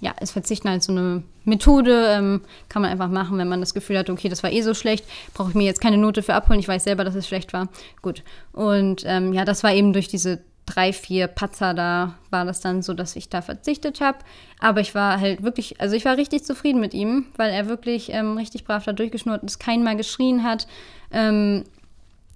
ja, 0.00 0.12
ist 0.20 0.32
Verzichten 0.32 0.68
halt 0.68 0.82
so 0.82 0.92
eine 0.92 1.22
Methode, 1.44 2.06
ähm, 2.08 2.40
kann 2.68 2.82
man 2.82 2.90
einfach 2.90 3.08
machen, 3.08 3.38
wenn 3.38 3.48
man 3.48 3.60
das 3.60 3.74
Gefühl 3.74 3.98
hat, 3.98 4.08
okay, 4.08 4.28
das 4.28 4.42
war 4.42 4.50
eh 4.50 4.62
so 4.62 4.74
schlecht, 4.74 5.04
brauche 5.34 5.50
ich 5.50 5.54
mir 5.54 5.64
jetzt 5.64 5.80
keine 5.80 5.98
Note 5.98 6.22
für 6.22 6.34
abholen, 6.34 6.60
ich 6.60 6.68
weiß 6.68 6.84
selber, 6.84 7.04
dass 7.04 7.14
es 7.14 7.28
schlecht 7.28 7.52
war. 7.52 7.68
Gut. 8.00 8.22
Und 8.52 9.04
ähm, 9.06 9.32
ja, 9.32 9.44
das 9.44 9.62
war 9.62 9.72
eben 9.72 9.92
durch 9.92 10.08
diese 10.08 10.40
drei, 10.66 10.92
vier 10.92 11.26
Patzer 11.26 11.74
da 11.74 12.14
war 12.30 12.44
das 12.44 12.60
dann 12.60 12.82
so, 12.82 12.94
dass 12.94 13.16
ich 13.16 13.28
da 13.28 13.42
verzichtet 13.42 14.00
habe. 14.00 14.18
Aber 14.58 14.80
ich 14.80 14.94
war 14.94 15.20
halt 15.20 15.42
wirklich, 15.42 15.80
also 15.80 15.96
ich 15.96 16.04
war 16.04 16.16
richtig 16.16 16.44
zufrieden 16.44 16.80
mit 16.80 16.94
ihm, 16.94 17.26
weil 17.36 17.50
er 17.50 17.68
wirklich 17.68 18.12
ähm, 18.12 18.36
richtig 18.36 18.64
brav 18.64 18.84
da 18.84 18.92
durchgeschnurrt 18.92 19.42
ist, 19.42 19.58
kein 19.58 19.82
Mal 19.82 19.96
geschrien 19.96 20.44
hat, 20.44 20.66
ähm, 21.10 21.64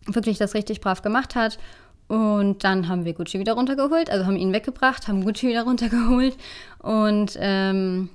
wirklich 0.07 0.39
das 0.39 0.55
richtig 0.55 0.81
brav 0.81 1.03
gemacht 1.03 1.35
hat. 1.35 1.59
Und 2.09 2.62
dann 2.62 2.89
haben 2.89 3.05
wir 3.05 3.15
Gucci 3.15 3.39
wieder 3.39 3.55
runtergeholt, 3.55 4.11
also 4.11 4.27
haben 4.27 4.37
ihn 4.37 4.53
weggebracht, 4.53 5.09
haben 5.09 5.25
Gucci 5.25 5.49
wieder 5.49 5.65
runtergeholt 5.65 6.37
und 6.79 7.37
ähm, 7.41 8.11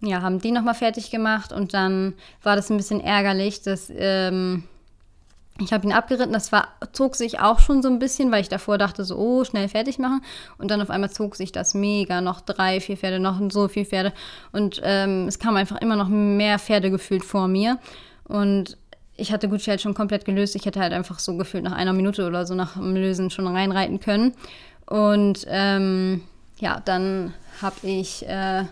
ja, 0.00 0.22
haben 0.22 0.40
die 0.40 0.50
nochmal 0.50 0.74
fertig 0.74 1.10
gemacht. 1.10 1.52
Und 1.52 1.74
dann 1.74 2.14
war 2.42 2.56
das 2.56 2.70
ein 2.70 2.76
bisschen 2.76 3.00
ärgerlich, 3.00 3.62
dass 3.62 3.92
ähm, 3.94 4.64
ich 5.60 5.72
habe 5.72 5.86
ihn 5.86 5.92
abgeritten, 5.92 6.32
das 6.32 6.52
war, 6.52 6.68
zog 6.92 7.16
sich 7.16 7.40
auch 7.40 7.58
schon 7.58 7.82
so 7.82 7.88
ein 7.88 7.98
bisschen, 7.98 8.30
weil 8.30 8.40
ich 8.40 8.48
davor 8.48 8.78
dachte, 8.78 9.04
so, 9.04 9.16
oh, 9.16 9.44
schnell 9.44 9.68
fertig 9.68 9.98
machen. 9.98 10.22
Und 10.56 10.70
dann 10.70 10.80
auf 10.80 10.90
einmal 10.90 11.10
zog 11.10 11.34
sich 11.34 11.50
das 11.50 11.74
mega, 11.74 12.20
noch 12.20 12.40
drei, 12.40 12.80
vier 12.80 12.96
Pferde, 12.96 13.18
noch 13.18 13.40
so 13.50 13.66
viele 13.66 13.86
Pferde. 13.86 14.12
Und 14.52 14.80
ähm, 14.84 15.26
es 15.26 15.38
kam 15.38 15.56
einfach 15.56 15.80
immer 15.80 15.96
noch 15.96 16.08
mehr 16.08 16.58
Pferde 16.58 16.90
gefühlt 16.90 17.24
vor 17.24 17.48
mir. 17.48 17.78
Und 18.24 18.76
ich 19.16 19.32
hatte 19.32 19.48
Gucci 19.48 19.70
halt 19.70 19.80
schon 19.80 19.94
komplett 19.94 20.24
gelöst. 20.24 20.54
Ich 20.54 20.64
hätte 20.64 20.80
halt 20.80 20.92
einfach 20.92 21.18
so 21.18 21.36
gefühlt 21.36 21.64
nach 21.64 21.72
einer 21.72 21.92
Minute 21.92 22.26
oder 22.26 22.46
so 22.46 22.54
nach 22.54 22.74
dem 22.74 22.94
Lösen 22.94 23.30
schon 23.30 23.48
reinreiten 23.48 23.98
können. 23.98 24.34
Und 24.86 25.44
ähm, 25.48 26.22
ja, 26.60 26.80
dann 26.84 27.34
habe 27.60 27.76
ich, 27.82 28.26
äh, 28.28 28.64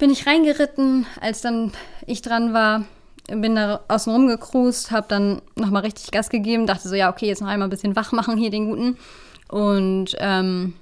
bin 0.00 0.10
ich 0.10 0.26
reingeritten, 0.26 1.06
als 1.20 1.42
dann 1.42 1.72
ich 2.06 2.22
dran 2.22 2.52
war 2.52 2.84
bin 3.28 3.54
da 3.54 3.80
außen 3.88 4.12
rum 4.12 4.26
gekrust, 4.26 4.90
habe 4.90 5.06
dann 5.08 5.40
nochmal 5.56 5.82
richtig 5.82 6.10
Gas 6.10 6.28
gegeben, 6.28 6.66
dachte 6.66 6.88
so, 6.88 6.94
ja, 6.94 7.10
okay, 7.10 7.26
jetzt 7.26 7.40
noch 7.40 7.48
einmal 7.48 7.68
ein 7.68 7.70
bisschen 7.70 7.96
wach 7.96 8.12
machen 8.12 8.36
hier 8.36 8.50
den 8.50 8.68
Guten. 8.68 8.98
Und 9.48 10.16
ähm, 10.18 10.74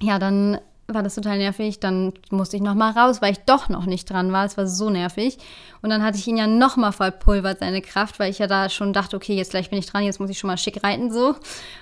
ja, 0.00 0.18
dann 0.18 0.58
war 0.94 1.02
das 1.02 1.14
total 1.14 1.38
nervig. 1.38 1.80
Dann 1.80 2.12
musste 2.30 2.56
ich 2.56 2.62
noch 2.62 2.74
mal 2.74 2.90
raus, 2.90 3.22
weil 3.22 3.32
ich 3.32 3.38
doch 3.40 3.68
noch 3.68 3.86
nicht 3.86 4.10
dran 4.10 4.32
war. 4.32 4.44
Es 4.44 4.56
war 4.56 4.66
so 4.66 4.90
nervig. 4.90 5.38
Und 5.82 5.90
dann 5.90 6.02
hatte 6.02 6.18
ich 6.18 6.26
ihn 6.26 6.36
ja 6.36 6.46
noch 6.46 6.76
mal 6.76 6.92
verpulvert, 6.92 7.58
seine 7.58 7.82
Kraft, 7.82 8.18
weil 8.18 8.30
ich 8.30 8.38
ja 8.38 8.46
da 8.46 8.68
schon 8.68 8.92
dachte, 8.92 9.16
okay, 9.16 9.34
jetzt 9.34 9.50
gleich 9.50 9.70
bin 9.70 9.78
ich 9.78 9.86
dran, 9.86 10.04
jetzt 10.04 10.20
muss 10.20 10.30
ich 10.30 10.38
schon 10.38 10.48
mal 10.48 10.56
schick 10.56 10.82
reiten 10.84 11.12
so. 11.12 11.34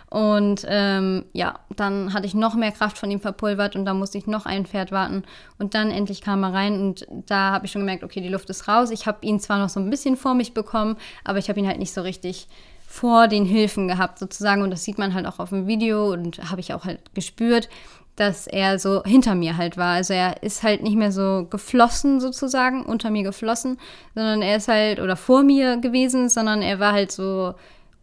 Und 0.09 0.65
ähm, 0.69 1.25
ja, 1.33 1.61
dann 1.77 2.13
hatte 2.13 2.27
ich 2.27 2.35
noch 2.35 2.55
mehr 2.55 2.73
Kraft 2.73 2.99
von 2.99 3.11
ihm 3.11 3.21
verpulvert 3.21 3.77
und 3.77 3.85
da 3.85 3.95
musste 3.95 4.19
ich 4.19 4.27
noch 4.27 4.47
ein 4.47 4.67
Pferd 4.67 4.91
warten. 4.91 5.25
Und 5.59 5.75
dann 5.75 5.91
endlich 5.91 6.23
kam 6.23 6.43
er 6.43 6.55
rein 6.55 6.81
und 6.81 7.07
da 7.27 7.53
habe 7.53 7.67
ich 7.67 7.73
schon 7.73 7.83
gemerkt, 7.83 8.03
okay, 8.03 8.21
die 8.21 8.29
Luft 8.29 8.49
ist 8.51 8.69
raus. 8.69 8.91
Ich 8.91 9.07
habe 9.07 9.19
ihn 9.21 9.39
zwar 9.39 9.59
noch 9.59 9.69
so 9.69 9.81
ein 9.81 9.91
bisschen 9.91 10.17
vor 10.17 10.35
mich 10.35 10.55
bekommen, 10.55 10.97
aber 11.25 11.39
ich 11.39 11.49
habe 11.49 11.61
ihn 11.61 11.67
halt 11.67 11.79
nicht 11.79 11.93
so 11.93 12.01
richtig 12.01 12.49
vor 12.91 13.29
den 13.29 13.45
Hilfen 13.45 13.87
gehabt 13.87 14.19
sozusagen 14.19 14.63
und 14.63 14.71
das 14.71 14.83
sieht 14.83 14.99
man 14.99 15.15
halt 15.15 15.25
auch 15.25 15.39
auf 15.39 15.51
dem 15.51 15.69
Video 15.69 16.13
und 16.13 16.51
habe 16.51 16.61
ich 16.61 16.75
auch 16.75 16.85
halt 16.85 17.15
gespürt 17.15 17.69
dass 18.17 18.47
er 18.47 18.79
so 18.79 19.03
hinter 19.05 19.35
mir 19.35 19.57
halt 19.57 19.77
war. 19.77 19.95
Also 19.95 20.13
er 20.13 20.43
ist 20.43 20.63
halt 20.63 20.83
nicht 20.83 20.97
mehr 20.97 21.13
so 21.13 21.47
geflossen 21.49 22.21
sozusagen, 22.21 22.85
unter 22.85 23.11
mir 23.11 23.23
geflossen, 23.23 23.79
sondern 24.15 24.43
er 24.43 24.57
ist 24.57 24.69
halt 24.69 25.01
oder 25.01 25.17
vor 25.17 25.43
mir 25.43 25.79
gewesen, 25.79 26.29
sondern 26.29 26.63
er 26.63 26.79
war 26.79 26.93
halt 26.93 27.13
so 27.13 27.55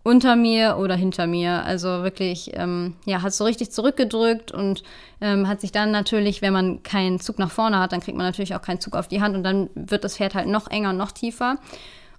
unter 0.08 0.38
mir 0.38 0.78
oder 0.80 0.96
hinter 0.96 1.28
mir. 1.28 1.66
Also 1.66 2.02
wirklich, 2.02 2.52
ähm, 2.54 2.96
ja, 3.06 3.22
hat 3.22 3.34
so 3.34 3.44
richtig 3.44 3.72
zurückgedrückt 3.72 4.54
und 4.54 4.82
ähm, 5.20 5.50
hat 5.50 5.60
sich 5.60 5.74
dann 5.74 5.92
natürlich, 5.92 6.42
wenn 6.42 6.54
man 6.54 6.82
keinen 6.82 7.20
Zug 7.20 7.40
nach 7.40 7.52
vorne 7.52 7.80
hat, 7.80 7.92
dann 7.92 8.00
kriegt 8.00 8.18
man 8.18 8.26
natürlich 8.26 8.56
auch 8.56 8.62
keinen 8.62 8.80
Zug 8.80 8.96
auf 8.96 9.10
die 9.10 9.22
Hand 9.22 9.36
und 9.36 9.44
dann 9.44 9.70
wird 9.76 10.06
das 10.06 10.16
Pferd 10.16 10.34
halt 10.34 10.48
noch 10.48 10.72
enger 10.72 10.92
und 10.92 10.98
noch 10.98 11.12
tiefer. 11.12 11.58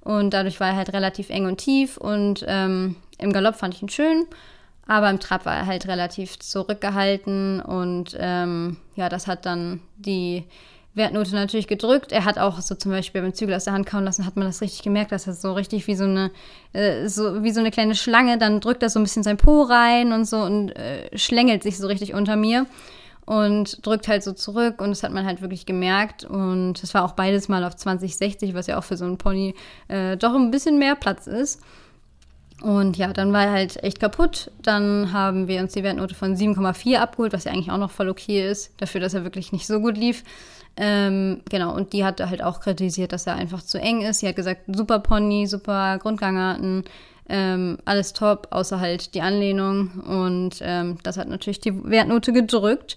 Und 0.03 0.35
dadurch 0.35 0.61
war 0.61 0.69
er 0.69 0.77
halt 0.77 0.93
relativ 0.93 1.31
eng 1.31 1.47
und 1.47 1.59
tief 1.59 1.97
und 1.97 2.45
ähm, 2.47 2.97
im 3.19 3.33
Galopp 3.33 3.57
fand 3.57 3.75
ich 3.75 3.83
ihn 3.83 3.89
schön. 3.89 4.27
Aber 4.89 5.11
im 5.11 5.21
Trab 5.21 5.45
war 5.45 5.55
er 5.55 5.67
halt 5.67 5.87
relativ 5.87 6.39
zurückgehalten 6.39 7.61
und 7.61 8.17
ähm, 8.19 8.79
ja, 8.97 9.09
das 9.11 9.27
hat 9.27 9.45
dann 9.45 9.81
die 9.97 10.45
Wertnote 10.95 11.35
natürlich 11.35 11.67
gedrückt. 11.67 12.11
Er 12.11 12.25
hat 12.25 12.39
auch 12.39 12.59
so 12.63 12.75
zum 12.75 12.91
Beispiel 12.91 13.21
beim 13.21 13.35
Zügel 13.35 13.55
aus 13.55 13.65
der 13.65 13.75
Hand 13.75 13.87
kauen 13.87 14.05
lassen, 14.05 14.25
hat 14.25 14.37
man 14.37 14.47
das 14.47 14.63
richtig 14.63 14.83
gemerkt, 14.83 15.13
dass 15.13 15.27
er 15.27 15.35
so 15.35 15.53
richtig 15.53 15.87
wie 15.87 15.95
so 15.95 16.05
eine, 16.05 16.31
äh, 16.73 17.07
so 17.07 17.43
wie 17.43 17.51
so 17.51 17.61
eine 17.61 17.71
kleine 17.71 17.95
Schlange, 17.95 18.39
dann 18.39 18.61
drückt 18.61 18.83
er 18.83 18.89
so 18.89 18.99
ein 18.99 19.03
bisschen 19.03 19.23
sein 19.23 19.37
Po 19.37 19.63
rein 19.63 20.13
und 20.13 20.25
so 20.25 20.39
und 20.39 20.71
äh, 20.71 21.17
schlängelt 21.17 21.63
sich 21.63 21.77
so 21.77 21.87
richtig 21.87 22.15
unter 22.15 22.37
mir 22.37 22.65
und 23.27 23.87
drückt 23.87 24.09
halt 24.09 24.23
so 24.23 24.33
zurück 24.33 24.81
und 24.81 24.89
das 24.89 25.03
hat 25.03 25.13
man 25.13 25.27
halt 25.27 25.43
wirklich 25.43 25.67
gemerkt 25.67 26.25
und 26.25 26.83
es 26.83 26.95
war 26.95 27.05
auch 27.05 27.13
beides 27.13 27.49
mal 27.49 27.63
auf 27.63 27.77
2060, 27.77 28.55
was 28.55 28.69
ja 28.69 28.79
auch 28.79 28.85
für 28.85 28.97
so 28.97 29.05
einen 29.05 29.19
Pony 29.19 29.55
äh, 29.89 30.17
doch 30.17 30.35
ein 30.35 30.51
bisschen 30.51 30.79
mehr 30.79 30.95
Platz 30.95 31.27
ist. 31.27 31.61
Und 32.61 32.97
ja, 32.97 33.13
dann 33.13 33.33
war 33.33 33.45
er 33.45 33.53
halt 33.53 33.83
echt 33.85 34.01
kaputt. 34.01 34.51
Dann 34.63 35.13
haben 35.13 35.47
wir 35.47 35.61
uns 35.61 35.75
die 35.75 35.85
Wertnote 35.85 36.15
von 36.15 36.37
7,4 36.37 36.97
abgeholt, 36.99 37.33
was 37.33 37.45
ja 37.45 37.53
eigentlich 37.53 37.71
auch 37.71 37.79
noch 37.79 37.91
voll 37.91 38.09
okay 38.09 38.51
ist, 38.51 38.73
dafür, 38.79 39.01
dass 39.01 39.15
er 39.15 39.25
wirklich 39.25 39.53
nicht 39.53 39.67
so 39.67 39.81
gut 39.81 39.97
lief. 39.97 40.25
Ähm, 40.77 41.43
genau, 41.51 41.75
und 41.75 41.93
die 41.93 42.05
hatte 42.05 42.31
halt 42.31 42.43
auch 42.43 42.61
kritisiert, 42.61 43.13
dass 43.13 43.27
er 43.27 43.35
einfach 43.35 43.63
zu 43.63 43.81
eng 43.81 44.03
ist. 44.03 44.21
Sie 44.21 44.29
hat 44.29 44.37
gesagt, 44.37 44.63
super 44.69 45.01
Pony, 45.01 45.47
super 45.47 45.99
Grundgangarten, 45.99 46.85
ähm, 47.29 47.79
alles 47.85 48.13
top, 48.13 48.49
außer 48.51 48.81
halt 48.81 49.15
die 49.15 49.23
Anlehnung. 49.23 50.01
Und 50.01 50.59
ähm, 50.61 50.99
das 51.03 51.17
hat 51.17 51.29
natürlich 51.29 51.61
die 51.61 51.85
Wertnote 51.85 52.33
gedrückt. 52.33 52.97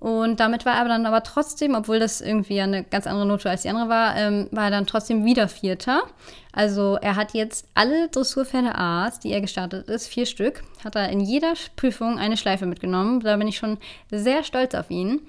Und 0.00 0.40
damit 0.40 0.64
war 0.64 0.76
er 0.76 0.88
dann 0.88 1.04
aber 1.04 1.22
trotzdem, 1.22 1.74
obwohl 1.74 1.98
das 1.98 2.22
irgendwie 2.22 2.58
eine 2.58 2.84
ganz 2.84 3.06
andere 3.06 3.26
Note 3.26 3.50
als 3.50 3.62
die 3.62 3.68
andere 3.68 3.90
war, 3.90 4.16
ähm, 4.16 4.48
war 4.50 4.64
er 4.64 4.70
dann 4.70 4.86
trotzdem 4.86 5.26
wieder 5.26 5.46
Vierter. 5.46 6.04
Also 6.52 6.96
er 7.02 7.16
hat 7.16 7.34
jetzt 7.34 7.68
alle 7.74 8.08
Dressurpferde 8.08 8.74
A's, 8.74 9.20
die 9.20 9.30
er 9.30 9.42
gestartet 9.42 9.88
ist, 9.88 10.06
vier 10.08 10.24
Stück, 10.24 10.62
hat 10.82 10.96
er 10.96 11.10
in 11.10 11.20
jeder 11.20 11.52
Prüfung 11.76 12.18
eine 12.18 12.38
Schleife 12.38 12.64
mitgenommen. 12.64 13.20
Da 13.20 13.36
bin 13.36 13.46
ich 13.46 13.58
schon 13.58 13.76
sehr 14.10 14.42
stolz 14.42 14.74
auf 14.74 14.90
ihn. 14.90 15.20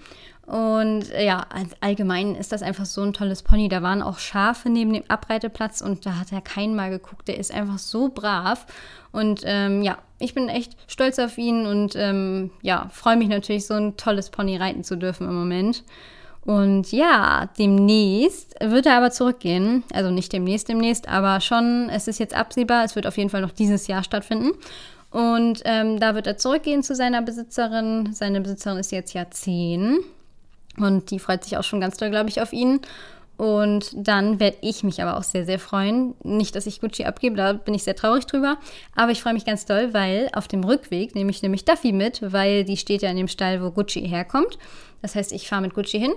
Und 0.45 1.11
äh, 1.11 1.25
ja, 1.25 1.45
allgemein 1.79 2.35
ist 2.35 2.51
das 2.51 2.63
einfach 2.63 2.85
so 2.85 3.01
ein 3.01 3.13
tolles 3.13 3.43
Pony. 3.43 3.69
Da 3.69 3.81
waren 3.81 4.01
auch 4.01 4.19
Schafe 4.19 4.69
neben 4.69 4.91
dem 4.91 5.03
Abreiteplatz 5.07 5.81
und 5.81 6.05
da 6.05 6.17
hat 6.17 6.31
er 6.31 6.41
keinen 6.41 6.75
mal 6.75 6.89
geguckt. 6.89 7.27
Der 7.27 7.37
ist 7.37 7.53
einfach 7.53 7.77
so 7.77 8.09
brav. 8.09 8.65
Und 9.11 9.43
ähm, 9.45 9.81
ja, 9.81 9.97
ich 10.19 10.33
bin 10.33 10.49
echt 10.49 10.75
stolz 10.87 11.19
auf 11.19 11.37
ihn 11.37 11.65
und 11.65 11.95
ähm, 11.95 12.51
ja, 12.61 12.89
freue 12.91 13.17
mich 13.17 13.29
natürlich, 13.29 13.65
so 13.65 13.75
ein 13.75 13.97
tolles 13.97 14.29
Pony 14.29 14.57
reiten 14.57 14.83
zu 14.83 14.97
dürfen 14.97 15.27
im 15.27 15.35
Moment. 15.35 15.83
Und 16.43 16.91
ja, 16.91 17.49
demnächst 17.57 18.55
wird 18.59 18.87
er 18.87 18.97
aber 18.97 19.11
zurückgehen. 19.11 19.83
Also 19.93 20.09
nicht 20.09 20.33
demnächst, 20.33 20.69
demnächst, 20.69 21.07
aber 21.07 21.39
schon, 21.39 21.89
es 21.89 22.07
ist 22.07 22.19
jetzt 22.19 22.35
absehbar, 22.35 22.83
es 22.83 22.95
wird 22.95 23.05
auf 23.05 23.17
jeden 23.17 23.29
Fall 23.29 23.41
noch 23.41 23.51
dieses 23.51 23.87
Jahr 23.87 24.03
stattfinden. 24.03 24.51
Und 25.11 25.61
ähm, 25.65 25.99
da 25.99 26.15
wird 26.15 26.25
er 26.25 26.37
zurückgehen 26.37 26.83
zu 26.83 26.95
seiner 26.95 27.21
Besitzerin. 27.21 28.13
Seine 28.13 28.41
Besitzerin 28.41 28.79
ist 28.79 28.91
jetzt 28.91 29.13
ja 29.13 29.29
zehn. 29.29 29.99
Und 30.77 31.11
die 31.11 31.19
freut 31.19 31.43
sich 31.43 31.57
auch 31.57 31.63
schon 31.63 31.81
ganz 31.81 31.97
doll, 31.97 32.09
glaube 32.09 32.29
ich, 32.29 32.41
auf 32.41 32.53
ihn. 32.53 32.79
Und 33.37 33.91
dann 33.95 34.39
werde 34.39 34.57
ich 34.61 34.83
mich 34.83 35.01
aber 35.01 35.17
auch 35.17 35.23
sehr, 35.23 35.45
sehr 35.45 35.57
freuen. 35.57 36.13
Nicht, 36.23 36.55
dass 36.55 36.67
ich 36.67 36.79
Gucci 36.79 37.05
abgebe, 37.05 37.35
da 37.35 37.53
bin 37.53 37.73
ich 37.73 37.83
sehr 37.83 37.95
traurig 37.95 38.27
drüber. 38.27 38.57
Aber 38.95 39.11
ich 39.11 39.21
freue 39.21 39.33
mich 39.33 39.45
ganz 39.45 39.65
doll, 39.65 39.95
weil 39.95 40.29
auf 40.33 40.47
dem 40.47 40.63
Rückweg 40.63 41.15
nehme 41.15 41.31
ich 41.31 41.41
nämlich 41.41 41.65
Duffy 41.65 41.91
mit, 41.91 42.21
weil 42.31 42.63
die 42.63 42.77
steht 42.77 43.01
ja 43.01 43.09
in 43.09 43.17
dem 43.17 43.27
Stall, 43.27 43.63
wo 43.63 43.71
Gucci 43.71 44.07
herkommt. 44.07 44.59
Das 45.01 45.15
heißt, 45.15 45.31
ich 45.31 45.47
fahre 45.47 45.63
mit 45.63 45.73
Gucci 45.73 45.99
hin 45.99 46.13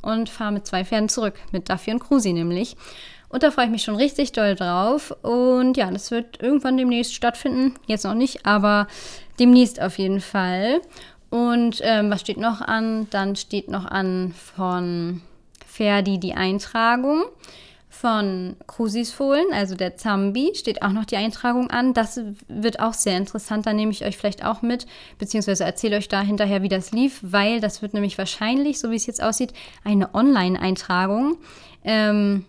und 0.00 0.30
fahre 0.30 0.52
mit 0.52 0.66
zwei 0.66 0.84
Pferden 0.84 1.10
zurück, 1.10 1.34
mit 1.52 1.68
Duffy 1.68 1.90
und 1.90 2.00
Cruzy 2.00 2.32
nämlich. 2.32 2.76
Und 3.28 3.42
da 3.42 3.50
freue 3.50 3.66
ich 3.66 3.70
mich 3.70 3.82
schon 3.82 3.96
richtig 3.96 4.32
doll 4.32 4.54
drauf. 4.54 5.14
Und 5.22 5.76
ja, 5.76 5.90
das 5.90 6.10
wird 6.10 6.40
irgendwann 6.40 6.76
demnächst 6.76 7.14
stattfinden. 7.14 7.74
Jetzt 7.86 8.04
noch 8.04 8.14
nicht, 8.14 8.46
aber 8.46 8.86
demnächst 9.38 9.82
auf 9.82 9.98
jeden 9.98 10.20
Fall. 10.20 10.80
Und 11.34 11.80
ähm, 11.82 12.12
was 12.12 12.20
steht 12.20 12.36
noch 12.36 12.60
an? 12.60 13.08
Dann 13.10 13.34
steht 13.34 13.68
noch 13.68 13.86
an 13.86 14.32
von 14.54 15.20
Ferdi 15.66 16.20
die 16.20 16.34
Eintragung. 16.34 17.24
Von 17.88 18.54
Crucis 18.68 19.10
Fohlen, 19.10 19.46
also 19.52 19.74
der 19.74 19.96
Zambi, 19.96 20.52
steht 20.54 20.82
auch 20.82 20.92
noch 20.92 21.04
die 21.04 21.16
Eintragung 21.16 21.70
an. 21.70 21.92
Das 21.92 22.20
wird 22.46 22.78
auch 22.78 22.92
sehr 22.92 23.16
interessant. 23.16 23.66
Da 23.66 23.72
nehme 23.72 23.90
ich 23.90 24.04
euch 24.04 24.16
vielleicht 24.16 24.44
auch 24.44 24.62
mit, 24.62 24.86
beziehungsweise 25.18 25.64
erzähle 25.64 25.96
euch 25.96 26.06
da 26.06 26.20
hinterher, 26.20 26.62
wie 26.62 26.68
das 26.68 26.92
lief, 26.92 27.18
weil 27.22 27.60
das 27.60 27.82
wird 27.82 27.94
nämlich 27.94 28.16
wahrscheinlich, 28.16 28.78
so 28.78 28.92
wie 28.92 28.96
es 28.96 29.06
jetzt 29.06 29.20
aussieht, 29.20 29.52
eine 29.82 30.14
Online-Eintragung. 30.14 31.38
Ähm, 31.82 32.44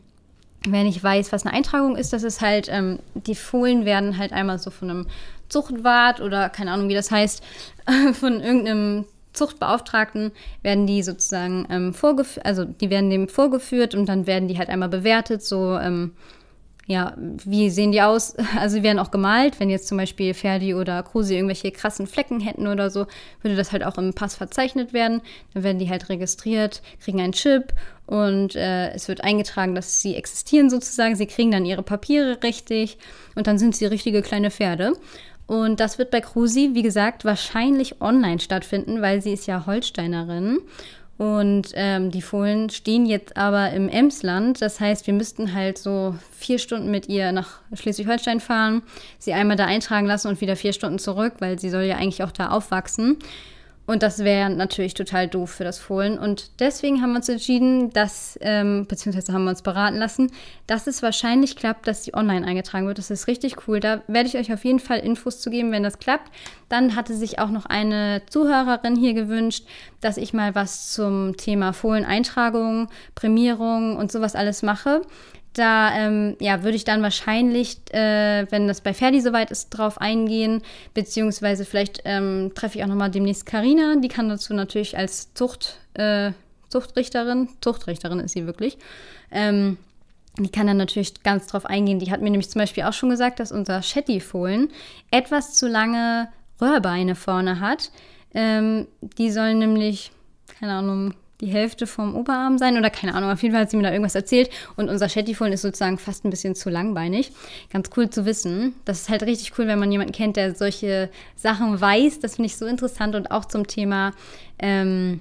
wer 0.68 0.84
nicht 0.84 1.04
weiß, 1.04 1.32
was 1.32 1.44
eine 1.44 1.56
Eintragung 1.56 1.96
ist, 1.96 2.14
das 2.14 2.22
ist 2.22 2.42
halt, 2.42 2.68
ähm, 2.70 3.00
die 3.16 3.36
Fohlen 3.36 3.86
werden 3.86 4.20
halt 4.20 4.32
einmal 4.32 4.60
so 4.60 4.70
von 4.70 4.90
einem 4.92 5.08
Zuchtwart 5.50 6.22
oder 6.22 6.50
keine 6.50 6.72
Ahnung, 6.72 6.90
wie 6.90 6.94
das 6.94 7.12
heißt, 7.12 7.44
von 8.14 8.42
irgendeinem 8.42 9.06
Zuchtbeauftragten 9.34 10.32
werden 10.62 10.88
die 10.88 11.04
sozusagen 11.04 11.68
ähm, 11.70 11.94
vorgeführt, 11.94 12.46
also 12.46 12.64
die 12.64 12.90
werden 12.90 13.10
dem 13.10 13.28
vorgeführt 13.28 13.94
und 13.94 14.08
dann 14.08 14.28
werden 14.28 14.48
die 14.48 14.58
halt 14.58 14.70
einmal 14.70 14.90
bewertet, 14.90 15.44
so 15.44 15.78
ähm, 15.78 16.14
ja, 16.88 17.14
wie 17.18 17.70
sehen 17.70 17.92
die 17.92 18.02
aus? 18.02 18.36
Also, 18.60 18.76
sie 18.76 18.84
werden 18.84 19.00
auch 19.00 19.12
gemalt. 19.12 19.60
Wenn 19.60 19.70
jetzt 19.70 19.88
zum 19.88 19.98
Beispiel 19.98 20.34
Ferdi 20.34 20.74
oder 20.76 21.02
Kruse 21.04 21.34
irgendwelche 21.34 21.72
krassen 21.72 22.08
Flecken 22.08 22.40
hätten 22.40 22.68
oder 22.68 22.90
so, 22.90 23.08
würde 23.42 23.56
das 23.56 23.72
halt 23.72 23.84
auch 23.84 23.98
im 23.98 24.14
Pass 24.14 24.36
verzeichnet 24.36 24.94
werden. 24.94 25.22
Dann 25.54 25.64
werden 25.64 25.80
die 25.80 25.90
halt 25.90 26.10
registriert, 26.10 26.82
kriegen 27.04 27.20
einen 27.22 27.34
Chip 27.34 27.74
und 28.06 28.56
äh, 28.56 28.92
es 28.92 29.08
wird 29.08 29.24
eingetragen, 29.24 29.76
dass 29.76 30.02
sie 30.02 30.16
existieren 30.16 30.70
sozusagen. 30.70 31.16
Sie 31.16 31.26
kriegen 31.26 31.52
dann 31.52 31.66
ihre 31.66 31.84
Papiere 31.84 32.42
richtig 32.44 32.98
und 33.36 33.48
dann 33.48 33.58
sind 33.58 33.76
sie 33.76 33.86
richtige 33.86 34.22
kleine 34.22 34.52
Pferde. 34.52 34.94
Und 35.48 35.80
das 35.80 35.98
wird 36.00 36.12
bei 36.12 36.22
Krusi, 36.22 36.72
wie 36.74 36.82
gesagt, 36.82 37.24
wahrscheinlich 37.24 38.02
online 38.02 38.40
stattfinden, 38.40 39.02
weil 39.02 39.22
sie 39.22 39.34
ist 39.34 39.46
ja 39.46 39.66
Holsteinerin. 39.66 40.60
Und 41.18 41.72
ähm, 41.76 42.12
die 42.12 42.22
Fohlen 42.22 42.70
stehen 42.70 43.06
jetzt 43.06 43.38
aber 43.38 43.72
im 43.72 43.88
Emsland. 43.88 44.62
Das 44.62 44.82
heißt, 44.82 45.08
wir 45.08 45.14
müssten 45.14 45.54
halt 45.54 45.78
so 45.78 46.16
vier 46.32 46.60
Stunden 46.60 46.92
mit 46.92 47.08
ihr 47.08 47.32
nach 47.32 47.62
Schleswig-Holstein 47.74 48.42
fahren, 48.42 48.82
sie 49.18 49.34
einmal 49.34 49.56
da 49.56 49.66
eintragen 49.66 50.08
lassen 50.08 50.28
und 50.28 50.42
wieder 50.42 50.58
vier 50.58 50.74
Stunden 50.74 51.00
zurück, 51.00 51.36
weil 51.40 51.58
sie 51.58 51.70
soll 51.70 51.84
ja 51.84 51.96
eigentlich 51.96 52.24
auch 52.24 52.32
da 52.32 52.50
aufwachsen. 52.50 53.18
Und 53.88 54.02
das 54.02 54.20
wäre 54.20 54.50
natürlich 54.50 54.96
total 54.96 55.28
doof 55.28 55.52
für 55.52 55.64
das 55.64 55.78
Fohlen. 55.78 56.18
Und 56.18 56.60
deswegen 56.60 57.02
haben 57.02 57.12
wir 57.12 57.18
uns 57.18 57.30
entschieden, 57.30 57.92
dass, 57.92 58.38
ähm, 58.42 58.88
beziehungsweise 58.88 59.32
haben 59.32 59.44
wir 59.44 59.52
uns 59.52 59.62
beraten 59.62 59.98
lassen, 59.98 60.32
dass 60.66 60.88
es 60.88 61.04
wahrscheinlich 61.04 61.56
klappt, 61.56 61.88
dass 61.88 62.04
sie 62.04 62.16
online 62.16 62.48
eingetragen 62.48 62.88
wird. 62.88 62.98
Das 62.98 63.12
ist 63.12 63.28
richtig 63.28 63.68
cool. 63.68 63.80
Da 63.80 64.02
werde 64.08 64.28
ich 64.28 64.38
euch 64.38 64.52
auf 64.52 64.66
jeden 64.66 64.80
Fall 64.80 65.00
Infos 65.00 65.40
zu 65.40 65.52
geben, 65.52 65.72
wenn 65.72 65.84
das 65.84 66.00
klappt. 66.00 66.32
Dann 66.68 66.96
hatte 66.96 67.14
sich 67.14 67.38
auch 67.38 67.52
noch 67.52 67.68
eine 67.68 68.24
Zuhörerin 68.28 68.96
hier 68.96 69.14
gewünscht, 69.14 69.66
dass 70.02 70.18
ich 70.18 70.34
mal 70.34 70.56
was 70.56 70.92
zum 70.92 71.38
Thema 71.38 71.72
Fohleneintragung, 71.72 72.90
Prämierung 73.14 73.98
und 73.98 74.12
sowas 74.12 74.36
alles 74.36 74.64
mache. 74.64 75.02
Da 75.56 75.96
ähm, 75.96 76.36
ja, 76.42 76.64
würde 76.64 76.76
ich 76.76 76.84
dann 76.84 77.02
wahrscheinlich, 77.02 77.78
äh, 77.94 78.46
wenn 78.52 78.68
das 78.68 78.82
bei 78.82 78.94
Ferdi 78.94 79.22
soweit 79.22 79.52
ist, 79.52 79.70
drauf 79.70 80.02
eingehen, 80.02 80.62
beziehungsweise 80.94 81.64
vielleicht 81.64 82.02
ähm, 82.04 82.52
treffe 82.54 82.78
ich 82.78 82.84
auch 82.84 82.90
nochmal 82.90 83.10
demnächst 83.10 83.46
Karina. 83.46 83.96
Die 83.96 84.10
kann 84.10 84.28
dazu 84.28 84.54
natürlich 84.54 84.98
als 84.98 85.34
Zucht, 85.34 85.78
äh, 85.94 86.32
Zuchtrichterin, 86.68 87.48
Zuchtrichterin 87.62 88.20
ist 88.20 88.34
sie 88.34 88.46
wirklich, 88.46 88.78
ähm, 89.32 89.78
die 90.38 90.50
kann 90.50 90.68
dann 90.68 90.76
natürlich 90.76 91.24
ganz 91.24 91.48
drauf 91.48 91.66
eingehen. 91.66 92.00
Die 92.00 92.12
hat 92.12 92.22
mir 92.22 92.32
nämlich 92.32 92.50
zum 92.50 92.60
Beispiel 92.60 92.84
auch 92.84 92.92
schon 92.92 93.10
gesagt, 93.10 93.40
dass 93.40 93.54
unser 93.54 93.82
Shetty-Fohlen 93.82 94.70
etwas 95.10 95.54
zu 95.54 95.70
lange 95.70 96.28
Röhrbeine 96.60 97.16
vorne 97.16 97.62
hat. 97.62 97.92
Ähm, 98.34 98.88
die 99.00 99.32
sollen 99.32 99.60
nämlich, 99.60 100.12
keine 100.60 100.74
Ahnung, 100.74 101.14
die 101.42 101.48
Hälfte 101.48 101.88
vom 101.88 102.16
Oberarm 102.16 102.58
sein 102.58 102.78
oder 102.78 102.90
keine 102.90 103.14
Ahnung. 103.14 103.32
Auf 103.32 103.42
jeden 103.44 103.54
Fall 103.54 103.64
hat 103.64 103.72
sie 103.72 103.78
mir 103.78 103.84
da 103.84 103.92
irgendwas 103.92 104.16
erzählt. 104.16 104.50
Und 104.76 104.90
unser 104.90 105.10
Shettyfohlen 105.10 105.54
ist 105.54 105.62
sozusagen 105.62 105.98
fast 105.98 106.26
ein 106.26 106.30
bisschen 106.30 106.56
zu 106.56 106.70
langbeinig. 106.70 107.32
Ganz 107.72 107.90
cool 107.98 108.10
zu 108.10 108.26
wissen. 108.26 108.76
Das 108.86 109.02
ist 109.02 109.10
halt 109.10 109.24
richtig 109.24 109.58
cool, 109.58 109.68
wenn 109.68 109.80
man 109.80 109.92
jemanden 109.92 110.14
kennt, 110.14 110.38
der 110.38 110.56
solche 110.56 111.10
Sachen 111.36 111.80
weiß. 111.80 112.20
Das 112.20 112.36
finde 112.36 112.48
ich 112.48 112.58
so 112.58 112.66
interessant 112.66 113.16
und 113.16 113.32
auch 113.32 113.46
zum 113.46 113.68
Thema. 113.68 114.14
Ähm, 114.60 115.20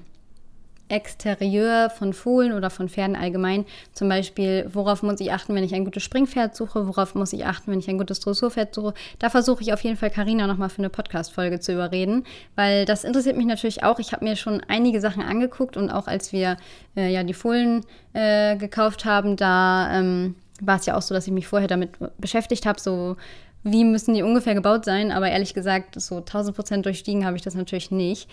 Exterieur 0.95 1.91
von 1.91 2.13
Fohlen 2.13 2.53
oder 2.53 2.71
von 2.71 2.89
Pferden 2.89 3.17
allgemein. 3.17 3.67
Zum 3.93 4.09
Beispiel, 4.09 4.71
worauf 4.73 5.03
muss 5.03 5.19
ich 5.19 5.33
achten, 5.33 5.55
wenn 5.55 5.65
ich 5.65 5.75
ein 5.75 5.85
gutes 5.85 6.05
Springpferd 6.05 6.55
suche? 6.55 6.87
Worauf 6.87 7.17
muss 7.17 7.33
ich 7.33 7.45
achten, 7.45 7.73
wenn 7.73 7.81
ich 7.81 7.89
ein 7.89 7.99
gutes 7.99 8.21
Dressurpferd 8.21 8.73
suche? 8.73 8.95
Da 9.19 9.29
versuche 9.29 9.63
ich 9.63 9.73
auf 9.73 9.81
jeden 9.83 9.97
Fall 9.97 10.11
Karina 10.11 10.47
nochmal 10.47 10.69
für 10.69 10.79
eine 10.79 10.91
Podcast-Folge 10.91 11.59
zu 11.59 11.73
überreden, 11.73 12.25
weil 12.55 12.85
das 12.85 13.03
interessiert 13.03 13.37
mich 13.37 13.47
natürlich 13.47 13.83
auch. 13.83 13.99
Ich 13.99 14.13
habe 14.13 14.25
mir 14.25 14.37
schon 14.37 14.63
einige 14.69 15.01
Sachen 15.01 15.23
angeguckt 15.23 15.77
und 15.77 15.91
auch 15.91 16.07
als 16.07 16.33
wir 16.33 16.57
äh, 16.97 17.13
ja 17.13 17.25
die 17.25 17.35
Fohlen 17.35 17.85
äh, 18.13 18.57
gekauft 18.57 19.05
haben, 19.05 19.37
da 19.37 19.99
ähm, 19.99 20.37
war 20.61 20.77
es 20.77 20.87
ja 20.87 20.97
auch 20.97 21.03
so, 21.03 21.13
dass 21.13 21.27
ich 21.27 21.33
mich 21.33 21.49
vorher 21.49 21.69
damit 21.69 21.91
beschäftigt 22.19 22.67
habe, 22.67 22.81
so 22.81 23.17
wie 23.65 23.83
müssen 23.83 24.15
die 24.15 24.23
ungefähr 24.23 24.55
gebaut 24.55 24.85
sein, 24.85 25.11
aber 25.11 25.31
ehrlich 25.31 25.55
gesagt, 25.55 26.01
so 26.01 26.19
1000 26.19 26.55
Prozent 26.55 26.87
durchstiegen 26.87 27.25
habe 27.25 27.37
ich 27.37 27.43
das 27.43 27.55
natürlich 27.55 27.91
nicht. 27.91 28.29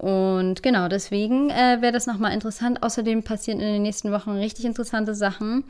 Und 0.00 0.62
genau, 0.62 0.88
deswegen 0.88 1.50
äh, 1.50 1.82
wäre 1.82 1.92
das 1.92 2.06
nochmal 2.06 2.32
interessant. 2.32 2.82
Außerdem 2.82 3.22
passieren 3.22 3.60
in 3.60 3.70
den 3.70 3.82
nächsten 3.82 4.10
Wochen 4.12 4.30
richtig 4.30 4.64
interessante 4.64 5.14
Sachen. 5.14 5.64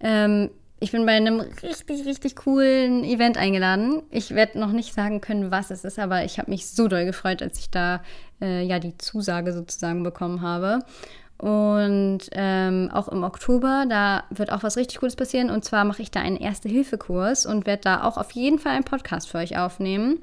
Ähm, 0.00 0.50
ich 0.80 0.92
bin 0.92 1.06
bei 1.06 1.12
einem 1.12 1.40
richtig, 1.40 2.04
richtig 2.04 2.36
coolen 2.36 3.04
Event 3.04 3.38
eingeladen. 3.38 4.02
Ich 4.10 4.34
werde 4.34 4.58
noch 4.58 4.72
nicht 4.72 4.92
sagen 4.92 5.22
können, 5.22 5.50
was 5.50 5.70
es 5.70 5.84
ist, 5.84 5.98
aber 5.98 6.24
ich 6.24 6.38
habe 6.38 6.50
mich 6.50 6.66
so 6.66 6.88
doll 6.88 7.06
gefreut, 7.06 7.40
als 7.40 7.58
ich 7.58 7.70
da 7.70 8.02
äh, 8.42 8.62
ja 8.62 8.78
die 8.80 8.98
Zusage 8.98 9.54
sozusagen 9.54 10.02
bekommen 10.02 10.42
habe. 10.42 10.80
Und 11.38 12.20
ähm, 12.32 12.90
auch 12.92 13.08
im 13.08 13.24
Oktober, 13.24 13.86
da 13.88 14.24
wird 14.28 14.52
auch 14.52 14.62
was 14.62 14.76
richtig 14.76 14.98
Cooles 14.98 15.16
passieren. 15.16 15.48
Und 15.48 15.64
zwar 15.64 15.86
mache 15.86 16.02
ich 16.02 16.10
da 16.10 16.20
einen 16.20 16.36
Erste-Hilfe-Kurs 16.36 17.46
und 17.46 17.64
werde 17.64 17.82
da 17.84 18.04
auch 18.04 18.18
auf 18.18 18.32
jeden 18.32 18.58
Fall 18.58 18.72
einen 18.72 18.84
Podcast 18.84 19.30
für 19.30 19.38
euch 19.38 19.56
aufnehmen. 19.56 20.18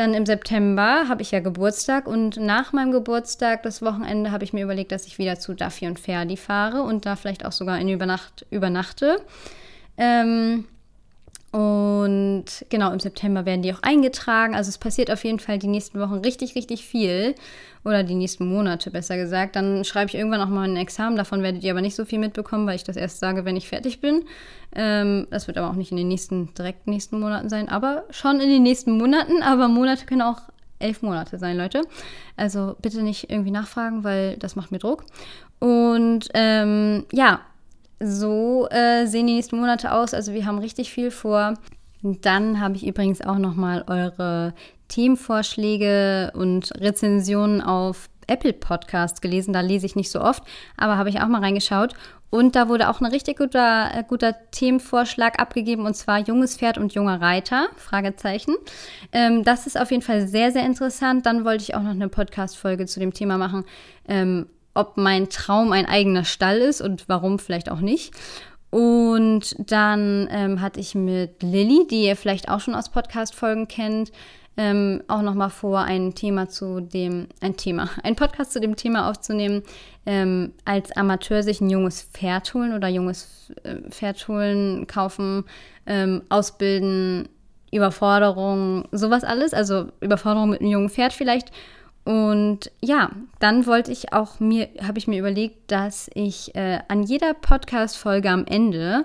Dann 0.00 0.14
im 0.14 0.24
September 0.24 1.08
habe 1.10 1.20
ich 1.20 1.30
ja 1.30 1.40
Geburtstag 1.40 2.06
und 2.06 2.38
nach 2.38 2.72
meinem 2.72 2.90
Geburtstag, 2.90 3.62
das 3.64 3.82
Wochenende, 3.82 4.30
habe 4.30 4.44
ich 4.44 4.54
mir 4.54 4.64
überlegt, 4.64 4.92
dass 4.92 5.06
ich 5.06 5.18
wieder 5.18 5.38
zu 5.38 5.52
Duffy 5.52 5.88
und 5.88 6.00
Ferdi 6.00 6.38
fahre 6.38 6.84
und 6.84 7.04
da 7.04 7.16
vielleicht 7.16 7.44
auch 7.44 7.52
sogar 7.52 7.78
in 7.78 7.86
Übernacht 7.90 8.46
übernachte. 8.48 9.20
Ähm, 9.98 10.64
und 11.52 12.44
genau, 12.68 12.92
im 12.92 13.00
September 13.00 13.44
werden 13.44 13.62
die 13.62 13.72
auch 13.74 13.82
eingetragen. 13.82 14.54
Also 14.54 14.68
es 14.68 14.78
passiert 14.78 15.10
auf 15.10 15.24
jeden 15.24 15.40
Fall 15.40 15.58
die 15.58 15.66
nächsten 15.66 15.98
Wochen 15.98 16.14
richtig, 16.14 16.54
richtig 16.54 16.84
viel. 16.84 17.34
Oder 17.84 18.04
die 18.04 18.14
nächsten 18.14 18.46
Monate, 18.46 18.90
besser 18.90 19.16
gesagt. 19.16 19.56
Dann 19.56 19.84
schreibe 19.84 20.10
ich 20.10 20.14
irgendwann 20.14 20.42
auch 20.42 20.48
mal 20.48 20.68
ein 20.68 20.76
Examen. 20.76 21.16
Davon 21.16 21.42
werdet 21.42 21.64
ihr 21.64 21.72
aber 21.72 21.80
nicht 21.80 21.96
so 21.96 22.04
viel 22.04 22.20
mitbekommen, 22.20 22.66
weil 22.66 22.76
ich 22.76 22.84
das 22.84 22.96
erst 22.96 23.18
sage, 23.18 23.44
wenn 23.44 23.56
ich 23.56 23.68
fertig 23.68 24.00
bin. 24.00 24.26
Ähm, 24.76 25.26
das 25.30 25.48
wird 25.48 25.58
aber 25.58 25.70
auch 25.70 25.74
nicht 25.74 25.90
in 25.90 25.96
den 25.96 26.08
nächsten, 26.08 26.54
direkt 26.54 26.86
nächsten 26.86 27.18
Monaten 27.18 27.48
sein, 27.48 27.68
aber 27.68 28.04
schon 28.10 28.38
in 28.38 28.50
den 28.50 28.62
nächsten 28.62 28.92
Monaten. 28.96 29.42
Aber 29.42 29.66
Monate 29.66 30.06
können 30.06 30.22
auch 30.22 30.42
elf 30.78 31.02
Monate 31.02 31.38
sein, 31.38 31.56
Leute. 31.56 31.82
Also 32.36 32.76
bitte 32.80 33.02
nicht 33.02 33.28
irgendwie 33.28 33.50
nachfragen, 33.50 34.04
weil 34.04 34.36
das 34.36 34.54
macht 34.56 34.70
mir 34.70 34.78
Druck. 34.78 35.04
Und 35.58 36.28
ähm, 36.34 37.06
ja, 37.12 37.40
so 38.00 38.68
äh, 38.70 39.06
sehen 39.06 39.26
die 39.26 39.34
nächsten 39.34 39.58
Monate 39.58 39.92
aus. 39.92 40.14
Also 40.14 40.32
wir 40.32 40.46
haben 40.46 40.58
richtig 40.58 40.90
viel 40.90 41.10
vor. 41.10 41.54
Dann 42.02 42.60
habe 42.60 42.76
ich 42.76 42.86
übrigens 42.86 43.20
auch 43.20 43.38
nochmal 43.38 43.84
eure 43.86 44.54
Themenvorschläge 44.88 46.32
und 46.34 46.72
Rezensionen 46.80 47.60
auf 47.60 48.08
Apple 48.26 48.54
Podcasts 48.54 49.20
gelesen. 49.20 49.52
Da 49.52 49.60
lese 49.60 49.86
ich 49.86 49.96
nicht 49.96 50.10
so 50.10 50.20
oft, 50.20 50.42
aber 50.76 50.96
habe 50.96 51.10
ich 51.10 51.20
auch 51.20 51.28
mal 51.28 51.40
reingeschaut. 51.40 51.94
Und 52.30 52.54
da 52.54 52.68
wurde 52.68 52.88
auch 52.88 53.00
ein 53.00 53.06
richtig 53.06 53.38
guter, 53.38 53.90
äh, 53.92 54.04
guter 54.06 54.36
Themenvorschlag 54.52 55.40
abgegeben, 55.40 55.84
und 55.84 55.94
zwar 55.94 56.20
junges 56.20 56.56
Pferd 56.56 56.78
und 56.78 56.94
junger 56.94 57.20
Reiter, 57.20 57.68
Fragezeichen. 57.74 58.54
Ähm, 59.12 59.42
das 59.42 59.66
ist 59.66 59.78
auf 59.78 59.90
jeden 59.90 60.02
Fall 60.02 60.28
sehr, 60.28 60.52
sehr 60.52 60.64
interessant. 60.64 61.26
Dann 61.26 61.44
wollte 61.44 61.64
ich 61.64 61.74
auch 61.74 61.82
noch 61.82 61.90
eine 61.90 62.08
Podcast-Folge 62.08 62.86
zu 62.86 63.00
dem 63.00 63.12
Thema 63.12 63.36
machen, 63.36 63.64
ähm, 64.08 64.46
ob 64.74 64.96
mein 64.96 65.28
Traum 65.28 65.72
ein 65.72 65.86
eigener 65.86 66.24
Stall 66.24 66.58
ist 66.58 66.80
und 66.80 67.08
warum 67.08 67.38
vielleicht 67.38 67.70
auch 67.70 67.80
nicht. 67.80 68.12
Und 68.70 69.56
dann 69.58 70.28
ähm, 70.30 70.60
hatte 70.60 70.78
ich 70.78 70.94
mit 70.94 71.42
Lilly, 71.42 71.86
die 71.90 72.04
ihr 72.04 72.16
vielleicht 72.16 72.48
auch 72.48 72.60
schon 72.60 72.76
aus 72.76 72.88
Podcast-Folgen 72.88 73.66
kennt, 73.66 74.12
ähm, 74.56 75.02
auch 75.08 75.22
nochmal 75.22 75.50
vor, 75.50 75.80
ein 75.80 76.14
Thema 76.14 76.48
zu 76.48 76.80
dem, 76.80 77.28
ein 77.40 77.56
Thema, 77.56 77.88
ein 78.04 78.14
Podcast 78.14 78.52
zu 78.52 78.60
dem 78.60 78.76
Thema 78.76 79.08
aufzunehmen, 79.08 79.62
ähm, 80.06 80.52
als 80.64 80.92
Amateur 80.92 81.42
sich 81.42 81.60
ein 81.60 81.70
junges 81.70 82.02
Pferd 82.02 82.52
holen 82.54 82.74
oder 82.74 82.88
junges 82.88 83.52
äh, 83.64 83.76
Pferd 83.90 84.28
holen, 84.28 84.86
kaufen, 84.86 85.44
ähm, 85.86 86.22
ausbilden, 86.28 87.28
Überforderung, 87.72 88.86
sowas 88.92 89.24
alles, 89.24 89.54
also 89.54 89.88
Überforderung 90.00 90.50
mit 90.50 90.60
einem 90.60 90.70
jungen 90.70 90.90
Pferd 90.90 91.12
vielleicht 91.12 91.50
und 92.10 92.72
ja, 92.80 93.12
dann 93.38 93.66
wollte 93.66 93.92
ich 93.92 94.12
auch 94.12 94.40
mir, 94.40 94.68
habe 94.82 94.98
ich 94.98 95.06
mir 95.06 95.20
überlegt, 95.20 95.70
dass 95.70 96.10
ich 96.14 96.52
äh, 96.56 96.80
an 96.88 97.04
jeder 97.04 97.34
Podcast-Folge 97.34 98.28
am 98.28 98.46
Ende, 98.46 99.04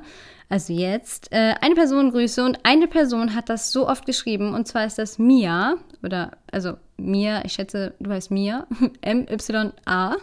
also 0.49 0.73
jetzt, 0.73 1.31
äh, 1.31 1.53
eine 1.61 1.75
Person 1.75 2.09
grüße 2.09 2.43
und 2.43 2.57
eine 2.63 2.87
Person 2.87 3.35
hat 3.35 3.49
das 3.49 3.71
so 3.71 3.87
oft 3.87 4.07
geschrieben 4.07 4.55
und 4.55 4.67
zwar 4.67 4.87
ist 4.87 4.97
das 4.97 5.19
Mia 5.19 5.75
oder 6.01 6.31
also 6.51 6.77
Mia, 6.97 7.45
ich 7.45 7.53
schätze, 7.53 7.93
du 7.99 8.09
heißt 8.09 8.31
Mia, 8.31 8.65
M-Y-A. 9.01 10.15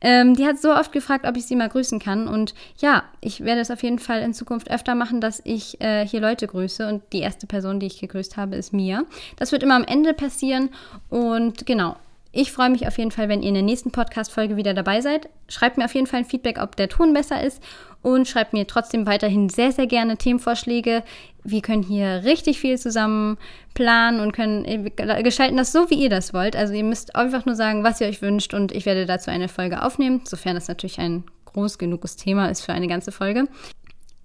Ähm, 0.00 0.34
die 0.34 0.46
hat 0.46 0.58
so 0.58 0.72
oft 0.72 0.90
gefragt, 0.90 1.24
ob 1.24 1.36
ich 1.36 1.44
sie 1.44 1.54
mal 1.54 1.68
grüßen 1.68 1.98
kann. 1.98 2.26
Und 2.26 2.54
ja, 2.78 3.02
ich 3.20 3.44
werde 3.44 3.60
es 3.60 3.70
auf 3.70 3.82
jeden 3.82 3.98
Fall 3.98 4.22
in 4.22 4.32
Zukunft 4.32 4.70
öfter 4.70 4.94
machen, 4.94 5.20
dass 5.20 5.42
ich 5.44 5.80
äh, 5.80 6.06
hier 6.06 6.20
Leute 6.20 6.46
grüße. 6.46 6.88
Und 6.88 7.02
die 7.12 7.20
erste 7.20 7.46
Person, 7.46 7.78
die 7.78 7.86
ich 7.86 8.00
gegrüßt 8.00 8.36
habe, 8.36 8.56
ist 8.56 8.72
Mia. 8.72 9.02
Das 9.36 9.52
wird 9.52 9.62
immer 9.62 9.74
am 9.74 9.84
Ende 9.84 10.14
passieren. 10.14 10.70
Und 11.10 11.66
genau, 11.66 11.96
ich 12.30 12.52
freue 12.52 12.70
mich 12.70 12.86
auf 12.86 12.98
jeden 12.98 13.10
Fall, 13.10 13.28
wenn 13.28 13.42
ihr 13.42 13.48
in 13.48 13.54
der 13.54 13.62
nächsten 13.62 13.90
Podcast-Folge 13.90 14.56
wieder 14.56 14.74
dabei 14.74 15.00
seid. 15.00 15.28
Schreibt 15.48 15.78
mir 15.78 15.86
auf 15.86 15.94
jeden 15.94 16.06
Fall 16.06 16.20
ein 16.20 16.24
Feedback, 16.26 16.58
ob 16.60 16.76
der 16.76 16.88
Ton 16.88 17.14
besser 17.14 17.42
ist. 17.42 17.62
Und 18.02 18.28
schreibt 18.28 18.52
mir 18.52 18.66
trotzdem 18.66 19.06
weiterhin 19.06 19.48
sehr, 19.48 19.72
sehr 19.72 19.86
gerne 19.86 20.16
Themenvorschläge. 20.16 21.02
Wir 21.42 21.62
können 21.62 21.82
hier 21.82 22.22
richtig 22.24 22.60
viel 22.60 22.78
zusammen 22.78 23.38
planen 23.74 24.20
und 24.20 24.32
können 24.32 24.64
äh, 24.64 25.22
gestalten 25.22 25.56
das 25.56 25.72
so, 25.72 25.90
wie 25.90 26.02
ihr 26.02 26.10
das 26.10 26.34
wollt. 26.34 26.54
Also 26.54 26.74
ihr 26.74 26.84
müsst 26.84 27.16
einfach 27.16 27.46
nur 27.46 27.54
sagen, 27.54 27.82
was 27.82 28.00
ihr 28.00 28.06
euch 28.06 28.22
wünscht 28.22 28.54
und 28.54 28.72
ich 28.72 28.86
werde 28.86 29.06
dazu 29.06 29.30
eine 29.30 29.48
Folge 29.48 29.82
aufnehmen, 29.82 30.20
sofern 30.24 30.54
das 30.54 30.68
natürlich 30.68 30.98
ein 31.00 31.24
groß 31.46 31.78
genuges 31.78 32.16
Thema 32.16 32.48
ist 32.50 32.60
für 32.60 32.72
eine 32.72 32.88
ganze 32.88 33.10
Folge. 33.10 33.48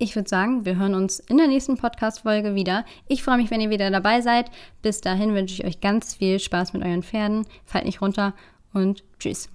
Ich 0.03 0.17
würde 0.17 0.27
sagen, 0.27 0.65
wir 0.65 0.75
hören 0.75 0.95
uns 0.95 1.19
in 1.21 1.37
der 1.37 1.47
nächsten 1.47 1.77
Podcast-Folge 1.77 2.55
wieder. 2.55 2.83
Ich 3.07 3.23
freue 3.23 3.37
mich, 3.37 3.49
wenn 3.51 3.61
ihr 3.61 3.69
wieder 3.69 3.89
dabei 3.89 4.19
seid. 4.19 4.51
Bis 4.81 4.99
dahin 4.99 5.33
wünsche 5.33 5.53
ich 5.53 5.65
euch 5.65 5.79
ganz 5.79 6.15
viel 6.15 6.41
Spaß 6.41 6.73
mit 6.73 6.83
euren 6.83 7.03
Pferden. 7.03 7.47
Fallt 7.63 7.85
nicht 7.85 8.01
runter 8.01 8.33
und 8.73 9.05
tschüss. 9.17 9.47